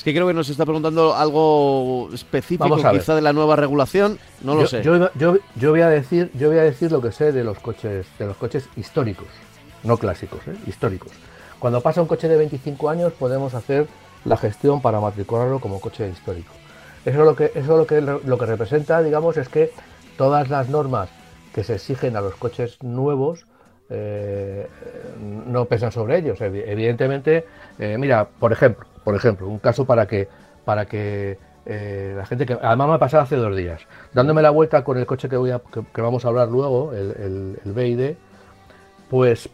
Es 0.00 0.04
que 0.04 0.14
creo 0.14 0.26
que 0.26 0.32
nos 0.32 0.48
está 0.48 0.64
preguntando 0.64 1.14
algo 1.14 2.08
específico 2.14 2.74
quizá 2.90 3.14
de 3.14 3.20
la 3.20 3.34
nueva 3.34 3.54
regulación, 3.54 4.18
no 4.40 4.54
lo 4.54 4.66
sé. 4.66 4.82
Yo, 4.82 5.10
yo, 5.14 5.70
voy 5.70 5.82
a 5.82 5.90
decir, 5.90 6.30
yo 6.32 6.48
voy 6.48 6.56
a 6.56 6.62
decir 6.62 6.90
lo 6.90 7.02
que 7.02 7.12
sé 7.12 7.32
de 7.32 7.44
los 7.44 7.58
coches, 7.58 8.06
de 8.18 8.24
los 8.24 8.38
coches 8.38 8.66
históricos, 8.76 9.26
no 9.84 9.98
clásicos, 9.98 10.40
¿eh? 10.48 10.56
históricos. 10.66 11.12
Cuando 11.58 11.82
pasa 11.82 12.00
un 12.00 12.08
coche 12.08 12.28
de 12.28 12.38
25 12.38 12.88
años 12.88 13.12
podemos 13.12 13.52
hacer 13.52 13.88
la 14.24 14.38
gestión 14.38 14.80
para 14.80 15.00
matricularlo 15.00 15.58
como 15.58 15.82
coche 15.82 16.08
histórico. 16.08 16.54
Eso 17.04 17.22
lo 17.26 17.36
que, 17.36 17.52
eso 17.54 17.76
lo 17.76 17.86
que, 17.86 18.00
lo 18.00 18.38
que 18.38 18.46
representa, 18.46 19.02
digamos, 19.02 19.36
es 19.36 19.50
que 19.50 19.70
todas 20.16 20.48
las 20.48 20.70
normas 20.70 21.10
que 21.52 21.62
se 21.62 21.74
exigen 21.74 22.16
a 22.16 22.22
los 22.22 22.36
coches 22.36 22.78
nuevos 22.82 23.44
eh, 23.90 24.66
no 25.46 25.64
pesan 25.64 25.92
sobre 25.92 26.18
ellos. 26.18 26.40
Evidentemente, 26.40 27.44
eh, 27.78 27.96
mira, 27.98 28.26
por 28.26 28.52
ejemplo, 28.52 28.86
por 29.04 29.14
ejemplo, 29.14 29.48
un 29.48 29.58
caso 29.58 29.84
para 29.84 30.06
que, 30.06 30.28
para 30.64 30.86
que 30.86 31.38
eh, 31.66 32.14
la 32.16 32.24
gente 32.26 32.46
que 32.46 32.54
además 32.54 32.88
me 32.88 32.94
ha 32.94 32.98
pasado 32.98 33.22
hace 33.22 33.36
dos 33.36 33.54
días, 33.56 33.82
dándome 34.12 34.42
la 34.42 34.50
vuelta 34.50 34.84
con 34.84 34.98
el 34.98 35.06
coche 35.06 35.28
que, 35.28 35.36
voy 35.36 35.50
a, 35.50 35.60
que, 35.60 36.00
vamos 36.00 36.24
a 36.24 36.28
hablar 36.28 36.48
luego, 36.48 36.92
el, 36.92 37.58
el, 37.64 37.72
BID, 37.72 38.14
pues 39.08 39.50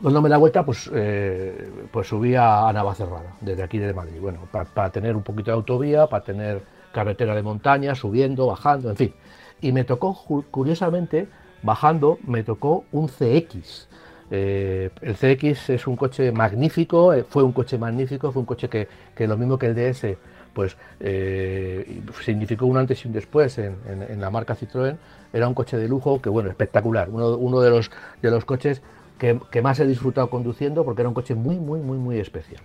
dándome 0.00 0.28
la 0.28 0.38
vuelta, 0.38 0.64
pues, 0.64 0.90
eh, 0.92 1.70
pues 1.90 2.08
subí 2.08 2.34
a, 2.34 2.70
Navacerrada, 2.72 3.36
desde 3.40 3.62
aquí 3.62 3.78
de 3.78 3.94
Madrid. 3.94 4.20
Bueno, 4.20 4.40
para 4.50 4.90
tener 4.90 5.16
un 5.16 5.22
poquito 5.22 5.50
de 5.50 5.56
autovía, 5.56 6.06
para 6.06 6.24
tener 6.24 6.62
carretera 6.92 7.34
de 7.34 7.42
montaña, 7.42 7.94
subiendo, 7.94 8.46
bajando, 8.46 8.90
en 8.90 8.96
fin. 8.96 9.14
Y 9.60 9.72
me 9.72 9.84
tocó, 9.84 10.14
curiosamente, 10.50 11.28
bajando, 11.62 12.18
me 12.26 12.42
tocó 12.42 12.84
un 12.92 13.08
CX. 13.08 13.88
Eh, 14.30 14.90
el 15.02 15.14
CX 15.14 15.70
es 15.70 15.86
un 15.86 15.96
coche 15.96 16.32
magnífico, 16.32 17.12
eh, 17.12 17.24
fue 17.28 17.42
un 17.42 17.52
coche 17.52 17.76
magnífico, 17.76 18.32
fue 18.32 18.40
un 18.40 18.46
coche 18.46 18.68
que, 18.68 18.88
lo 19.26 19.36
mismo 19.36 19.58
que 19.58 19.66
el 19.66 19.74
DS, 19.74 20.16
pues 20.54 20.76
eh, 21.00 22.00
significó 22.24 22.66
un 22.66 22.78
antes 22.78 23.04
y 23.04 23.08
un 23.08 23.14
después 23.14 23.58
en, 23.58 24.20
la 24.20 24.30
marca 24.30 24.56
Citroën. 24.56 24.96
Era 25.32 25.48
un 25.48 25.54
coche 25.54 25.76
de 25.76 25.88
lujo 25.88 26.20
que, 26.20 26.28
bueno, 26.28 26.50
espectacular. 26.50 27.08
Uno, 27.10 27.60
de, 27.60 27.70
los, 27.70 27.90
de 28.20 28.30
los 28.30 28.44
coches 28.44 28.82
que, 29.18 29.62
más 29.62 29.80
he 29.80 29.86
disfrutado 29.86 30.28
conduciendo 30.30 30.84
porque 30.84 31.02
era 31.02 31.08
un 31.08 31.14
coche 31.14 31.34
muy, 31.34 31.56
muy, 31.56 31.80
muy, 31.80 31.98
muy 31.98 32.18
especial. 32.18 32.62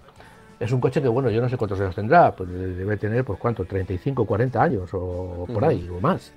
Es 0.60 0.72
un 0.72 0.80
coche 0.80 1.02
que, 1.02 1.08
bueno, 1.08 1.30
yo 1.30 1.42
no 1.42 1.50
sé 1.50 1.58
cuántos 1.58 1.80
años 1.80 1.96
tendrá, 1.96 2.36
pues 2.36 2.50
debe 2.50 2.98
tener, 2.98 3.24
pues 3.24 3.38
cuánto, 3.40 3.66
35, 3.66 4.26
40 4.26 4.62
años 4.62 4.90
o 4.94 5.46
por 5.54 5.64
ahí, 5.66 5.88
o 5.90 6.00
más. 6.00 6.32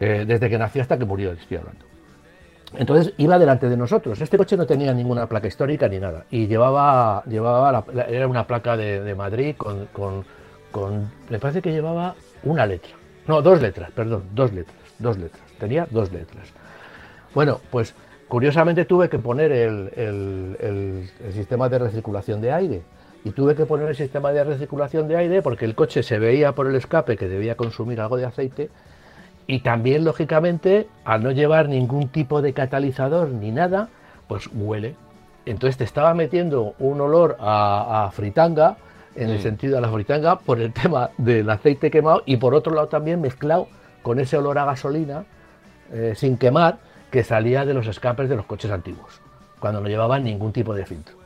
Desde 0.00 0.48
que 0.48 0.58
nació 0.58 0.82
hasta 0.82 0.98
que 0.98 1.04
murió, 1.04 1.32
estoy 1.32 1.58
hablando. 1.58 1.84
Entonces 2.76 3.12
iba 3.18 3.38
delante 3.38 3.68
de 3.68 3.76
nosotros. 3.76 4.20
Este 4.20 4.38
coche 4.38 4.56
no 4.56 4.66
tenía 4.66 4.94
ninguna 4.94 5.26
placa 5.26 5.48
histórica 5.48 5.88
ni 5.88 5.98
nada. 5.98 6.24
Y 6.30 6.46
llevaba, 6.46 7.22
llevaba 7.24 7.84
era 8.08 8.28
una 8.28 8.46
placa 8.46 8.76
de, 8.76 9.14
Madrid 9.14 9.56
con, 9.56 9.88
con, 9.92 11.10
Me 11.28 11.38
parece 11.38 11.60
que 11.60 11.72
llevaba 11.72 12.14
una 12.44 12.66
letra. 12.66 12.92
No, 13.26 13.42
dos 13.42 13.60
letras, 13.60 13.90
perdón, 13.90 14.24
dos 14.34 14.52
letras. 14.52 14.76
Dos 14.98 15.18
letras. 15.18 15.42
Tenía 15.58 15.86
dos 15.90 16.12
letras. 16.12 16.48
Bueno, 17.34 17.60
pues 17.70 17.94
curiosamente 18.28 18.84
tuve 18.84 19.08
que 19.08 19.18
poner 19.18 19.50
el 19.52 21.10
sistema 21.32 21.68
de 21.68 21.78
recirculación 21.78 22.40
de 22.40 22.52
aire. 22.52 22.82
Y 23.24 23.32
tuve 23.32 23.54
que 23.54 23.66
poner 23.66 23.88
el 23.88 23.96
sistema 23.96 24.32
de 24.32 24.44
recirculación 24.44 25.06
de 25.08 25.16
aire 25.16 25.42
porque 25.42 25.66
el 25.66 25.74
coche 25.74 26.02
se 26.02 26.18
veía 26.18 26.52
por 26.52 26.66
el 26.66 26.74
escape 26.76 27.16
que 27.16 27.28
debía 27.28 27.54
consumir 27.54 28.00
algo 28.00 28.16
de 28.16 28.24
aceite 28.24 28.70
y 29.46 29.60
también, 29.60 30.04
lógicamente, 30.04 30.88
al 31.04 31.22
no 31.22 31.32
llevar 31.32 31.68
ningún 31.68 32.08
tipo 32.08 32.40
de 32.42 32.52
catalizador 32.52 33.28
ni 33.30 33.50
nada, 33.50 33.88
pues 34.28 34.48
huele. 34.52 34.94
Entonces 35.46 35.76
te 35.76 35.84
estaba 35.84 36.14
metiendo 36.14 36.74
un 36.78 37.00
olor 37.00 37.36
a, 37.40 38.10
fritanga, 38.12 38.76
en 39.16 39.30
el 39.30 39.40
sentido 39.40 39.74
de 39.74 39.80
la 39.80 39.90
fritanga, 39.90 40.38
por 40.38 40.60
el 40.60 40.72
tema 40.72 41.10
del 41.18 41.50
aceite 41.50 41.90
quemado 41.90 42.22
y 42.26 42.36
por 42.36 42.54
otro 42.54 42.72
lado 42.74 42.88
también 42.88 43.20
mezclado 43.20 43.66
con 44.02 44.20
ese 44.20 44.36
olor 44.36 44.58
a 44.58 44.64
gasolina 44.64 45.24
eh, 45.92 46.14
sin 46.16 46.36
quemar 46.36 46.78
que 47.10 47.24
salía 47.24 47.64
de 47.64 47.74
los 47.74 47.88
escapes 47.88 48.28
de 48.28 48.36
los 48.36 48.46
coches 48.46 48.70
antiguos, 48.70 49.20
cuando 49.58 49.80
no 49.80 49.88
llevaban 49.88 50.22
ningún 50.22 50.52
tipo 50.52 50.74
de 50.74 50.86
filtro. 50.86 51.19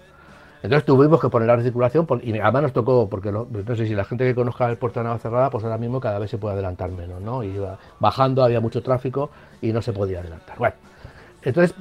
Entonces 0.65 0.87
tuvimos 0.87 1.21
que 1.21 1.29
poner 1.29 1.47
la 1.47 1.57
recirculación 1.57 2.07
y 2.23 2.39
además 2.39 2.63
nos 2.63 2.73
tocó, 2.73 3.07
porque 3.07 3.31
no 3.31 3.47
sé 3.77 3.87
si 3.87 3.95
la 3.95 4.07
gente 4.07 4.25
que 4.25 4.35
conozca 4.35 4.67
el 4.71 4.79
puerto 4.79 4.99
de 4.99 5.05
Navacerrada, 5.05 5.51
pues 5.51 5.63
ahora 5.63 5.77
mismo 5.77 6.01
cada 6.01 6.19
vez 6.19 6.31
se 6.31 6.39
puede 6.39 6.55
adelantar 6.55 6.91
menos, 6.91 7.21
¿no? 7.21 7.43
Iba 7.43 7.79
bajando, 8.01 8.43
había 8.43 8.63
mucho 8.63 8.83
tráfico 8.83 9.29
y 9.61 9.75
no 9.75 9.83
se 9.83 9.93
podía 9.93 10.21
adelantar. 10.21 10.57
Bueno, 10.57 10.75
entonces, 11.43 11.77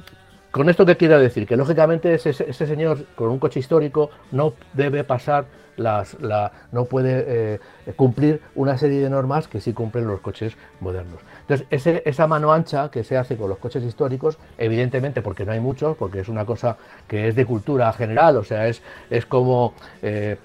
¿con 0.50 0.68
esto 0.68 0.84
qué 0.84 0.98
quiero 0.98 1.18
decir? 1.18 1.46
Que 1.46 1.56
lógicamente 1.56 2.12
ese, 2.12 2.52
señor 2.52 3.06
con 3.14 3.30
un 3.30 3.38
coche 3.38 3.58
histórico 3.58 4.10
no 4.32 4.52
debe 4.74 5.02
pasar 5.02 5.46
las, 5.78 6.20
la, 6.20 6.52
no 6.70 6.84
puede 6.84 7.24
eh, 7.26 7.60
cumplir 7.96 8.42
una 8.54 8.76
serie 8.76 9.00
de 9.00 9.08
normas 9.08 9.48
que 9.48 9.62
sí 9.62 9.72
cumplen 9.72 10.06
los 10.06 10.20
coches 10.20 10.58
modernos. 10.80 11.22
Entonces, 11.48 12.02
esa 12.04 12.26
mano 12.26 12.52
ancha 12.52 12.90
que 12.90 13.04
se 13.04 13.16
hace 13.16 13.36
con 13.36 13.50
los 13.50 13.58
coches 13.58 13.84
históricos, 13.84 14.38
evidentemente 14.56 15.20
porque 15.20 15.44
no 15.44 15.52
hay 15.52 15.60
muchos, 15.60 15.96
porque 15.96 16.20
es 16.20 16.28
una 16.28 16.44
cosa 16.44 16.76
que 17.06 17.28
es 17.28 17.34
de 17.34 17.44
cultura 17.44 17.92
general, 17.92 18.36
o 18.36 18.44
sea, 18.44 18.66
es, 18.66 18.82
es 19.10 19.26
como... 19.26 19.74
Eh, 20.02 20.36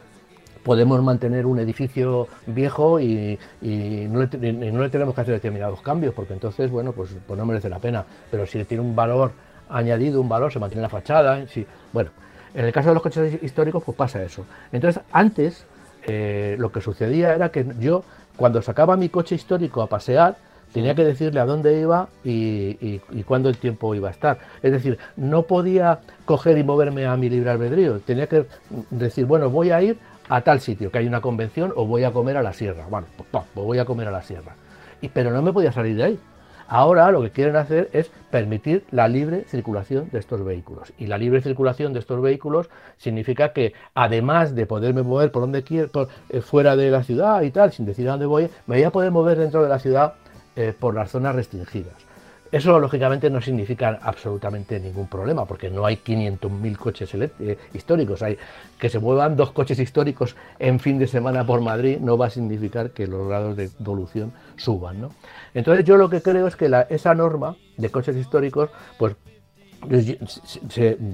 podemos 0.64 1.02
mantener 1.02 1.46
un 1.46 1.58
edificio 1.60 2.28
viejo 2.46 3.00
y, 3.00 3.40
no, 3.62 4.20
le, 4.20 4.28
tenemos 4.90 5.16
que 5.16 5.22
hacer 5.22 5.34
determinados 5.34 5.82
cambios, 5.82 6.14
porque 6.14 6.34
entonces, 6.34 6.70
bueno, 6.70 6.92
pues, 6.92 7.16
pues, 7.26 7.40
no 7.40 7.46
merece 7.46 7.70
la 7.70 7.80
pena. 7.80 8.06
Pero 8.30 8.46
si 8.46 8.64
tiene 8.66 8.84
un 8.84 8.96
valor 8.96 9.32
añadido, 9.70 10.22
un 10.22 10.30
valor, 10.30 10.52
se 10.52 10.60
mantiene 10.60 10.82
la 10.82 10.90
fachada, 10.90 11.48
sí, 11.48 11.66
bueno, 11.94 12.12
en 12.54 12.66
el 12.66 12.72
caso 12.72 12.90
de 12.90 12.96
los 12.96 13.04
coches 13.04 13.42
históricos, 13.42 13.84
pues 13.84 13.98
pasa 13.98 14.22
eso. 14.22 14.46
Entonces, 14.72 15.02
antes, 15.12 15.66
eh, 16.06 16.56
lo 16.60 16.72
que 16.72 16.82
sucedía 16.82 17.34
era 17.34 17.50
que 17.50 17.66
yo, 17.80 18.04
cuando 18.36 18.62
sacaba 18.62 18.98
mi 18.98 19.10
coche 19.10 19.36
histórico 19.36 19.82
a 19.82 19.88
pasear, 19.88 20.38
Tenía 20.74 20.94
que 20.94 21.04
decirle 21.04 21.40
a 21.40 21.46
dónde 21.46 21.80
iba 21.80 22.10
y, 22.24 23.00
cuándo 23.26 23.50
el 23.50 23.58
tiempo 23.58 23.96
iba 23.96 24.10
a 24.10 24.12
estar. 24.12 24.40
Es 24.62 24.72
decir, 24.72 24.98
no 25.16 25.44
podía 25.44 26.00
coger 26.26 26.58
y 26.58 26.64
moverme 26.64 27.06
a 27.06 27.18
mi 27.18 27.30
libre 27.30 27.50
albedrío. 27.50 28.00
Tenía 28.00 28.28
que 28.28 28.46
decir, 28.92 29.26
bueno, 29.26 29.50
voy 29.50 29.72
a 29.72 29.82
ir 29.82 29.98
a 30.30 30.42
tal 30.42 30.60
sitio, 30.60 30.92
que 30.92 31.00
hay 31.00 31.08
una 31.08 31.22
convención, 31.22 31.74
o 31.76 31.86
voy 31.86 32.04
a 32.04 32.12
comer 32.12 32.38
a 32.38 32.44
la 32.44 32.54
sierra. 32.54 32.86
Bueno, 32.90 33.08
pues, 33.18 33.46
pues 33.54 33.66
voy 33.66 33.80
a 33.80 33.86
comer 33.86 34.08
a 34.08 34.12
la 34.12 34.22
sierra. 34.22 34.56
Y, 35.02 35.10
pero 35.10 35.32
no 35.32 35.42
me 35.42 35.52
podía 35.52 35.72
salir 35.72 35.96
de 35.96 36.04
ahí. 36.04 36.20
Ahora 36.72 37.10
lo 37.10 37.24
que 37.24 37.32
quieren 37.32 37.56
hacer 37.56 37.90
es 37.94 38.12
permitir 38.30 38.86
la 38.92 39.08
libre 39.08 39.44
circulación 39.48 40.08
de 40.12 40.20
estos 40.20 40.46
vehículos. 40.46 40.94
Y 41.00 41.08
la 41.08 41.18
libre 41.18 41.42
circulación 41.42 41.94
de 41.94 42.00
estos 42.00 42.22
vehículos 42.22 42.70
significa 42.98 43.54
que 43.54 43.74
además 43.96 44.54
de 44.54 44.68
poderme 44.68 45.02
mover 45.02 45.32
por 45.32 45.42
donde 45.42 45.64
quiera, 45.64 45.90
eh, 46.30 46.42
fuera 46.42 46.76
de 46.76 46.92
la 46.92 47.02
ciudad 47.02 47.42
y 47.42 47.50
tal, 47.50 47.72
sin 47.72 47.88
decir 47.88 48.08
a 48.08 48.12
dónde 48.12 48.28
voy, 48.28 48.50
me 48.68 48.76
voy 48.76 48.84
a 48.84 48.92
poder 48.92 49.10
mover 49.10 49.40
dentro 49.40 49.64
de 49.64 49.70
la 49.70 49.80
ciudad 49.80 50.14
eh, 50.60 50.74
por 50.78 50.94
las 50.94 51.10
zonas 51.12 51.34
restringidas. 51.36 51.94
Eso 52.52 52.80
lógicamente 52.80 53.30
no 53.30 53.40
significa 53.40 53.98
absolutamente 54.02 54.78
ningún 54.78 55.08
problema, 55.08 55.46
porque 55.46 55.70
no 55.70 55.86
hay 55.86 55.96
500.000 55.96 56.76
coches 56.76 57.14
eh, 57.14 57.58
históricos. 57.74 58.22
Hay, 58.24 58.38
que 58.78 58.90
se 58.90 59.00
muevan 59.00 59.38
dos 59.38 59.52
coches 59.52 59.80
históricos 59.80 60.36
en 60.58 60.82
fin 60.82 61.00
de 61.00 61.08
semana 61.08 61.46
por 61.46 61.62
Madrid 61.62 62.00
no 62.02 62.18
va 62.18 62.26
a 62.26 62.30
significar 62.30 62.92
que 62.92 63.08
los 63.08 63.26
grados 63.26 63.56
de 63.56 63.70
evolución 63.80 64.34
suban. 64.58 65.00
¿no? 65.00 65.12
Entonces 65.54 65.86
yo 65.86 65.96
lo 65.96 66.10
que 66.10 66.22
creo 66.22 66.46
es 66.46 66.58
que 66.58 66.70
esa 66.90 67.16
norma 67.16 67.56
de 67.78 67.90
coches 67.90 68.18
históricos, 68.18 68.70
pues 68.98 69.16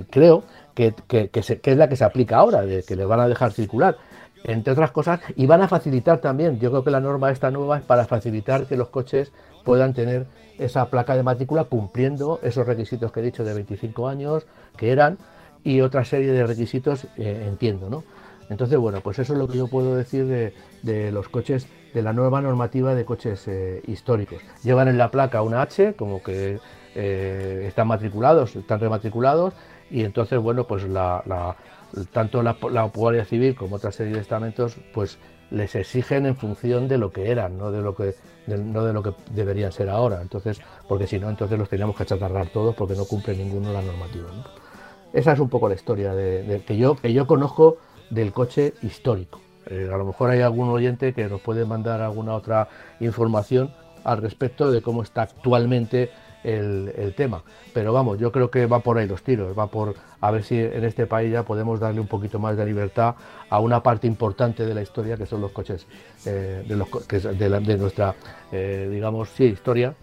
creo 0.10 0.44
que, 0.74 0.96
es 1.32 1.78
la 1.78 1.88
que 1.88 1.96
se 1.96 2.04
aplica 2.04 2.38
ahora, 2.38 2.64
de 2.64 2.82
que 2.82 2.96
le 2.96 3.06
van 3.06 3.20
a 3.20 3.28
dejar 3.28 3.52
circular 3.52 3.96
entre 4.48 4.74
otras 4.74 4.92
cosas, 4.92 5.20
y 5.36 5.46
van 5.46 5.62
a 5.62 5.68
facilitar 5.68 6.20
también, 6.20 6.60
yo 6.60 6.70
creo 6.70 6.84
que 6.84 6.92
la 6.92 7.00
norma 7.00 7.32
esta 7.32 7.52
nueva 7.52 7.78
es 7.78 7.84
para 7.84 8.06
facilitar 8.06 8.66
que 8.66 8.78
los 8.78 8.90
coches 8.90 9.32
puedan 9.64 9.94
tener 9.94 10.28
esa 10.60 10.86
placa 10.90 11.16
de 11.16 11.24
matrícula 11.24 11.66
cumpliendo 11.66 12.40
esos 12.44 12.66
requisitos 12.66 13.12
que 13.12 13.20
he 13.20 13.24
dicho 13.24 13.44
de 13.44 13.54
25 13.54 14.08
años 14.08 14.46
que 14.78 14.92
eran 14.92 15.18
y 15.64 15.82
otra 15.82 16.06
serie 16.06 16.32
de 16.32 16.46
requisitos, 16.46 17.06
eh, 17.18 17.46
entiendo, 17.48 17.90
¿no? 17.90 18.04
Entonces, 18.50 18.78
bueno, 18.78 19.02
pues 19.02 19.18
eso 19.18 19.34
es 19.34 19.40
lo 19.40 19.48
que 19.48 19.58
yo 19.58 19.68
puedo 19.68 19.96
decir 19.96 20.54
de, 20.84 21.12
los 21.12 21.28
coches, 21.30 21.68
de 21.96 22.04
la 22.04 22.14
nueva 22.14 22.42
normativa 22.42 22.94
de 22.94 23.04
coches 23.04 23.48
eh, 23.48 23.82
históricos. 23.88 24.40
Llevan 24.64 24.88
en 24.88 25.00
la 25.00 25.10
placa 25.10 25.42
una 25.42 25.64
H, 25.64 25.96
como 25.96 26.22
que 26.22 26.60
eh, 26.94 27.66
están 27.68 27.88
matriculados, 27.88 28.56
están 28.56 28.80
rematriculados, 28.80 29.56
y 29.90 30.04
entonces, 30.04 30.40
bueno, 30.40 30.66
pues 30.66 30.84
la, 30.84 31.56
tanto 32.12 32.44
la, 32.44 32.58
la, 32.72 32.84
Guardia 32.84 33.26
Civil 33.26 33.56
como 33.56 33.78
otra 33.78 33.92
serie 33.92 34.14
de 34.14 34.20
estamentos, 34.20 34.76
pues 34.94 35.18
les 35.52 35.76
exigen 35.76 36.26
en 36.26 36.36
función 36.36 36.88
de 36.88 36.98
lo 36.98 37.12
que 37.12 37.32
eran, 37.32 37.58
no 37.58 37.72
de 37.72 37.82
lo 37.82 37.96
que, 37.96 38.16
no 38.48 38.84
de 38.84 38.94
lo 38.94 39.04
que 39.04 39.14
deberían 39.32 39.72
ser 39.72 39.90
ahora. 39.90 40.22
Entonces, 40.22 40.60
porque 40.88 41.08
si 41.08 41.20
no, 41.20 41.30
entonces 41.30 41.58
los 41.58 41.70
teníamos 41.70 41.96
que 41.96 42.04
achatarrar 42.04 42.48
todos 42.48 42.76
porque 42.76 42.96
no 42.96 43.06
cumple 43.06 43.36
ninguno 43.36 43.72
la 43.72 43.82
normativa. 43.82 44.28
Esa 45.14 45.32
es 45.34 45.40
un 45.40 45.50
poco 45.50 45.70
la 45.70 45.76
historia 45.76 46.14
de, 46.14 46.62
que, 46.66 46.78
yo, 46.78 46.96
que 46.96 47.14
yo 47.14 47.26
conozco 47.28 47.78
del 48.10 48.34
coche 48.34 48.74
histórico. 48.82 49.40
Eh, 49.68 49.90
a 49.92 49.98
lo 49.98 50.06
mejor 50.06 50.30
hay 50.30 50.42
algún 50.42 50.70
oyente 50.70 51.14
que 51.14 51.26
nos 51.28 51.42
puede 51.42 51.66
mandar 51.66 52.02
alguna 52.02 52.34
otra 52.34 52.68
información 53.00 53.72
al 54.04 54.22
respecto 54.22 54.72
de 54.72 54.82
cómo 54.82 55.02
está 55.04 55.24
actualmente 55.24 56.12
el, 56.46 57.14
tema. 57.16 57.44
Pero 57.74 57.94
vamos, 57.94 58.20
yo 58.20 58.32
creo 58.32 58.50
que 58.50 58.66
va 58.66 58.80
por 58.80 58.98
ahí 58.98 59.08
los 59.08 59.24
tiros, 59.24 59.58
va 59.58 59.68
por 59.68 59.96
a 60.22 60.32
ver 60.32 60.44
si 60.44 60.60
en 60.60 60.84
este 60.84 61.06
país 61.06 61.32
ya 61.32 61.44
podemos 61.44 61.80
darle 61.80 62.00
un 62.00 62.08
poquito 62.08 62.40
más 62.40 62.58
de 62.58 62.66
libertad 62.66 63.16
a 63.50 63.60
una 63.60 63.82
parte 63.82 64.08
importante 64.08 64.66
de 64.66 64.74
la 64.74 64.82
historia 64.82 65.18
que 65.18 65.26
son 65.26 65.42
los 65.42 65.52
coches, 65.52 65.86
eh, 66.26 66.64
de, 66.68 67.78
nuestra, 67.78 68.16
eh, 68.52 68.88
digamos, 68.92 69.30
sí, 69.30 69.46
historia, 69.46 69.96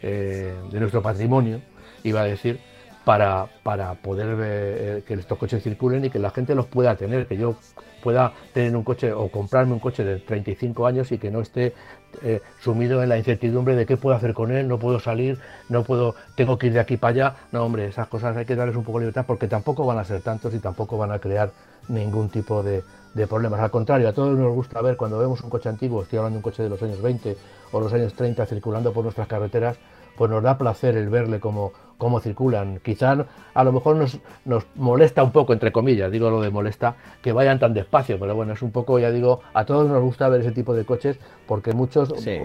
de 0.00 0.80
nuestro 0.80 1.02
patrimonio, 1.02 1.60
iba 2.04 2.22
a 2.22 2.24
decir, 2.24 2.58
para, 3.04 3.48
para 3.62 3.94
poder 3.94 5.02
que 5.04 5.14
estos 5.14 5.36
coches 5.36 5.62
circulen 5.62 6.06
y 6.06 6.10
que 6.10 6.18
la 6.18 6.30
gente 6.30 6.54
los 6.54 6.66
pueda 6.66 6.96
tener, 6.96 7.26
que 7.26 7.36
yo 7.36 7.56
pueda 8.00 8.32
tener 8.52 8.74
un 8.76 8.82
coche 8.82 9.12
o 9.12 9.28
comprarme 9.28 9.72
un 9.72 9.78
coche 9.78 10.04
de 10.04 10.18
35 10.18 10.86
años 10.86 11.12
y 11.12 11.18
que 11.18 11.30
no 11.30 11.40
esté 11.40 11.74
eh, 12.22 12.40
sumido 12.60 13.02
en 13.02 13.08
la 13.08 13.18
incertidumbre 13.18 13.74
de 13.76 13.86
qué 13.86 13.96
puedo 13.96 14.16
hacer 14.16 14.34
con 14.34 14.52
él, 14.52 14.68
no 14.68 14.78
puedo 14.78 15.00
salir, 15.00 15.38
no 15.68 15.84
puedo, 15.84 16.14
tengo 16.34 16.58
que 16.58 16.68
ir 16.68 16.72
de 16.72 16.80
aquí 16.80 16.96
para 16.96 17.10
allá. 17.10 17.36
No, 17.52 17.64
hombre, 17.64 17.86
esas 17.86 18.08
cosas 18.08 18.36
hay 18.36 18.44
que 18.44 18.56
darles 18.56 18.76
un 18.76 18.84
poco 18.84 18.98
de 18.98 19.06
libertad 19.06 19.24
porque 19.26 19.46
tampoco 19.48 19.86
van 19.86 19.98
a 19.98 20.04
ser 20.04 20.20
tantos 20.22 20.54
y 20.54 20.58
tampoco 20.58 20.98
van 20.98 21.12
a 21.12 21.18
crear 21.18 21.50
ningún 21.88 22.28
tipo 22.28 22.62
de, 22.62 22.82
de 23.14 23.26
problemas. 23.26 23.60
Al 23.60 23.70
contrario, 23.70 24.08
a 24.08 24.12
todos 24.12 24.38
nos 24.38 24.54
gusta 24.54 24.80
ver 24.82 24.96
cuando 24.96 25.18
vemos 25.18 25.40
un 25.42 25.50
coche 25.50 25.68
antiguo, 25.68 26.02
estoy 26.02 26.18
hablando 26.18 26.36
de 26.36 26.38
un 26.38 26.42
coche 26.42 26.62
de 26.62 26.68
los 26.68 26.82
años 26.82 27.02
20 27.02 27.36
o 27.72 27.80
los 27.80 27.92
años 27.92 28.14
30 28.14 28.46
circulando 28.46 28.92
por 28.92 29.04
nuestras 29.04 29.28
carreteras, 29.28 29.76
pues 30.16 30.30
nos 30.30 30.42
da 30.42 30.58
placer 30.58 30.96
el 30.96 31.08
verle 31.08 31.40
cómo, 31.40 31.72
cómo 31.98 32.20
circulan. 32.20 32.80
Quizá 32.82 33.26
a 33.54 33.64
lo 33.64 33.72
mejor 33.72 33.96
nos, 33.96 34.18
nos, 34.44 34.66
molesta 34.74 35.22
un 35.22 35.32
poco, 35.32 35.52
entre 35.52 35.70
comillas, 35.70 36.10
digo 36.10 36.30
lo 36.30 36.40
de 36.40 36.50
molesta, 36.50 36.96
que 37.22 37.32
vayan 37.32 37.58
tan 37.58 37.74
despacio, 37.74 38.18
pero 38.18 38.34
bueno, 38.34 38.54
es 38.54 38.62
un 38.62 38.72
poco, 38.72 38.98
ya 38.98 39.10
digo, 39.10 39.40
a 39.54 39.64
todos 39.64 39.88
nos 39.88 40.02
gusta 40.02 40.28
ver 40.28 40.40
ese 40.40 40.52
tipo 40.52 40.74
de 40.74 40.84
coches 40.84 41.18
porque 41.46 41.72
muchos 41.72 42.12
eh, 42.26 42.42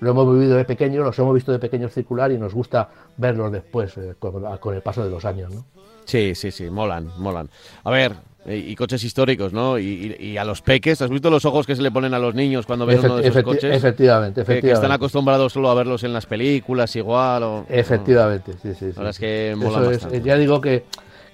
lo 0.00 0.10
hemos 0.10 0.32
vivido 0.32 0.56
de 0.56 0.64
pequeños, 0.64 1.04
los 1.04 1.18
hemos 1.18 1.34
visto 1.34 1.52
de 1.52 1.58
pequeños 1.58 1.92
circular 1.92 2.32
y 2.32 2.38
nos 2.38 2.54
gusta 2.54 2.88
verlos 3.16 3.52
después, 3.52 3.96
eh, 3.98 4.14
con, 4.18 4.58
con, 4.58 4.74
el 4.74 4.82
paso 4.82 5.04
de 5.04 5.10
los 5.10 5.24
años. 5.24 5.52
¿no? 5.52 5.64
Sí, 6.04 6.34
sí, 6.34 6.50
sí, 6.50 6.70
molan, 6.70 7.10
molan. 7.18 7.50
A 7.84 7.90
ver, 7.90 8.12
y, 8.46 8.74
coches 8.76 9.02
históricos, 9.04 9.52
¿no? 9.52 9.78
Y, 9.78 10.36
a 10.38 10.44
los 10.44 10.62
peques, 10.62 11.02
¿has 11.02 11.10
visto 11.10 11.28
los 11.30 11.44
ojos 11.44 11.66
que 11.66 11.76
se 11.76 11.82
le 11.82 11.90
ponen 11.90 12.14
a 12.14 12.18
los 12.18 12.34
niños 12.34 12.66
cuando 12.66 12.86
ven 12.86 13.00
uno 13.00 13.16
de 13.16 13.28
esos 13.28 13.42
coches? 13.42 13.74
Efectivamente, 13.74 14.40
efectivamente. 14.40 14.68
Que, 14.68 14.72
están 14.72 14.92
acostumbrados 14.92 15.52
solo 15.52 15.70
a 15.70 15.74
verlos 15.74 16.04
en 16.04 16.12
las 16.12 16.26
películas 16.26 16.94
igual. 16.96 17.42
O, 17.42 17.66
efectivamente, 17.68 18.52
sí, 18.62 18.74
sí. 18.74 18.90
Ahora 18.96 19.10
es 19.10 19.18
que 19.18 19.54
mola 19.56 19.90
es, 19.90 20.06
Ya 20.22 20.36
digo 20.36 20.60
que, 20.60 20.84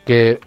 que 0.05 0.31
eh, 0.31 0.41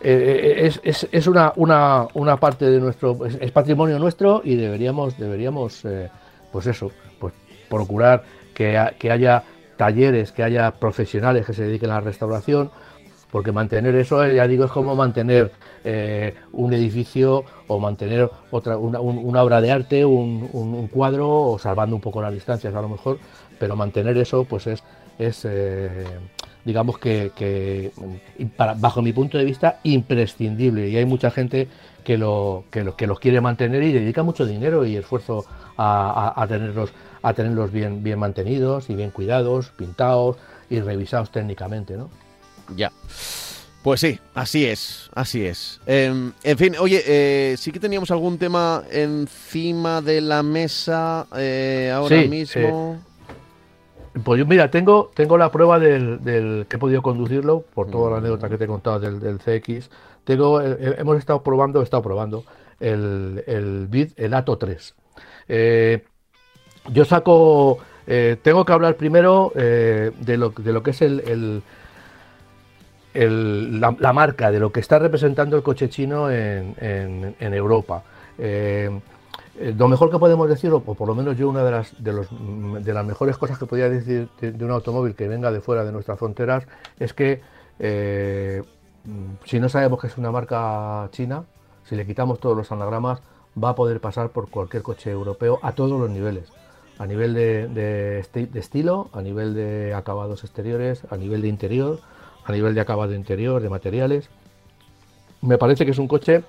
eh, 0.00 0.72
es, 0.84 1.08
es, 1.10 1.26
una, 1.26 1.52
una, 1.56 2.06
una, 2.14 2.36
parte 2.36 2.66
de 2.66 2.80
nuestro, 2.80 3.18
es, 3.26 3.50
patrimonio 3.50 3.98
nuestro 3.98 4.40
y 4.44 4.54
deberíamos, 4.54 5.18
deberíamos 5.18 5.84
eh, 5.84 6.10
pues 6.52 6.66
eso, 6.66 6.92
pues 7.18 7.34
procurar 7.68 8.22
que, 8.54 8.78
que 8.98 9.10
haya 9.10 9.42
talleres, 9.76 10.32
que 10.32 10.42
haya 10.42 10.70
profesionales 10.70 11.44
que 11.44 11.52
se 11.52 11.64
dediquen 11.64 11.90
a 11.90 11.94
la 11.94 12.00
restauración, 12.00 12.70
porque 13.30 13.52
mantener 13.52 13.94
eso, 13.96 14.24
eh, 14.24 14.36
ya 14.36 14.46
digo, 14.46 14.64
es 14.64 14.70
como 14.70 14.94
mantener 14.94 15.52
eh, 15.84 16.34
un 16.52 16.72
edificio 16.72 17.44
o 17.66 17.78
mantener 17.78 18.30
otra, 18.50 18.76
una, 18.78 19.42
obra 19.42 19.60
de 19.60 19.70
arte, 19.70 20.04
un, 20.04 20.88
cuadro, 20.92 21.28
o 21.28 21.58
salvando 21.58 21.96
un 21.96 22.02
poco 22.02 22.22
las 22.22 22.32
distancias 22.32 22.74
a 22.74 22.80
lo 22.80 22.88
mejor, 22.88 23.18
pero 23.58 23.76
mantener 23.76 24.16
eso 24.18 24.44
pues 24.44 24.66
es, 24.66 24.82
es 25.18 25.44
eh, 25.44 26.06
digamos 26.64 26.98
que, 26.98 27.92
bajo 28.78 29.02
mi 29.02 29.12
punto 29.12 29.38
de 29.38 29.44
vista, 29.44 29.80
imprescindible. 29.82 30.88
Y 30.88 30.96
hay 30.96 31.04
mucha 31.04 31.30
gente 31.30 31.68
que, 32.04 32.18
lo, 32.18 32.64
que, 32.70 32.84
lo, 32.84 32.96
que 32.96 33.06
los 33.06 33.18
quiere 33.20 33.40
mantener 33.40 33.82
y 33.82 33.92
dedica 33.92 34.22
mucho 34.22 34.46
dinero 34.46 34.84
y 34.84 34.96
esfuerzo 34.96 35.44
a, 35.76 36.46
tenerlos, 36.48 36.92
a 37.22 37.34
tenerlos 37.34 37.70
bien, 37.70 38.02
bien 38.02 38.18
mantenidos 38.18 38.90
y 38.90 38.94
bien 38.94 39.10
cuidados, 39.10 39.70
pintados 39.70 40.36
y 40.70 40.80
revisados 40.80 41.30
técnicamente, 41.30 41.96
¿no? 41.96 42.08
Ya. 42.74 42.90
Pues 43.86 44.00
sí, 44.00 44.18
así 44.34 44.66
es, 44.66 45.08
así 45.14 45.46
es. 45.46 45.80
Em, 45.86 46.32
en 46.42 46.58
fin, 46.58 46.74
oye, 46.80 47.04
eh, 47.06 47.54
sí 47.56 47.70
que 47.70 47.78
teníamos 47.78 48.10
algún 48.10 48.36
tema 48.36 48.82
encima 48.90 50.02
de 50.02 50.20
la 50.20 50.42
mesa 50.42 51.28
eh, 51.36 51.92
ahora 51.94 52.16
mismo. 52.22 52.98
Eh, 54.12 54.18
pues 54.24 54.40
yo, 54.40 54.44
mira, 54.44 54.72
tengo, 54.72 55.12
tengo 55.14 55.38
la 55.38 55.52
prueba 55.52 55.78
del, 55.78 56.18
que 56.68 56.74
he 56.74 56.78
podido 56.80 57.00
conducirlo, 57.00 57.60
por 57.74 57.88
toda 57.88 58.10
la 58.10 58.16
anécdota 58.16 58.48
que 58.48 58.58
te 58.58 58.64
he 58.64 58.66
contado 58.66 58.98
del, 58.98 59.38
CX. 59.38 59.88
Tengo, 60.24 60.60
hemos 60.60 61.18
estado 61.18 61.44
probando, 61.44 61.80
he 61.80 61.84
estado 61.84 62.02
probando 62.02 62.42
el, 62.80 63.44
el 63.46 63.86
BID, 63.86 64.14
el 64.16 64.34
ATO 64.34 64.58
3. 64.58 64.94
yo 66.88 67.04
saco, 67.04 67.78
tengo 68.42 68.64
que 68.64 68.72
hablar 68.72 68.96
primero 68.96 69.52
de, 69.54 70.36
lo, 70.36 70.50
de 70.50 70.72
lo 70.72 70.82
que 70.82 70.90
es 70.90 71.02
el 71.02 71.62
la, 73.18 74.12
marca 74.12 74.50
de 74.50 74.60
lo 74.60 74.70
que 74.70 74.80
está 74.80 74.98
representando 74.98 75.56
el 75.56 75.62
coche 75.62 75.88
chino 75.88 76.30
en, 76.30 76.74
Europa. 77.40 78.02
Eh, 78.38 78.90
eh, 79.58 79.74
lo 79.76 79.88
mejor 79.88 80.10
que 80.10 80.18
podemos 80.18 80.48
decir, 80.48 80.70
o 80.70 80.80
por 80.80 81.08
lo 81.08 81.14
menos 81.14 81.36
yo 81.38 81.48
una 81.48 81.64
de 81.64 81.70
las, 81.70 82.02
de, 82.02 82.12
los, 82.12 82.28
de 82.30 82.92
las 82.92 83.06
mejores 83.06 83.38
cosas 83.38 83.58
que 83.58 83.66
podría 83.66 83.88
decir 83.88 84.28
de, 84.40 84.64
un 84.64 84.70
automóvil 84.70 85.14
que 85.14 85.28
venga 85.28 85.50
de 85.50 85.60
fuera 85.60 85.84
de 85.84 85.92
nuestras 85.92 86.18
fronteras, 86.18 86.66
es 86.98 87.14
que 87.14 87.40
eh, 87.78 88.62
si 89.44 89.58
no 89.60 89.68
sabemos 89.68 90.00
que 90.00 90.08
es 90.08 90.18
una 90.18 90.30
marca 90.30 91.08
china, 91.12 91.44
si 91.84 91.96
le 91.96 92.06
quitamos 92.06 92.38
todos 92.38 92.56
los 92.56 92.70
anagramas, 92.70 93.20
va 93.62 93.70
a 93.70 93.74
poder 93.74 94.00
pasar 94.00 94.30
por 94.30 94.50
cualquier 94.50 94.82
coche 94.82 95.10
europeo 95.10 95.58
a 95.62 95.72
todos 95.72 95.98
los 95.98 96.10
niveles. 96.10 96.52
A 96.98 97.06
nivel 97.06 97.34
de, 97.34 97.68
de 97.68 98.58
estilo, 98.58 99.08
a 99.12 99.22
nivel 99.22 99.54
de 99.54 99.94
acabados 99.94 100.44
exteriores, 100.44 101.02
a 101.10 101.16
nivel 101.16 101.42
de 101.42 101.48
interior, 101.48 102.00
a 102.46 102.52
nivel 102.52 102.74
de 102.74 102.80
acabado 102.80 103.12
interior, 103.12 103.60
de 103.60 103.68
materiales. 103.68 104.28
Me 105.42 105.58
parece 105.58 105.84
que 105.84 105.90
es 105.90 105.98
un 105.98 106.08
coche, 106.08 106.44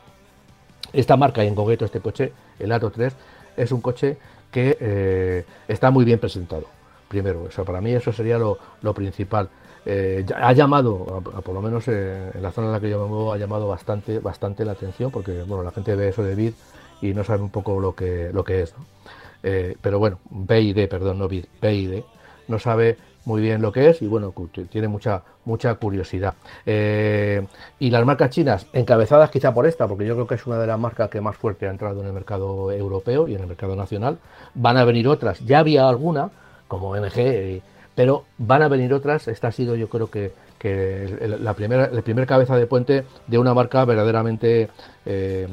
esta 0.93 1.18
marca 1.18 1.43
y 1.43 1.48
en 1.48 1.56
concreto 1.56 1.86
este 1.86 2.00
coche, 2.00 2.32
el 2.60 2.72
Ato 2.72 2.91
3, 2.91 3.14
es 3.58 3.72
un 3.72 3.82
coche 3.82 4.18
que 4.52 4.78
eh, 4.80 5.45
está 5.68 5.91
muy 5.91 6.06
bien 6.06 6.20
presentado. 6.20 6.66
Primero, 7.08 7.48
eso, 7.48 7.66
para 7.66 7.82
mí 7.82 7.91
eso 7.91 8.14
sería 8.14 8.38
lo, 8.38 8.58
principal. 8.93 9.50
Eh, 9.86 10.26
ha 10.36 10.54
llamado, 10.54 11.22
por 11.43 11.54
lo 11.54 11.62
menos 11.62 11.88
eh, 11.88 12.32
en 12.34 12.41
la 12.43 12.52
zona 12.52 12.68
en 12.68 12.74
la 12.74 12.80
que 12.80 12.89
yo 12.89 13.02
me 13.04 13.10
muevo, 13.10 13.34
ha 13.34 13.38
llamado 13.38 13.68
bastante, 13.68 14.20
bastante 14.20 14.66
la 14.66 14.74
atención 14.74 15.12
porque 15.12 15.43
bueno, 15.43 15.64
la 15.64 15.72
gente 15.72 15.95
ve 15.95 16.10
eso 16.10 16.24
de 16.24 16.36
BID 16.36 16.54
y 17.02 17.14
no 17.14 17.24
sabe 17.24 17.41
un 17.41 17.50
poco 17.50 17.80
lo 17.80 17.95
que, 17.95 18.30
lo 18.34 18.43
que 18.43 18.64
es. 18.64 18.74
pero 19.82 20.00
bueno, 20.00 20.20
BID, 20.30 20.89
perdón, 20.89 21.20
no 21.20 21.28
BID, 21.30 21.45
BID, 21.62 22.04
no 22.50 22.60
sabe 22.60 22.98
muy 23.28 23.41
bien 23.41 23.61
lo 23.61 23.73
que 23.73 23.89
es 23.89 24.01
y 24.01 24.07
bueno, 24.07 24.34
tiene 24.69 24.88
mucha, 24.88 25.21
mucha 25.43 25.75
curiosidad. 25.75 26.36
Eh, 26.65 27.45
y 27.78 27.89
las 27.89 28.05
marcas 28.05 28.30
chinas, 28.30 28.67
encabezadas 28.71 29.30
quizá 29.30 29.53
por 29.53 29.67
esta, 29.67 29.86
porque 29.86 30.05
yo 30.05 30.13
creo 30.15 30.28
que 30.28 30.36
es 30.36 30.47
una 30.47 30.57
de 30.57 30.65
las 30.65 30.80
marcas 30.80 31.09
que 31.09 31.19
más 31.19 31.36
fuerte 31.36 31.67
ha 31.67 31.71
entrado 31.71 31.99
en 31.99 32.07
el 32.07 32.13
mercado 32.13 32.71
europeo 32.71 33.28
y 33.28 33.36
en 33.36 33.41
el 33.41 33.47
mercado 33.47 33.75
nacional, 33.75 34.17
van 34.55 34.78
a 34.78 34.86
venir 34.86 35.09
otras. 35.09 35.41
Ya 35.41 35.59
había 35.59 35.89
alguna, 35.89 36.30
como 36.69 36.95
MG, 36.95 37.61
pero 37.95 38.23
van 38.38 38.61
a 38.61 38.69
venir 38.69 38.93
otras. 38.93 39.28
Esta 39.28 39.49
ha 39.49 39.51
sido 39.51 39.75
yo 39.75 39.89
creo 39.89 40.09
que, 40.09 40.32
la 41.19 41.53
primera, 41.53 41.86
el 41.91 42.03
primer 42.03 42.25
cabeza 42.28 42.55
de 42.55 42.65
puente 42.65 43.03
de 43.28 43.38
una 43.38 43.53
marca 43.53 43.84
verdaderamente... 43.84 44.69
Eh, 45.05 45.47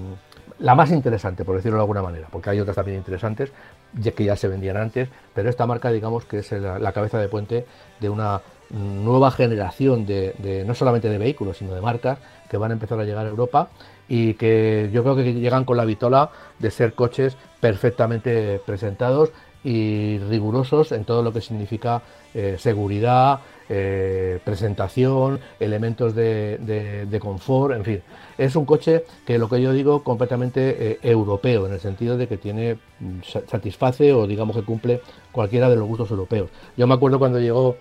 la 0.61 0.75
más 0.75 0.91
interesante, 0.93 1.45
por 1.45 1.57
decirlo 1.57 1.79
de 1.79 1.83
alguna 1.83 2.01
manera, 2.01 2.29
porque 2.31 2.51
hay 2.51 2.61
otras 2.61 2.77
también 2.77 2.99
interesantes, 2.99 3.51
ya 3.99 4.13
que 4.13 4.25
ya 4.25 4.37
se 4.37 4.49
vendían 4.49 4.77
antes, 4.77 5.09
pero 5.35 5.51
esta 5.51 5.67
marca 5.67 5.91
digamos 5.91 6.25
que 6.25 6.39
es 6.39 6.53
la, 6.53 6.93
cabeza 6.93 7.19
de 7.19 7.29
puente 7.29 7.67
de 8.01 8.09
una 8.09 8.41
nueva 8.71 9.31
generación 9.31 10.07
de, 10.07 10.65
no 10.67 10.75
solamente 10.75 11.09
de 11.09 11.19
vehículos, 11.19 11.59
sino 11.59 11.75
de 11.75 11.81
marcas 11.81 12.19
que 12.49 12.57
van 12.57 12.71
a 12.71 12.75
empezar 12.75 12.99
a 12.99 13.05
llegar 13.05 13.27
a 13.27 13.29
Europa 13.29 13.69
y 14.09 14.35
que 14.35 14.91
yo 14.93 15.03
creo 15.03 15.17
que 15.17 15.35
llegan 15.35 15.65
con 15.65 15.77
la 15.77 15.85
vitola 15.85 16.31
de 16.59 16.71
ser 16.71 16.95
coches 16.95 17.37
perfectamente 17.61 18.61
presentados 18.65 19.31
y 19.65 20.19
rigurosos 20.19 20.93
en 20.93 21.05
todo 21.05 21.23
lo 21.23 21.33
que 21.33 21.41
significa 21.41 22.03
eh, 22.35 22.57
seguridad, 22.59 23.41
eh, 23.69 24.39
presentación, 24.45 25.41
elementos 25.59 26.15
de, 26.15 27.19
confort, 27.21 27.75
en 27.75 27.85
fin. 27.85 28.03
Es 28.37 28.55
un 28.57 28.67
coche 28.67 29.05
que 29.27 29.39
lo 29.39 29.49
que 29.49 29.63
yo 29.63 29.73
digo 29.73 30.05
completamente 30.05 30.93
eh, 30.93 30.99
europeo, 31.03 31.67
en 31.67 31.73
el 31.73 31.81
sentido 31.81 32.19
de 32.19 32.29
que 32.29 32.37
tiene, 32.37 32.75
mm, 33.01 33.21
satisface 33.49 34.13
o 34.13 34.27
digamos 34.27 34.55
que 34.55 34.63
cumple 34.63 35.01
cualquiera 35.33 35.71
de 35.71 35.77
los 35.77 35.89
gustos 35.89 36.11
europeos. 36.11 36.51
Yo 36.77 36.87
me 36.87 36.95
acuerdo 36.95 37.19
cuando 37.19 37.41
llegó 37.41 37.77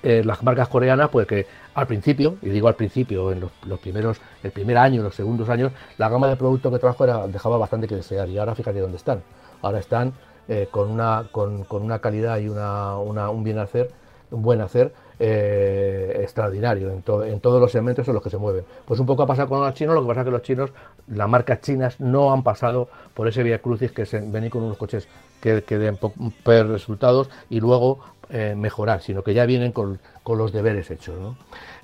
las 0.00 0.44
marcas 0.44 0.68
coreanas, 0.68 1.08
pues 1.08 1.26
que 1.26 1.46
al 1.74 1.88
principio, 1.88 2.36
y 2.42 2.50
digo 2.50 2.68
al 2.68 2.76
principio, 2.76 3.32
en 3.32 3.40
los, 3.40 3.80
primeros, 3.80 4.20
el 4.44 4.52
primer 4.52 4.78
año, 4.78 5.02
los 5.02 5.16
segundos 5.16 5.48
años, 5.48 5.72
la 5.96 6.08
gama 6.08 6.28
de 6.28 6.36
productos 6.36 6.72
que 6.72 6.78
trajo 6.78 7.04
dejaba 7.26 7.58
bastante 7.58 7.88
que 7.88 7.96
desear. 7.96 8.28
Y 8.28 8.38
ahora 8.38 8.54
fíjate 8.54 8.78
dónde 8.78 8.96
están. 8.96 9.22
Ahora 9.60 9.80
están 9.80 10.12
eh, 10.50 10.66
con, 10.70 10.90
una, 10.90 11.28
con, 11.30 11.66
una 11.70 11.98
calidad 11.98 12.38
y 12.38 12.48
una, 12.48 12.96
un 12.96 13.44
bien 13.44 13.58
hacer, 13.58 13.90
un 14.30 14.40
buen 14.40 14.62
hacer 14.62 14.94
eh, 15.18 16.20
extraordinario 16.22 16.90
en, 16.90 17.02
todos 17.02 17.60
los 17.60 17.70
segmentos 17.70 18.08
en 18.08 18.14
los 18.14 18.22
que 18.22 18.30
se 18.30 18.38
mueven. 18.38 18.64
Pues 18.86 18.98
un 18.98 19.04
poco 19.04 19.24
ha 19.24 19.26
pasado 19.26 19.46
con 19.46 19.60
los 19.60 19.74
chinos, 19.74 19.94
lo 19.94 20.00
que 20.00 20.08
pasa 20.08 20.20
es 20.20 20.24
que 20.24 20.30
los 20.30 20.40
chinos, 20.40 20.70
las 21.08 21.28
marcas 21.28 21.60
chinas 21.60 22.00
no 22.00 22.32
han 22.32 22.42
pasado 22.42 22.88
por 23.12 23.28
ese 23.28 23.42
vía 23.42 23.58
crucis 23.60 23.92
que 23.92 24.06
se 24.06 24.20
venir 24.20 24.50
con 24.50 24.62
unos 24.62 24.78
coches 24.78 25.06
que, 25.42 25.62
que 25.64 25.76
den 25.76 25.98
resultados 26.44 27.28
y 27.50 27.60
luego 27.60 27.98
eh, 28.30 28.54
mejorar, 28.56 29.02
sino 29.02 29.22
que 29.22 29.34
ya 29.34 29.44
vienen 29.44 29.72
con, 29.72 29.98
con 30.22 30.38
los 30.38 30.50
deberes 30.50 30.90
hechos. 30.90 31.14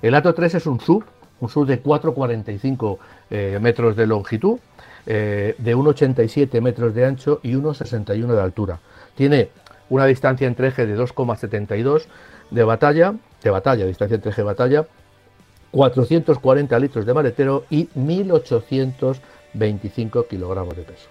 El 0.01 0.15
Ato 0.15 0.33
3 0.33 0.55
es 0.55 0.65
un 0.65 0.79
sub, 0.79 1.05
un 1.39 1.49
sub 1.49 1.67
de 1.67 1.83
4,45 1.83 3.59
metros 3.59 3.95
de 3.95 4.07
longitud, 4.07 4.57
eh, 5.05 5.55
de 5.57 5.75
1,87 5.75 6.61
metros 6.61 6.95
de 6.95 7.05
ancho 7.05 7.41
y 7.43 7.51
1,61 7.53 8.33
de 8.33 8.41
altura. 8.41 8.79
Tiene 9.15 9.49
una 9.89 10.05
distancia 10.05 10.47
entre 10.47 10.69
eje 10.69 10.85
de 10.85 10.97
2,72 10.97 12.05
de 12.51 12.63
batalla, 12.63 13.15
de 13.43 13.49
batalla, 13.49 13.85
distancia 13.85 14.15
entre 14.15 14.31
eje 14.31 14.39
de 14.41 14.45
batalla, 14.45 14.87
440 15.71 16.79
litros 16.79 17.05
de 17.05 17.13
maletero 17.13 17.65
y 17.69 17.89
1.825 17.89 20.25
kilogramos 20.27 20.75
de 20.75 20.83
peso. 20.83 21.09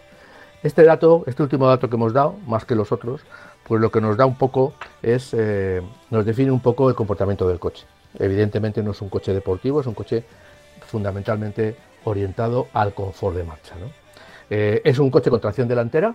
Este 0.62 0.84
dato, 0.84 1.24
este 1.26 1.42
último 1.42 1.68
dato 1.68 1.90
que 1.90 1.96
hemos 1.96 2.14
dado, 2.14 2.36
más 2.46 2.64
que 2.64 2.74
los 2.74 2.90
otros, 2.90 3.20
pues 3.68 3.82
lo 3.82 3.90
que 3.90 4.00
nos 4.00 4.16
da 4.16 4.24
un 4.24 4.36
poco 4.36 4.72
es, 5.02 5.34
eh, 5.34 5.82
nos 6.10 6.24
define 6.24 6.50
un 6.50 6.60
poco 6.60 6.88
el 6.88 6.94
comportamiento 6.94 7.46
del 7.46 7.58
coche. 7.58 7.84
Evidentemente 8.18 8.82
no 8.82 8.92
es 8.92 9.02
un 9.02 9.10
coche 9.10 9.34
deportivo, 9.34 9.82
es 9.82 9.86
un 9.86 9.94
coche 9.94 10.24
fundamentalmente 10.86 11.76
orientado 12.04 12.68
al 12.72 12.94
confort 12.94 13.36
de 13.36 13.44
marcha. 13.44 13.74
Eh, 14.50 14.82
es 14.84 14.98
un 14.98 15.10
coche 15.10 15.30
con 15.30 15.40
tracción 15.40 15.68
delantera, 15.68 16.14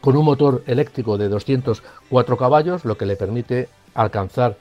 con 0.00 0.16
un 0.16 0.24
motor 0.24 0.62
eléctrico 0.66 1.16
de 1.18 1.28
204 1.28 2.36
caballos, 2.36 2.84
lo 2.84 2.96
que 2.96 3.06
le 3.06 3.16
permite 3.16 3.68
alcanzar 3.94 4.56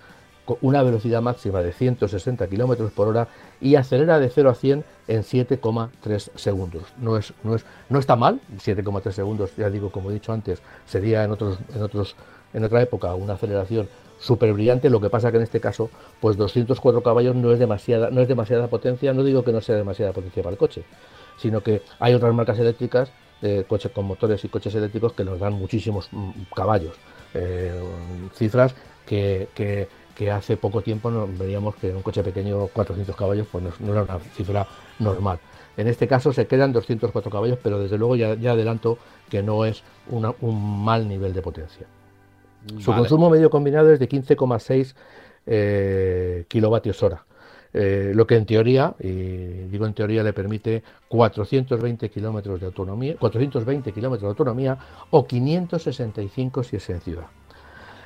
una 0.62 0.84
velocidad 0.84 1.22
máxima 1.22 1.62
de 1.62 1.74
160 1.74 2.48
km 2.48 2.90
por 2.92 3.08
hora 3.08 3.28
y 3.60 3.76
acelera 3.76 4.20
de 4.20 4.30
0 4.30 4.50
a 4.52 4.56
100 4.56 4.86
en 5.08 5.24
7,3 5.24 6.30
segundos. 6.36 6.84
No, 7.00 7.18
es, 7.18 7.34
no, 7.44 7.56
es, 7.56 7.66
no 7.90 8.00
está 8.00 8.16
mal, 8.16 8.40
7,3 8.58 9.12
segundos, 9.12 9.56
ya 9.56 9.70
digo, 9.70 9.92
como 9.92 10.12
he 10.12 10.14
dicho 10.14 10.32
antes, 10.32 10.62
sería 10.86 11.24
en, 11.24 11.32
otros, 11.32 11.58
en, 11.74 11.82
otros, 11.82 12.16
en 12.54 12.64
otra 12.64 12.82
época 12.82 13.14
una 13.16 13.34
aceleración 13.34 13.90
súper 14.20 14.54
brillante, 14.54 14.90
lo 14.90 15.02
que 15.02 15.10
pasa 15.10 15.32
que 15.32 15.38
en 15.38 15.44
este 15.44 15.60
caso, 15.60 15.90
pues 16.20 16.38
204 16.38 17.02
caballos 17.04 17.36
no 17.36 17.52
es, 17.52 17.60
demasiada, 17.60 18.10
no 18.10 18.22
es 18.22 18.28
demasiada 18.28 18.68
potencia, 18.68 19.14
no 19.14 19.24
digo 19.24 19.44
que 19.44 19.52
no 19.52 19.62
sea 19.62 19.76
demasiada 19.76 20.14
potencia 20.14 20.44
para 20.44 20.54
el 20.54 20.58
coche, 20.58 20.84
sino 21.38 21.62
que 21.62 21.82
hay 22.00 22.14
otras 22.14 22.34
marcas 22.34 22.60
eléctricas, 22.60 23.12
eh, 23.42 23.66
coches 23.68 23.92
con 23.92 24.06
motores 24.06 24.44
y 24.46 24.50
coches 24.50 24.74
eléctricos 24.76 25.14
que 25.14 25.24
nos 25.24 25.40
dan 25.40 25.54
muchísimos 25.54 26.08
mm, 26.12 26.32
caballos, 26.56 26.96
eh, 27.34 27.74
cifras 28.34 28.76
que, 29.06 29.88
hace 30.32 30.58
poco 30.58 30.82
tiempo 30.82 31.12
veíamos 31.38 31.76
que 31.76 31.92
un 31.92 32.02
coche 32.02 32.24
pequeño 32.24 32.68
400 32.68 33.16
caballos 33.16 33.48
pues 33.52 33.64
no, 33.80 33.92
era 33.92 34.04
una 34.04 34.20
cifra 34.20 34.66
normal. 35.00 35.40
En 35.78 35.88
este 35.88 36.08
caso 36.08 36.32
se 36.32 36.48
quedan 36.48 36.72
204 36.72 37.30
caballos, 37.30 37.60
pero 37.62 37.80
desde 37.80 37.98
luego 37.98 38.16
ya, 38.16 38.30
adelanto 38.30 38.98
que 39.30 39.44
no 39.44 39.66
es 39.66 39.84
un 40.10 40.84
mal 40.86 41.08
nivel 41.08 41.34
de 41.34 41.42
potencia. 41.42 41.86
Su 42.80 42.94
consumo 42.94 43.30
medio 43.30 43.50
combinado 43.50 43.92
es 43.92 44.00
de 44.00 44.10
15,6 44.10 44.96
eh, 45.46 46.46
kilovatios 46.48 47.02
hora. 47.04 47.26
Eh, 47.74 48.14
lo 48.16 48.26
que 48.26 48.38
en 48.38 48.46
teoría, 48.46 48.96
y 49.00 49.10
digo 49.68 49.86
en 49.86 49.94
teoría, 49.94 50.24
le 50.24 50.32
permite 50.32 50.82
420 51.10 52.10
kilómetros 52.10 52.62
de 52.62 52.68
autonomía, 52.68 53.16
420 53.20 53.92
kilómetros 53.92 54.22
de 54.22 54.30
autonomía 54.30 54.78
o 55.10 55.28
565 55.28 56.64
si 56.64 56.78
es 56.78 56.90
en 56.90 57.02
ciudad. 57.02 57.26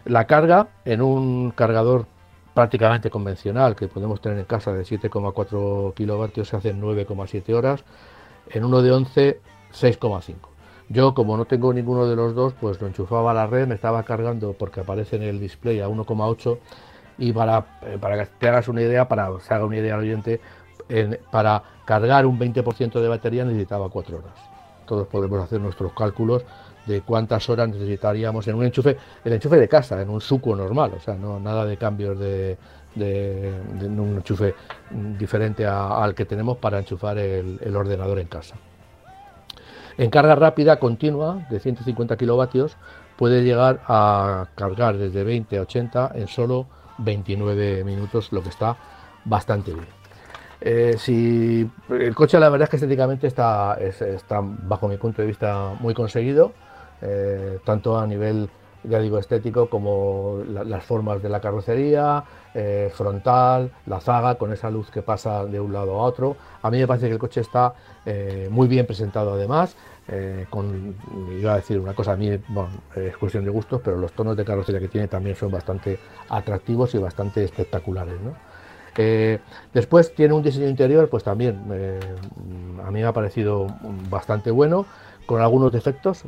La 0.06 0.26
carga 0.26 0.70
en 0.86 1.02
un 1.02 1.52
cargador 1.52 2.08
prácticamente 2.56 3.12
convencional 3.12 3.76
que 3.76 3.88
podemos 3.88 4.22
tener 4.22 4.40
en 4.40 4.46
casa 4.46 4.74
de 4.74 4.84
7,4 4.84 5.94
kilovatios 5.94 6.48
se 6.48 6.58
hace 6.58 6.70
en 6.70 6.82
9,7 6.82 7.54
horas, 7.54 7.84
en 8.50 8.66
uno 8.66 8.82
de 8.82 8.92
11 8.92 9.40
6,5. 9.72 10.36
Yo, 10.92 11.14
como 11.14 11.38
no 11.38 11.46
tengo 11.46 11.72
ninguno 11.72 12.08
de 12.08 12.16
los 12.16 12.34
dos, 12.34 12.54
pues 12.60 12.82
lo 12.82 12.88
enchufaba 12.88 13.30
a 13.30 13.34
la 13.36 13.46
red, 13.46 13.68
me 13.68 13.76
estaba 13.76 14.02
cargando 14.04 14.54
porque 14.54 14.80
aparece 14.80 15.18
en 15.18 15.24
el 15.24 15.40
display 15.40 15.80
a 15.82 15.88
1,8 15.88 16.58
y 17.20 17.32
para, 17.32 17.78
eh, 17.84 17.98
para 18.02 18.18
que 18.18 18.32
te 18.40 18.48
hagas 18.48 18.68
una 18.68 18.82
idea, 18.82 19.08
para 19.08 19.28
que 19.28 19.42
se 19.42 19.54
haga 19.54 19.66
una 19.66 19.78
idea 19.78 19.94
al 19.94 20.00
oyente, 20.00 20.42
para 21.30 21.62
cargar 21.86 22.26
un 22.26 22.40
20% 22.40 23.00
de 23.00 23.08
batería 23.08 23.46
necesitaba 23.46 23.90
4 23.90 24.18
horas. 24.18 24.34
Todos 24.88 25.08
podemos 25.08 25.44
hacer 25.44 25.62
nuestros 25.62 25.94
cálculos 25.94 26.44
de 26.88 27.02
cuántas 27.02 27.48
horas 27.50 27.70
necesitaríamos 27.70 28.48
en 28.48 28.56
un 28.56 28.66
enchufe, 28.66 28.98
el 29.24 29.34
enchufe 29.34 29.58
de 29.58 29.68
casa, 29.68 30.02
en 30.02 30.10
un 30.10 30.22
suco 30.22 30.56
normal, 30.56 30.94
o 30.98 31.00
sea, 31.00 31.14
no 31.14 31.40
nada 31.40 31.66
de 31.66 31.78
cambios 31.78 32.18
de, 32.18 32.58
un 32.96 34.16
enchufe 34.18 34.56
diferente 35.20 35.68
al 35.68 36.16
que 36.16 36.26
tenemos 36.26 36.58
para 36.58 36.80
enchufar 36.80 37.20
el 37.20 37.76
ordenador 37.76 38.18
en 38.18 38.28
casa. 38.28 38.56
En 40.00 40.10
carga 40.10 40.34
rápida 40.34 40.80
continua 40.80 41.46
de 41.50 41.60
150 41.60 42.16
kilovatios 42.16 42.78
puede 43.18 43.44
llegar 43.44 43.82
a 43.86 44.48
cargar 44.56 44.98
desde 44.98 45.26
20 45.26 45.58
a 45.58 45.62
80 45.64 46.12
en 46.16 46.30
solo 46.30 46.68
29 47.00 47.84
minutos, 47.84 48.32
lo 48.32 48.42
que 48.42 48.48
está 48.48 48.78
bastante 49.26 49.74
bien. 49.74 49.88
Eh, 50.62 50.96
si 50.98 51.70
el 51.90 52.16
coche 52.16 52.40
la 52.40 52.48
verdad 52.48 52.68
es 52.68 52.70
que 52.70 52.76
estéticamente 52.78 53.28
está, 53.28 53.74
está 53.76 54.40
bajo 54.42 54.88
mi 54.88 54.96
punto 54.96 55.22
de 55.22 55.28
vista 55.28 55.74
muy 55.82 55.94
conseguido, 55.94 56.54
eh, 57.02 57.60
tanto 57.66 58.00
a 58.00 58.08
nivel 58.08 58.50
ya 58.84 59.00
digo 59.00 59.18
estético 59.18 59.70
como 59.70 60.40
las 60.46 60.84
formas 60.84 61.22
de 61.22 61.30
la 61.30 61.40
carrocería, 61.40 62.24
eh, 62.54 62.92
frontal, 62.94 63.72
la 63.86 64.00
zaga 64.00 64.36
con 64.36 64.54
esa 64.54 64.70
luz 64.70 64.90
que 64.92 65.02
pasa 65.02 65.46
de 65.46 65.60
un 65.60 65.74
lado 65.74 66.00
a 66.00 66.04
otro. 66.04 66.38
A 66.62 66.72
mí 66.72 66.80
me 66.80 66.88
parece 66.88 67.08
que 67.08 67.14
el 67.14 67.20
coche 67.20 67.42
está 67.42 67.74
muy 68.50 68.68
bien 68.68 68.88
presentado 68.88 69.34
además 69.34 69.76
eh, 70.12 70.48
con, 70.50 70.96
iba 71.40 71.54
a 71.54 71.58
decir 71.58 71.80
una 71.80 71.94
cosa, 71.94 72.14
a 72.14 72.16
mí 72.16 72.36
bueno, 72.48 72.70
es 72.96 73.16
cuestión 73.18 73.46
de 73.46 73.52
gustos, 73.52 73.80
pero 73.84 73.96
los 73.98 74.12
tonos 74.14 74.36
de 74.36 74.44
carrocería 74.44 74.80
que 74.80 74.88
tiene 74.88 75.08
también 75.08 75.36
son 75.36 75.52
bastante 75.52 76.00
atractivos 76.30 76.96
y 76.96 76.98
bastante 76.98 77.44
espectaculares. 77.44 78.16
Eh, 78.98 79.40
después 79.72 80.16
tiene 80.16 80.34
un 80.34 80.42
diseño 80.42 80.68
interior, 80.68 81.10
pues 81.10 81.24
también 81.24 81.64
eh, 81.72 82.00
a 82.84 82.90
mí 82.90 83.02
me 83.02 83.06
ha 83.06 83.14
parecido 83.14 83.68
bastante 84.10 84.50
bueno, 84.50 84.88
con 85.28 85.42
algunos 85.42 85.72
defectos. 85.72 86.24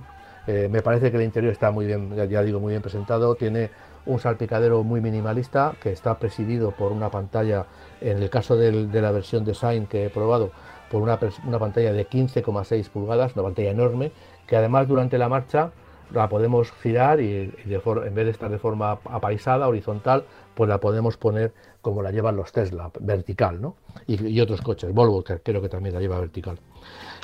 Me 0.48 0.82
parece 0.82 1.12
que 1.12 1.18
el 1.18 1.24
interior 1.24 1.52
está 1.52 1.72
muy 1.72 1.86
bien, 1.86 2.16
ya, 2.16 2.42
digo, 2.42 2.60
muy 2.60 2.72
bien 2.72 2.82
presentado. 2.82 3.36
Tiene 3.36 3.70
un 4.06 4.20
salpicadero 4.20 4.84
muy 4.84 5.02
minimalista 5.02 5.74
que 5.82 5.92
está 5.92 6.18
presidido 6.18 6.72
por 6.72 6.92
una 6.92 7.10
pantalla, 7.10 7.66
en 8.00 8.18
el 8.18 8.30
caso 8.30 8.56
de 8.56 9.02
la 9.02 9.12
versión 9.12 9.46
design 9.46 9.86
que 9.86 10.06
he 10.06 10.10
probado, 10.10 10.52
por 10.92 11.02
una, 11.02 11.18
pantalla 11.18 11.94
de 11.94 12.08
15,6 12.08 12.90
pulgadas, 12.90 13.34
una 13.36 13.44
pantalla 13.44 13.72
enorme, 13.72 14.12
que 14.46 14.58
además 14.58 14.88
durante 14.88 15.18
la 15.18 15.30
marcha 15.30 15.72
la 16.12 16.28
podemos 16.28 16.72
girar 16.74 17.22
y, 17.22 17.54
en 17.66 18.16
vez 18.16 18.26
de 18.26 18.32
estar 18.32 18.52
de 18.52 18.60
forma 18.60 19.00
apaisada, 19.06 19.70
horizontal, 19.70 20.26
pues 20.54 20.68
la 20.68 20.80
podemos 20.80 21.16
poner 21.16 21.54
como 21.82 22.04
la 22.04 22.12
llevan 22.12 22.36
los 22.36 22.52
Tesla, 22.52 22.92
vertical, 23.00 23.62
¿no? 23.62 23.78
Y, 24.06 24.40
otros 24.42 24.62
coches, 24.62 24.94
Volvo 24.94 25.24
creo 25.24 25.62
que 25.62 25.70
también 25.70 25.96
la 25.96 26.02
lleva 26.02 26.20
vertical. 26.20 26.60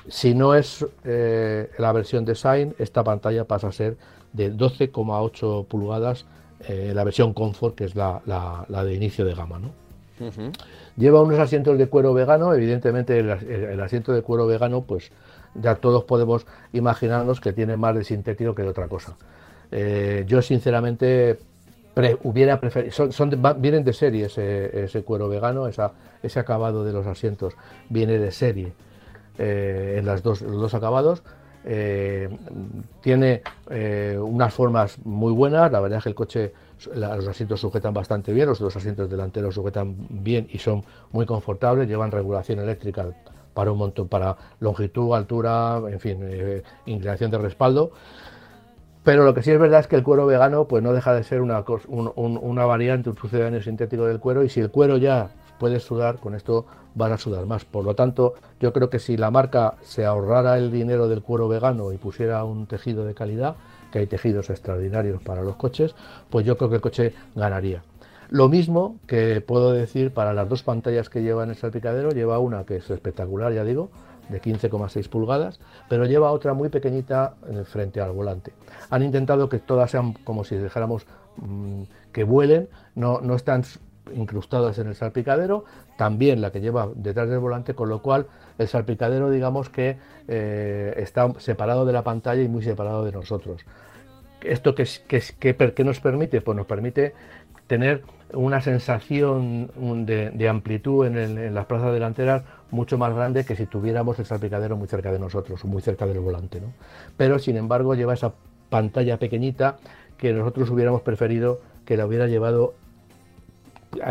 Si 0.09 0.33
no 0.33 0.55
es 0.55 0.85
eh, 1.03 1.69
la 1.77 1.91
versión 1.91 2.25
design, 2.25 2.75
esta 2.79 3.03
pantalla 3.03 3.45
pasa 3.45 3.67
a 3.67 3.71
ser 3.71 3.97
de 4.33 4.53
12,8 4.53 5.65
pulgadas, 5.67 6.25
eh, 6.67 6.91
la 6.95 7.03
versión 7.03 7.33
Comfort, 7.33 7.75
que 7.75 7.85
es 7.85 7.95
la, 7.95 8.21
la 8.25 8.83
de 8.83 8.93
inicio 8.93 9.25
de 9.25 9.33
gama, 9.33 9.59
¿no? 9.59 9.87
Lleva 10.95 11.21
unos 11.21 11.39
asientos 11.39 11.77
de 11.77 11.87
cuero 11.87 12.13
vegano, 12.13 12.53
evidentemente 12.53 13.19
el, 13.19 13.79
asiento 13.79 14.13
de 14.13 14.21
cuero 14.21 14.47
vegano, 14.47 14.81
pues 14.81 15.11
ya 15.55 15.75
todos 15.75 16.03
podemos 16.05 16.45
imaginarnos 16.73 17.39
que 17.39 17.53
tiene 17.53 17.77
más 17.77 17.95
de 17.95 18.03
sintético 18.03 18.55
que 18.55 18.63
de 18.63 18.69
otra 18.69 18.87
cosa. 18.87 19.15
Eh, 19.71 20.23
yo 20.27 20.41
sinceramente 20.41 21.37
hubiera 22.23 22.59
preferido, 22.59 23.11
son, 23.11 23.41
vienen 23.57 23.83
de 23.83 23.93
serie 23.93 24.25
ese, 24.25 25.03
cuero 25.03 25.29
vegano, 25.29 25.67
ese 25.67 26.39
acabado 26.39 26.83
de 26.83 26.93
los 26.93 27.05
asientos 27.05 27.53
viene 27.89 28.17
de 28.17 28.31
serie 28.31 28.73
en 29.37 30.05
las 30.05 30.23
dos, 30.23 30.41
los 30.41 30.59
dos 30.59 30.73
acabados. 30.73 31.23
eh, 31.69 32.29
tiene 33.01 33.41
eh, 33.69 34.17
unas 34.19 34.53
formas 34.53 34.97
muy 35.03 35.33
buenas, 35.33 35.69
la 35.71 35.81
verdad 35.81 35.97
es 35.97 36.03
que 36.03 36.09
el 36.09 36.15
coche, 36.15 36.53
los 36.95 37.27
asientos 37.27 37.59
sujetan 37.59 37.93
bastante 37.93 38.31
bien, 38.31 38.47
los 38.47 38.59
dos 38.59 38.75
asientos 38.77 39.09
delanteros 39.09 39.55
sujetan 39.55 39.95
bien 40.09 40.47
y 40.49 40.59
son 40.59 40.83
muy 41.11 41.25
confortables, 41.25 41.89
llevan 41.89 42.11
regulación 42.11 42.59
eléctrica 42.59 43.07
para 43.53 43.71
un 43.71 43.79
montón, 43.79 44.07
para 44.07 44.37
longitud, 44.61 45.13
altura, 45.13 45.81
en 45.89 45.99
fin, 45.99 46.19
eh, 46.21 46.63
inclinación 46.85 47.31
de 47.31 47.37
respaldo. 47.39 47.91
Pero 49.03 49.23
lo 49.25 49.33
que 49.33 49.41
sí 49.41 49.51
es 49.51 49.59
verdad 49.59 49.81
es 49.81 49.87
que 49.87 49.95
el 49.95 50.03
cuero 50.03 50.25
vegano 50.25 50.67
pues 50.67 50.83
no 50.83 50.93
deja 50.93 51.13
de 51.13 51.23
ser 51.23 51.41
una, 51.41 51.63
una 51.87 52.65
variante, 52.65 53.09
un 53.09 53.17
sucedáneo 53.17 53.61
sintético 53.61 54.05
del 54.05 54.19
cuero 54.19 54.43
y 54.43 54.49
si 54.49 54.59
el 54.59 54.69
cuero 54.69 54.97
ya 54.97 55.29
puede 55.59 55.79
sudar, 55.79 56.17
con 56.17 56.35
esto 56.35 56.65
van 56.95 57.11
a 57.11 57.17
sudar 57.17 57.45
más. 57.45 57.65
Por 57.65 57.85
lo 57.85 57.95
tanto, 57.95 58.33
yo 58.59 58.73
creo 58.73 58.89
que 58.89 58.99
si 58.99 59.17
la 59.17 59.31
marca 59.31 59.75
se 59.81 60.05
ahorrara 60.05 60.57
el 60.57 60.71
dinero 60.71 61.07
del 61.07 61.21
cuero 61.21 61.47
vegano 61.47 61.91
y 61.91 61.97
pusiera 61.97 62.43
un 62.43 62.65
tejido 62.65 63.05
de 63.05 63.13
calidad, 63.13 63.55
que 63.91 63.99
hay 63.99 64.07
tejidos 64.07 64.49
extraordinarios 64.49 65.21
para 65.21 65.41
los 65.41 65.55
coches, 65.55 65.95
pues 66.29 66.45
yo 66.45 66.57
creo 66.57 66.69
que 66.69 66.75
el 66.75 66.81
coche 66.81 67.13
ganaría. 67.35 67.83
Lo 68.29 68.49
mismo 68.49 68.97
que 69.07 69.39
puedo 69.39 69.71
decir 69.71 70.11
para 70.11 70.33
las 70.33 70.49
dos 70.49 70.63
pantallas 70.63 71.09
que 71.09 71.21
lleva 71.21 71.43
en 71.43 71.51
el 71.51 71.55
salpicadero, 71.55 72.11
lleva 72.11 72.39
una 72.39 72.65
que 72.65 72.77
es 72.77 72.89
espectacular, 72.89 73.53
ya 73.53 73.63
digo, 73.63 73.89
de 74.27 74.41
15,6 74.41 75.07
pulgadas, 75.07 75.59
pero 75.87 76.05
lleva 76.05 76.31
otra 76.31 76.53
muy 76.53 76.67
pequeñita 76.67 77.35
frente 77.65 78.01
al 78.01 78.11
volante. 78.11 78.51
Han 78.89 79.03
intentado 79.03 79.47
que 79.47 79.59
todas 79.59 79.91
sean 79.91 80.13
como 80.25 80.43
si 80.43 80.55
dejáramos 80.55 81.05
mm, 81.37 81.83
que 82.11 82.25
vuelen, 82.25 82.67
no, 82.95 83.21
no 83.21 83.35
están 83.35 83.63
incrustadas 84.15 84.77
en 84.79 84.87
el 84.87 84.95
salpicadero, 84.95 85.65
también 85.97 86.41
la 86.41 86.51
que 86.51 86.61
lleva 86.61 86.89
detrás 86.95 87.29
del 87.29 87.39
volante, 87.39 87.73
con 87.73 87.89
lo 87.89 88.01
cual 88.01 88.27
el 88.57 88.67
salpicadero 88.67 89.29
digamos 89.29 89.69
que 89.69 89.97
eh, 90.27 90.93
está 90.97 91.31
separado 91.39 91.85
de 91.85 91.93
la 91.93 92.03
pantalla 92.03 92.41
y 92.41 92.47
muy 92.47 92.63
separado 92.63 93.05
de 93.05 93.11
nosotros. 93.11 93.65
¿Esto 94.41 94.75
qué, 94.75 94.87
qué, 95.07 95.83
nos 95.83 95.99
permite? 95.99 96.41
Pues 96.41 96.55
nos 96.55 96.67
permite 96.67 97.13
tener 97.65 98.03
una 98.33 98.61
sensación 98.61 99.71
de, 100.05 100.49
amplitud 100.49 101.05
en, 101.05 101.53
las 101.53 101.65
plazas 101.65 101.93
delanteras 101.93 102.43
mucho 102.71 102.97
más 102.97 103.13
grande 103.13 103.45
que 103.45 103.55
si 103.55 103.65
tuviéramos 103.65 104.19
el 104.19 104.25
salpicadero 104.25 104.75
muy 104.75 104.87
cerca 104.87 105.11
de 105.11 105.19
nosotros, 105.19 105.63
muy 105.65 105.81
cerca 105.81 106.05
del 106.05 106.19
volante. 106.19 106.61
Pero 107.15 107.39
sin 107.39 107.57
embargo 107.57 107.95
lleva 107.95 108.13
esa 108.13 108.33
pantalla 108.69 109.17
pequeñita 109.17 109.77
que 110.17 110.33
nosotros 110.33 110.69
hubiéramos 110.69 111.01
preferido 111.01 111.61
que 111.85 111.97
la 111.97 112.05
hubiera 112.05 112.27
llevado 112.27 112.75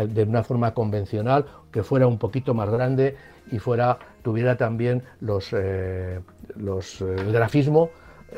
de 0.07 0.23
una 0.23 0.43
forma 0.43 0.73
convencional, 0.73 1.45
que 1.71 1.83
fuera 1.83 2.07
un 2.07 2.17
poquito 2.17 2.53
más 2.53 2.69
grande 2.69 3.15
y 3.51 3.59
fuera 3.59 3.97
tuviera 4.21 4.57
también 4.57 5.03
los, 5.21 5.53
eh, 5.53 6.19
los 6.55 7.01
eh, 7.01 7.15
el 7.17 7.31
grafismo 7.31 7.89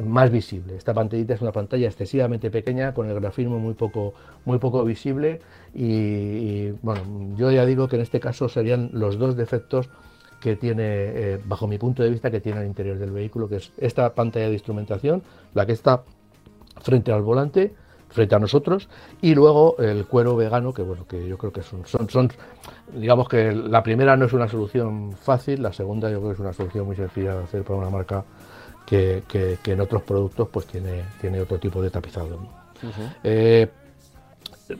más 0.05 0.29
visible. 0.29 0.75
Esta 0.75 0.93
pantallita 0.93 1.33
es 1.33 1.41
una 1.41 1.51
pantalla 1.51 1.87
excesivamente 1.87 2.51
pequeña 2.51 2.93
con 2.93 3.09
el 3.09 3.15
grafismo 3.19 3.59
muy 3.59 3.73
poco 3.73 4.13
muy 4.45 4.59
poco 4.59 4.83
visible 4.83 5.39
y, 5.73 6.71
bueno, 6.83 7.01
yo 7.35 7.51
ya 7.51 7.65
digo 7.65 7.87
que 7.87 7.95
en 7.95 8.03
este 8.03 8.19
caso 8.19 8.49
serían 8.49 8.89
los 8.93 9.17
dos 9.17 9.35
defectos 9.35 9.89
que 10.39 10.55
tiene, 10.55 10.83
eh, 10.85 11.39
bajo 11.43 11.67
mi 11.67 11.77
punto 11.77 12.01
de 12.01 12.09
vista, 12.09 12.31
que 12.31 12.39
tiene 12.39 12.61
el 12.61 12.67
interior 12.67 12.97
del 12.97 13.11
vehículo, 13.11 13.49
que 13.49 13.57
es 13.57 13.73
esta 13.77 14.13
pantalla 14.13 14.47
de 14.47 14.53
instrumentación, 14.53 15.21
la 15.53 15.65
que 15.65 15.73
está 15.73 16.03
frente 16.81 17.11
al 17.11 17.23
volante, 17.23 17.73
frente 18.09 18.35
a 18.35 18.39
nosotros 18.39 18.89
y 19.21 19.35
luego 19.35 19.77
el 19.79 20.05
cuero 20.05 20.35
vegano 20.35 20.73
que 20.73 20.81
bueno 20.81 21.05
que 21.07 21.27
yo 21.27 21.37
creo 21.37 21.53
que 21.53 21.61
son, 21.61 21.85
son, 21.85 22.09
son 22.09 22.31
digamos 22.93 23.29
que 23.29 23.51
la 23.51 23.83
primera 23.83 24.17
no 24.17 24.25
es 24.25 24.33
una 24.33 24.47
solución 24.47 25.13
fácil 25.13 25.61
la 25.61 25.71
segunda 25.71 26.09
yo 26.09 26.17
creo 26.17 26.29
que 26.29 26.33
es 26.33 26.39
una 26.39 26.53
solución 26.53 26.85
muy 26.85 26.95
sencilla 26.95 27.35
de 27.35 27.43
hacer 27.43 27.63
para 27.63 27.79
una 27.79 27.89
marca 27.89 28.23
que, 28.85 29.23
que, 29.27 29.59
en 29.65 29.81
otros 29.81 30.01
productos 30.01 30.47
pues 30.49 30.65
tiene 30.65 31.03
tiene 31.21 31.39
otro 31.41 31.59
tipo 31.59 31.81
de 31.81 31.91
tapizado 31.91 32.39
eh, 33.23 33.69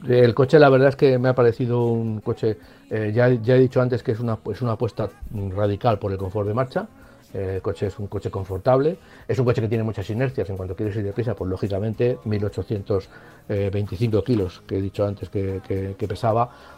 el 0.08 0.34
coche 0.34 0.58
la 0.58 0.70
verdad 0.70 0.90
es 0.90 0.96
que 0.96 1.20
me 1.20 1.30
ha 1.30 1.36
parecido 1.36 1.86
un 1.86 2.22
coche 2.22 2.58
eh, 2.90 3.12
ya, 3.14 3.30
ya 3.30 3.56
he 3.56 3.60
dicho 3.60 3.82
antes 3.82 4.02
que 4.02 4.14
es 4.14 4.20
una, 4.20 4.40
es 4.52 4.62
una 4.64 4.72
apuesta 4.72 5.10
radical 5.56 6.00
por 6.00 6.12
el 6.12 6.18
confort 6.18 6.48
de 6.48 6.54
marcha 6.56 6.88
el 7.34 7.62
coche 7.62 7.88
es 7.88 8.00
un 8.00 8.08
coche 8.08 8.32
confortable, 8.32 8.98
es 9.28 9.38
un 9.38 9.46
coche 9.46 9.62
que 9.62 9.68
tiene 9.68 9.84
muchas 9.84 10.10
inercias. 10.10 10.50
En 10.50 10.58
cuanto 10.58 10.76
quieres 10.76 10.96
ir 10.96 11.04
deprisa, 11.04 11.36
pues 11.36 11.50
lógicamente 11.50 12.18
1825 12.26 14.24
kilos 14.24 14.64
que 14.66 14.78
he 14.78 14.82
dicho 14.82 15.06
antes 15.06 15.30
que, 15.30 15.62
que, 15.68 15.96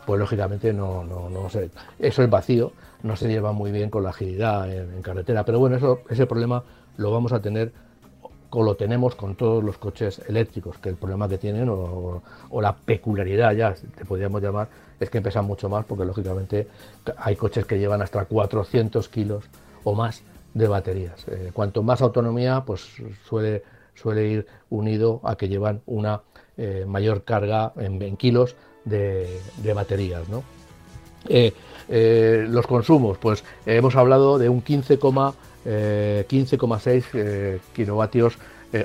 pues 0.05 0.19
lógicamente 0.19 0.73
no, 0.73 1.03
no, 1.03 1.29
no 1.29 1.49
sé, 1.49 1.69
eso 1.99 2.23
es 2.23 2.29
vacío, 2.29 2.73
no 3.03 3.15
se 3.15 3.29
lleva 3.29 3.53
muy 3.53 3.71
bien 3.71 3.89
con 3.89 4.03
la 4.03 4.09
agilidad 4.09 4.71
en, 4.71 5.01
carretera, 5.01 5.45
pero 5.45 5.59
bueno, 5.59 5.77
eso, 5.77 6.01
ese 6.09 6.25
problema 6.25 6.63
lo 6.97 7.11
vamos 7.11 7.31
a 7.31 7.41
tener 7.41 7.71
o 8.53 8.63
lo 8.63 8.75
tenemos 8.75 9.15
con 9.15 9.35
todos 9.35 9.63
los 9.63 9.77
coches 9.77 10.21
eléctricos, 10.27 10.77
que 10.79 10.89
el 10.89 10.95
problema 10.95 11.29
que 11.29 11.37
tienen 11.37 11.69
o, 11.69 12.21
o, 12.49 12.61
la 12.61 12.75
peculiaridad 12.75 13.53
ya, 13.53 13.73
te 13.73 14.03
podríamos 14.03 14.41
llamar, 14.41 14.67
es 14.99 15.09
que 15.09 15.21
pesan 15.21 15.45
mucho 15.45 15.69
más 15.69 15.85
porque 15.85 16.03
lógicamente 16.03 16.67
hay 17.15 17.37
coches 17.37 17.65
que 17.65 17.79
llevan 17.79 18.01
hasta 18.01 18.25
400 18.25 19.07
kilos 19.07 19.45
o 19.85 19.95
más 19.95 20.21
de 20.53 20.67
baterías. 20.67 21.25
Eh, 21.27 21.51
cuanto 21.53 21.83
más 21.83 22.01
autonomía, 22.01 22.63
pues 22.65 22.89
suele, 23.27 23.63
suele 23.93 24.27
ir 24.27 24.47
unido 24.69 25.21
a 25.23 25.35
que 25.35 25.47
llevan 25.47 25.81
una 25.85 26.21
eh, 26.57 26.85
mayor 26.87 27.23
carga 27.23 27.73
en, 27.77 28.17
kilos 28.17 28.55
de, 28.85 29.39
baterías. 29.73 30.23
Eh, 31.27 31.53
los 32.49 32.65
consumos, 32.67 33.17
pues 33.17 33.43
hemos 33.65 33.95
hablado 33.95 34.37
de 34.37 34.49
un 34.49 34.63
15,6 34.63 37.59
kilovatios 37.73 38.37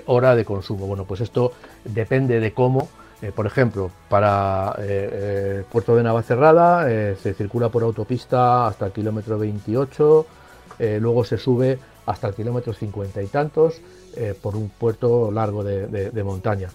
hora 0.07 0.35
de 0.35 0.45
consumo. 0.45 0.87
Bueno, 0.87 1.05
pues 1.05 1.21
esto 1.21 1.53
depende 1.85 2.41
de 2.41 2.53
cómo. 2.53 2.89
por 3.35 3.47
ejemplo, 3.47 3.91
para 4.09 4.77
Puerto 5.71 5.97
de 5.97 6.03
Navacerrada 6.03 7.17
se 7.17 7.33
circula 7.35 7.71
por 7.71 7.85
autopista 7.85 8.67
hasta 8.67 8.87
el 8.87 8.93
kilómetro 8.93 9.39
28, 9.39 10.27
eh, 10.79 10.99
luego 11.01 11.25
se 11.25 11.39
sube 11.39 11.79
hasta 12.05 12.29
el 12.29 12.35
kilómetro 12.35 12.73
cincuenta 12.73 13.23
y 13.23 13.27
tantos 13.27 13.81
eh, 14.17 14.35
por 14.41 14.57
un 14.57 14.69
puerto 14.69 15.31
largo 15.31 15.65
de, 15.65 16.23
montaña 16.25 16.69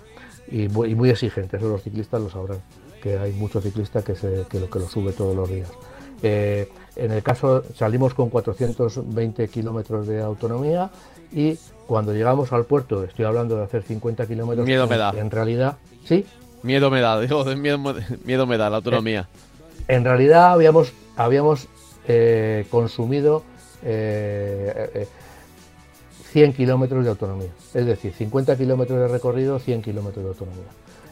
y 0.49 0.68
muy, 0.68 1.10
exigente, 1.10 1.58
eso 1.58 1.70
los 1.70 1.84
ciclistas 1.84 2.22
lo 2.22 2.30
sabrán, 2.30 2.60
que 3.02 3.18
hay 3.18 3.32
muchos 3.34 3.64
ciclistas 3.64 4.04
que, 4.04 4.16
se, 4.16 4.45
que, 4.49 4.60
lo, 4.60 4.70
que 4.70 4.80
lo 4.80 4.88
sube 4.88 5.14
todos 5.14 5.36
los 5.36 5.49
días. 5.49 5.70
Eh, 6.24 6.70
en 6.95 7.12
el 7.12 7.24
caso 7.24 7.64
salimos 7.76 8.14
con 8.14 8.30
420 8.30 9.47
kilómetros 9.47 10.08
de 10.08 10.22
autonomía 10.22 10.91
y 11.32 11.58
cuando 11.88 12.14
llegamos 12.14 12.52
al 12.52 12.66
puerto, 12.66 13.04
estoy 13.04 13.26
hablando 13.26 13.56
de 13.56 13.64
hacer 13.64 13.84
50 13.84 14.28
kilómetros, 14.28 14.68
miedo 14.68 14.88
me 14.88 14.97
da. 14.97 15.14
En 15.16 15.32
realidad, 15.32 15.78
¿sí? 16.06 16.26
Miedo 16.64 16.91
me 16.91 17.02
da, 17.02 17.20
digo, 17.20 17.45
miedo, 17.56 17.80
miedo 18.26 18.45
me 18.45 18.58
da 18.58 18.70
la 18.70 18.78
autonomía. 18.78 19.28
En, 19.88 20.04
realidad 20.04 20.52
habíamos, 20.52 20.93
habíamos 21.16 21.68
consumido 22.70 23.41
100 23.41 23.51
eh, 23.84 25.07
eh, 26.34 26.53
kilómetros 26.53 27.03
de 27.03 27.09
autonomía. 27.09 27.49
Es 27.73 27.86
decir, 27.86 28.13
50 28.13 28.57
kilómetros 28.57 28.99
de 28.99 29.07
recorrido, 29.07 29.59
100 29.59 29.82
kilómetros 29.82 30.23
de 30.23 30.29
autonomía. 30.29 30.69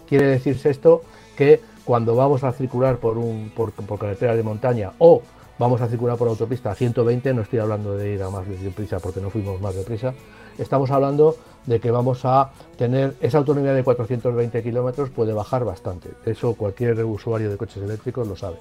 Quiere 0.07 0.27
decirse 0.27 0.69
esto 0.69 1.03
que 1.35 1.61
cuando 1.85 2.15
vamos 2.15 2.43
a 2.43 2.51
circular 2.51 2.97
por, 2.97 3.17
un, 3.17 3.51
por, 3.55 3.71
por 3.71 4.17
de 4.17 4.43
montaña 4.43 4.91
o 4.99 5.21
vamos 5.57 5.81
a 5.81 5.87
circular 5.87 6.17
por 6.17 6.27
autopista 6.27 6.71
a 6.71 6.75
120, 6.75 7.33
no 7.33 7.41
estoy 7.41 7.59
hablando 7.59 7.97
de 7.97 8.13
ir 8.13 8.23
a 8.23 8.29
más 8.29 8.47
deprisa 8.47 8.99
porque 8.99 9.19
no 9.19 9.29
fuimos 9.29 9.59
más 9.61 9.75
deprisa, 9.75 10.13
estamos 10.57 10.89
hablando 10.89 11.35
de 11.65 11.79
que 11.79 11.91
vamos 11.91 12.21
a 12.23 12.51
tener 12.77 13.15
esa 13.21 13.37
autonomía 13.37 13.73
de 13.73 13.83
420 13.83 14.63
kilómetros 14.63 15.09
puede 15.09 15.33
bajar 15.33 15.65
bastante. 15.65 16.09
Eso 16.25 16.53
cualquier 16.53 17.03
usuario 17.03 17.49
de 17.49 17.57
coches 17.57 17.83
eléctricos 17.83 18.27
lo 18.27 18.35
sabe. 18.35 18.57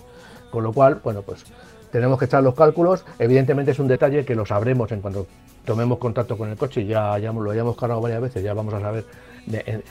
Con 0.51 0.64
lo 0.64 0.72
cual, 0.72 1.01
bueno, 1.03 1.22
pues 1.22 1.44
tenemos 1.90 2.18
que 2.18 2.26
echar 2.26 2.42
los 2.42 2.55
cálculos. 2.55 3.05
Evidentemente 3.18 3.72
es 3.72 3.78
un 3.78 3.88
detalle 3.88 4.24
que 4.24 4.34
lo 4.34 4.46
sabremos 4.46 4.90
en 4.92 5.01
cuanto 5.01 5.26
tomemos 5.64 5.99
contacto 5.99 6.38
con 6.38 6.49
el 6.49 6.57
coche, 6.57 6.86
ya, 6.86 7.18
ya 7.18 7.30
lo 7.30 7.51
hayamos 7.51 7.76
cargado 7.76 8.01
varias 8.01 8.22
veces, 8.22 8.42
ya 8.42 8.55
vamos 8.55 8.72
a 8.72 8.80
saber 8.80 9.05
de, 9.44 9.82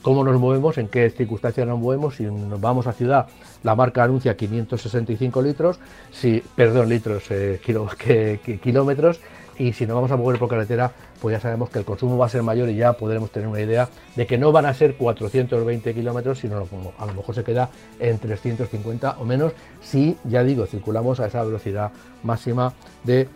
cómo 0.00 0.24
nos 0.24 0.38
movemos, 0.40 0.78
en 0.78 0.88
qué 0.88 1.10
circunstancias 1.10 1.66
nos 1.66 1.78
movemos, 1.78 2.16
si 2.16 2.24
nos 2.24 2.60
vamos 2.60 2.86
a 2.86 2.92
ciudad, 2.92 3.26
la 3.62 3.74
marca 3.74 4.04
anuncia 4.04 4.34
565 4.34 5.42
litros, 5.42 5.78
si, 6.10 6.42
perdón, 6.56 6.88
litros, 6.88 7.24
eh, 7.30 7.60
kilómetros, 8.62 9.20
y 9.58 9.72
si 9.72 9.86
nos 9.86 9.94
vamos 9.94 10.10
a 10.10 10.16
mover 10.16 10.38
por 10.38 10.48
carretera, 10.48 10.92
pues 11.20 11.34
ya 11.34 11.40
sabemos 11.40 11.70
que 11.70 11.78
el 11.78 11.84
consumo 11.84 12.16
va 12.18 12.26
a 12.26 12.28
ser 12.28 12.42
mayor 12.42 12.68
y 12.68 12.76
ya 12.76 12.92
podremos 12.94 13.30
tener 13.30 13.48
una 13.48 13.60
idea 13.60 13.88
de 14.16 14.26
que 14.26 14.38
no 14.38 14.52
van 14.52 14.66
a 14.66 14.74
ser 14.74 14.96
420 14.96 15.94
kilómetros, 15.94 16.38
sino 16.38 16.64
como 16.66 16.92
a 16.98 17.06
lo 17.06 17.14
mejor 17.14 17.34
se 17.34 17.44
queda 17.44 17.70
en 18.00 18.18
350 18.18 19.16
o 19.18 19.24
menos, 19.24 19.52
si, 19.80 20.16
ya 20.24 20.42
digo, 20.42 20.66
circulamos 20.66 21.20
a 21.20 21.26
esa 21.26 21.42
velocidad 21.44 21.92
máxima 22.22 22.72
de, 23.04 23.28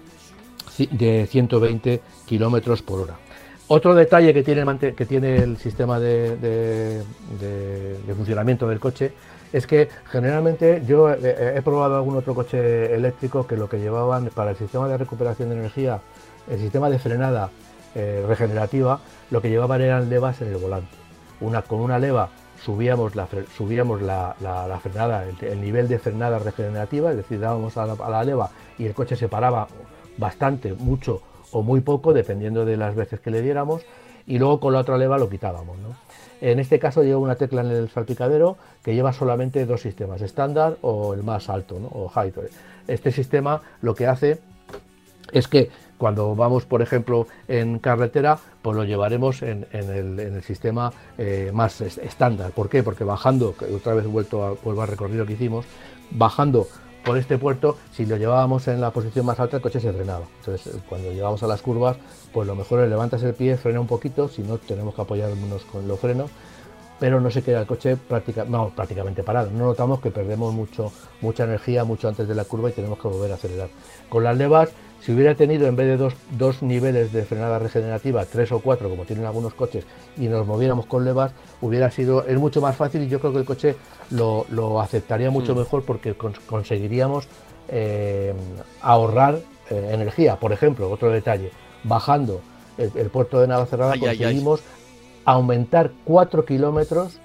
de 0.90 1.26
120 1.30 2.00
kilómetros 2.26 2.82
por 2.82 3.00
hora. 3.00 3.16
Otro 3.68 3.96
detalle 3.96 4.32
que 4.32 4.44
tiene, 4.44 4.94
que 4.94 5.06
tiene 5.06 5.38
el 5.38 5.56
sistema 5.56 5.98
de, 5.98 6.36
de, 6.36 8.14
funcionamiento 8.14 8.68
del 8.68 8.78
coche 8.78 9.12
es 9.52 9.66
que 9.66 9.88
generalmente 10.10 10.82
yo 10.86 11.10
he, 11.10 11.60
probado 11.62 11.96
algún 11.96 12.16
otro 12.16 12.34
coche 12.34 12.94
eléctrico 12.94 13.46
que 13.46 13.56
lo 13.56 13.68
que 13.68 13.78
llevaban 13.78 14.30
para 14.34 14.50
el 14.50 14.56
sistema 14.56 14.88
de 14.88 14.98
recuperación 14.98 15.50
de 15.50 15.56
energía, 15.56 16.00
el 16.50 16.58
sistema 16.58 16.90
de 16.90 16.98
frenada 16.98 17.50
eh, 17.94 18.24
regenerativa, 18.26 19.00
lo 19.30 19.40
que 19.40 19.50
llevaban 19.50 19.80
eran 19.80 20.10
levas 20.10 20.40
en 20.42 20.48
el 20.48 20.56
volante. 20.56 20.90
Con 21.68 21.80
una 21.80 21.98
leva 21.98 22.30
subíamos 22.64 23.14
la, 23.14 23.28
subíamos 23.56 24.02
la, 24.02 24.34
frenada, 24.82 25.24
el, 25.40 25.60
nivel 25.60 25.88
de 25.88 25.98
frenada 25.98 26.38
regenerativa, 26.38 27.10
es 27.10 27.16
decir, 27.18 27.40
dábamos 27.40 27.76
a 27.76 27.86
la, 27.86 28.24
leva 28.24 28.50
y 28.78 28.86
el 28.86 28.94
coche 28.94 29.16
se 29.16 29.28
paraba 29.28 29.68
bastante, 30.16 30.72
mucho 30.72 31.20
o 31.52 31.62
muy 31.62 31.80
poco, 31.80 32.12
dependiendo 32.12 32.64
de 32.64 32.76
las 32.76 32.94
veces 32.94 33.20
que 33.20 33.30
le 33.30 33.42
diéramos, 33.42 33.82
y 34.26 34.38
luego 34.38 34.60
con 34.60 34.72
la 34.72 34.80
otra 34.80 34.98
leva 34.98 35.18
lo 35.18 35.28
quitábamos. 35.28 35.76
En 36.40 36.58
este 36.58 36.78
caso 36.78 37.02
lleva 37.02 37.18
una 37.18 37.36
tecla 37.36 37.62
en 37.62 37.70
el 37.70 37.88
salpicadero 37.88 38.56
que 38.82 38.94
lleva 38.94 39.12
solamente 39.12 39.64
dos 39.66 39.80
sistemas, 39.80 40.20
estándar 40.22 40.76
o 40.82 41.14
el 41.14 41.22
más 41.22 41.48
alto, 41.48 41.76
o 41.92 42.08
high. 42.08 42.32
Este 42.86 43.10
sistema 43.10 43.62
lo 43.80 43.94
que 43.94 44.06
hace 44.06 44.38
es 45.32 45.48
que 45.48 45.70
cuando 45.98 46.34
vamos, 46.34 46.66
por 46.66 46.82
ejemplo, 46.82 47.26
en 47.48 47.78
carretera, 47.78 48.38
pues 48.60 48.76
lo 48.76 48.84
llevaremos 48.84 49.42
en, 49.42 49.66
el, 49.72 50.42
sistema 50.42 50.92
eh, 51.16 51.50
más 51.54 51.80
estándar. 51.80 52.50
¿Por 52.50 52.68
qué? 52.68 52.82
Porque 52.82 53.02
bajando, 53.02 53.54
otra 53.74 53.94
vez 53.94 54.06
vuelto 54.06 54.44
a, 54.44 54.52
vuelvo 54.62 54.82
al 54.82 54.88
recorrido 54.88 55.24
que 55.24 55.32
hicimos, 55.32 55.64
bajando 56.10 56.68
por 57.06 57.16
este 57.16 57.38
puerto, 57.38 57.78
si 57.92 58.04
lo 58.04 58.16
llevábamos 58.16 58.66
en 58.66 58.80
la 58.80 58.90
posición 58.90 59.24
más 59.24 59.38
alta, 59.38 59.58
el 59.58 59.62
coche 59.62 59.78
se 59.78 59.92
frenaba. 59.92 60.26
Entonces, 60.40 60.74
eh, 60.74 60.78
cuando 60.88 61.12
llegamos 61.12 61.40
a 61.44 61.46
las 61.46 61.62
curvas, 61.62 61.96
pues 62.32 62.48
lo 62.48 62.56
mejor 62.56 62.80
es 62.80 62.90
levantas 62.90 63.22
el 63.22 63.32
pie, 63.32 63.56
frena 63.56 63.78
un 63.78 63.86
poquito, 63.86 64.28
si 64.28 64.42
no, 64.42 64.58
tenemos 64.58 64.92
que 64.92 65.02
apoyarnos 65.02 65.62
con 65.66 65.86
los 65.86 66.00
frenos, 66.00 66.32
pero 66.98 67.20
no 67.20 67.30
se 67.30 67.42
queda 67.42 67.60
el 67.60 67.66
coche 67.66 67.96
prácticamente 67.96 69.22
parado. 69.22 69.50
No 69.52 69.66
notamos 69.66 70.00
que 70.00 70.10
perdemos 70.10 70.52
mucho, 70.52 70.90
mucha 71.20 71.44
energía 71.44 71.84
mucho 71.84 72.08
antes 72.08 72.26
de 72.26 72.34
la 72.34 72.44
curva 72.44 72.70
y 72.70 72.72
tenemos 72.72 72.98
que 72.98 73.06
volver 73.06 73.30
a 73.30 73.34
acelerar. 73.36 73.68
Con 74.08 74.24
las 74.24 74.36
levas 74.36 74.70
si 75.06 75.12
hubiera 75.12 75.36
tenido 75.36 75.68
en 75.68 75.76
vez 75.76 75.86
de 75.86 76.10
dos, 76.36 76.62
niveles 76.62 77.12
de 77.12 77.24
frenada 77.24 77.60
regenerativa, 77.60 78.24
tres 78.24 78.50
o 78.50 78.58
cuatro, 78.58 78.90
como 78.90 79.04
tienen 79.04 79.24
algunos 79.24 79.54
coches, 79.54 79.86
y 80.16 80.26
nos 80.26 80.44
moviéramos 80.44 80.86
con 80.86 81.04
levas, 81.04 81.30
hubiera 81.60 81.92
sido, 81.92 82.26
es 82.26 82.36
mucho 82.40 82.60
más 82.60 82.74
fácil 82.74 83.02
y 83.02 83.08
yo 83.08 83.20
creo 83.20 83.32
que 83.32 83.38
el 83.38 83.44
coche 83.44 83.76
lo, 84.10 84.80
aceptaría 84.80 85.30
mucho 85.30 85.54
mm. 85.54 85.58
mejor 85.58 85.84
porque 85.84 86.14
conseguiríamos 86.14 87.28
eh, 87.68 88.34
ahorrar 88.82 89.38
eh, 89.70 89.90
energía. 89.92 90.40
Por 90.40 90.52
ejemplo, 90.52 90.90
otro 90.90 91.12
detalle, 91.12 91.52
bajando 91.84 92.40
el, 92.76 93.08
puerto 93.10 93.40
de 93.40 93.46
Navacerrada 93.46 93.96
conseguimos 94.00 94.60
aumentar 95.24 95.92
4 96.04 96.44
kilómetros 96.44 97.20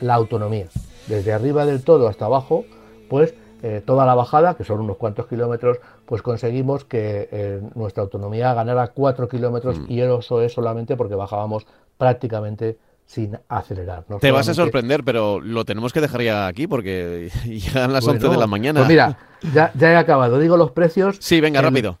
la 0.00 0.14
autonomía. 0.14 0.68
Desde 1.08 1.34
arriba 1.34 1.66
del 1.66 1.82
todo 1.82 2.08
hasta 2.08 2.24
abajo, 2.24 2.64
pues 3.10 3.34
eh, 3.62 3.82
toda 3.84 4.06
la 4.06 4.14
bajada, 4.14 4.54
que 4.54 4.64
son 4.64 4.80
unos 4.80 4.96
cuantos 4.96 5.26
kilómetros, 5.26 5.78
pues 6.06 6.22
conseguimos 6.22 6.84
que 6.84 7.28
eh, 7.30 7.60
nuestra 7.74 8.02
autonomía 8.02 8.54
ganara 8.54 8.88
4 8.88 9.28
kilómetros 9.28 9.80
mm. 9.80 9.86
y 9.88 10.00
eso 10.00 10.42
es 10.42 10.52
solamente 10.52 10.96
porque 10.96 11.14
bajábamos 11.14 11.66
prácticamente 11.96 12.78
sin 13.04 13.38
acelerar. 13.48 14.04
Te 14.20 14.30
vas 14.30 14.48
a 14.48 14.54
sorprender, 14.54 15.02
pero 15.02 15.40
lo 15.40 15.64
tenemos 15.64 15.92
que 15.94 16.00
dejar 16.00 16.22
ya 16.22 16.46
aquí 16.46 16.66
porque 16.66 17.30
llegan 17.44 17.92
las 17.92 18.06
11 18.06 18.28
de 18.28 18.36
la 18.36 18.46
mañana. 18.46 18.80
Pues 18.80 18.88
mira, 18.88 19.18
ya, 19.54 19.72
ya, 19.74 19.92
he 19.92 19.96
acabado. 19.96 20.38
Digo 20.38 20.56
los 20.56 20.72
precios. 20.72 21.16
Sí, 21.20 21.40
venga, 21.40 21.62
rápido. 21.62 21.98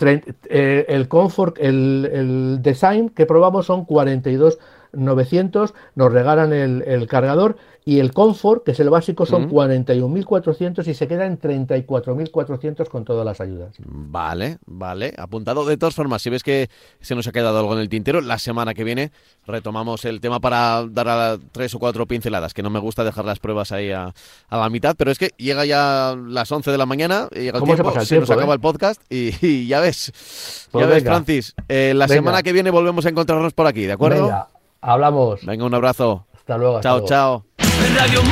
Eh, 0.00 0.86
el 0.88 1.08
confort, 1.08 1.56
el, 1.60 2.10
el, 2.12 2.62
design 2.62 3.10
que 3.10 3.26
probamos 3.26 3.66
son 3.66 3.86
42.900, 3.86 5.72
nos 5.94 6.12
regalan 6.12 6.52
el, 6.52 6.82
el 6.82 7.06
cargador 7.06 7.56
y 7.86 8.00
el 8.00 8.14
Comfort, 8.14 8.64
que 8.64 8.70
es 8.70 8.80
el 8.80 8.88
básico, 8.88 9.26
son 9.26 9.50
41.400 9.50 10.86
y 10.86 10.94
se 10.94 11.06
queda 11.06 11.26
en 11.26 11.38
34.400 11.38 12.88
con 12.88 13.04
todas 13.04 13.26
las 13.26 13.42
ayudas. 13.42 13.74
Vale, 13.84 14.56
vale, 14.64 15.12
apuntado. 15.18 15.66
De 15.66 15.76
todas 15.76 15.94
formas, 15.94 16.22
si 16.22 16.30
ves 16.30 16.42
que 16.42 16.70
se 17.00 17.14
nos 17.14 17.26
ha 17.26 17.32
quedado 17.32 17.58
algo 17.58 17.74
en 17.74 17.80
el 17.80 17.90
tintero, 17.90 18.22
la 18.22 18.38
semana 18.38 18.72
que 18.72 18.84
viene 18.84 19.12
retomamos 19.46 20.06
el 20.06 20.22
tema 20.22 20.40
para 20.40 20.86
dar 20.88 21.08
a 21.08 21.38
tres 21.52 21.74
o 21.74 21.78
cuatro 21.78 22.06
pinceladas, 22.06 22.54
que 22.54 22.62
no 22.62 22.70
me 22.70 22.78
gusta 22.78 23.04
dejar 23.04 23.26
las 23.26 23.38
pruebas 23.38 23.70
ahí 23.70 23.90
a, 23.90 24.14
la 24.50 24.70
mitad, 24.70 24.96
pero 24.96 25.10
es 25.10 25.18
que 25.18 25.32
llega 25.36 25.66
ya 25.66 26.16
las 26.26 26.50
11 26.50 26.70
de 26.70 26.78
la 26.78 26.86
mañana, 26.86 27.28
llega 27.34 27.58
el 27.58 27.64
tiempo, 27.64 28.00
se, 28.00 28.18
nos 28.18 28.30
acaba 28.30 28.52
eh? 28.52 28.54
el 28.54 28.60
podcast 28.60 29.02
y, 29.10 29.66
ya 29.66 29.80
ves, 29.80 30.68
pues 30.70 30.86
ya 30.86 30.90
ves, 30.90 31.04
Francis, 31.04 31.54
eh, 31.68 31.92
la 31.94 32.08
semana 32.08 32.42
que 32.42 32.54
viene 32.54 32.70
volvemos 32.70 33.04
a 33.04 33.10
encontrarnos 33.10 33.52
por 33.52 33.66
aquí, 33.66 33.82
¿de 33.82 33.92
acuerdo? 33.92 34.22
Venga, 34.22 34.48
hablamos. 34.80 35.44
Venga, 35.44 35.66
un 35.66 35.74
abrazo. 35.74 36.24
Hasta 36.34 36.56
luego. 36.56 36.80
Chao, 36.80 37.04
chao. 37.04 37.44
Radio 37.82 38.22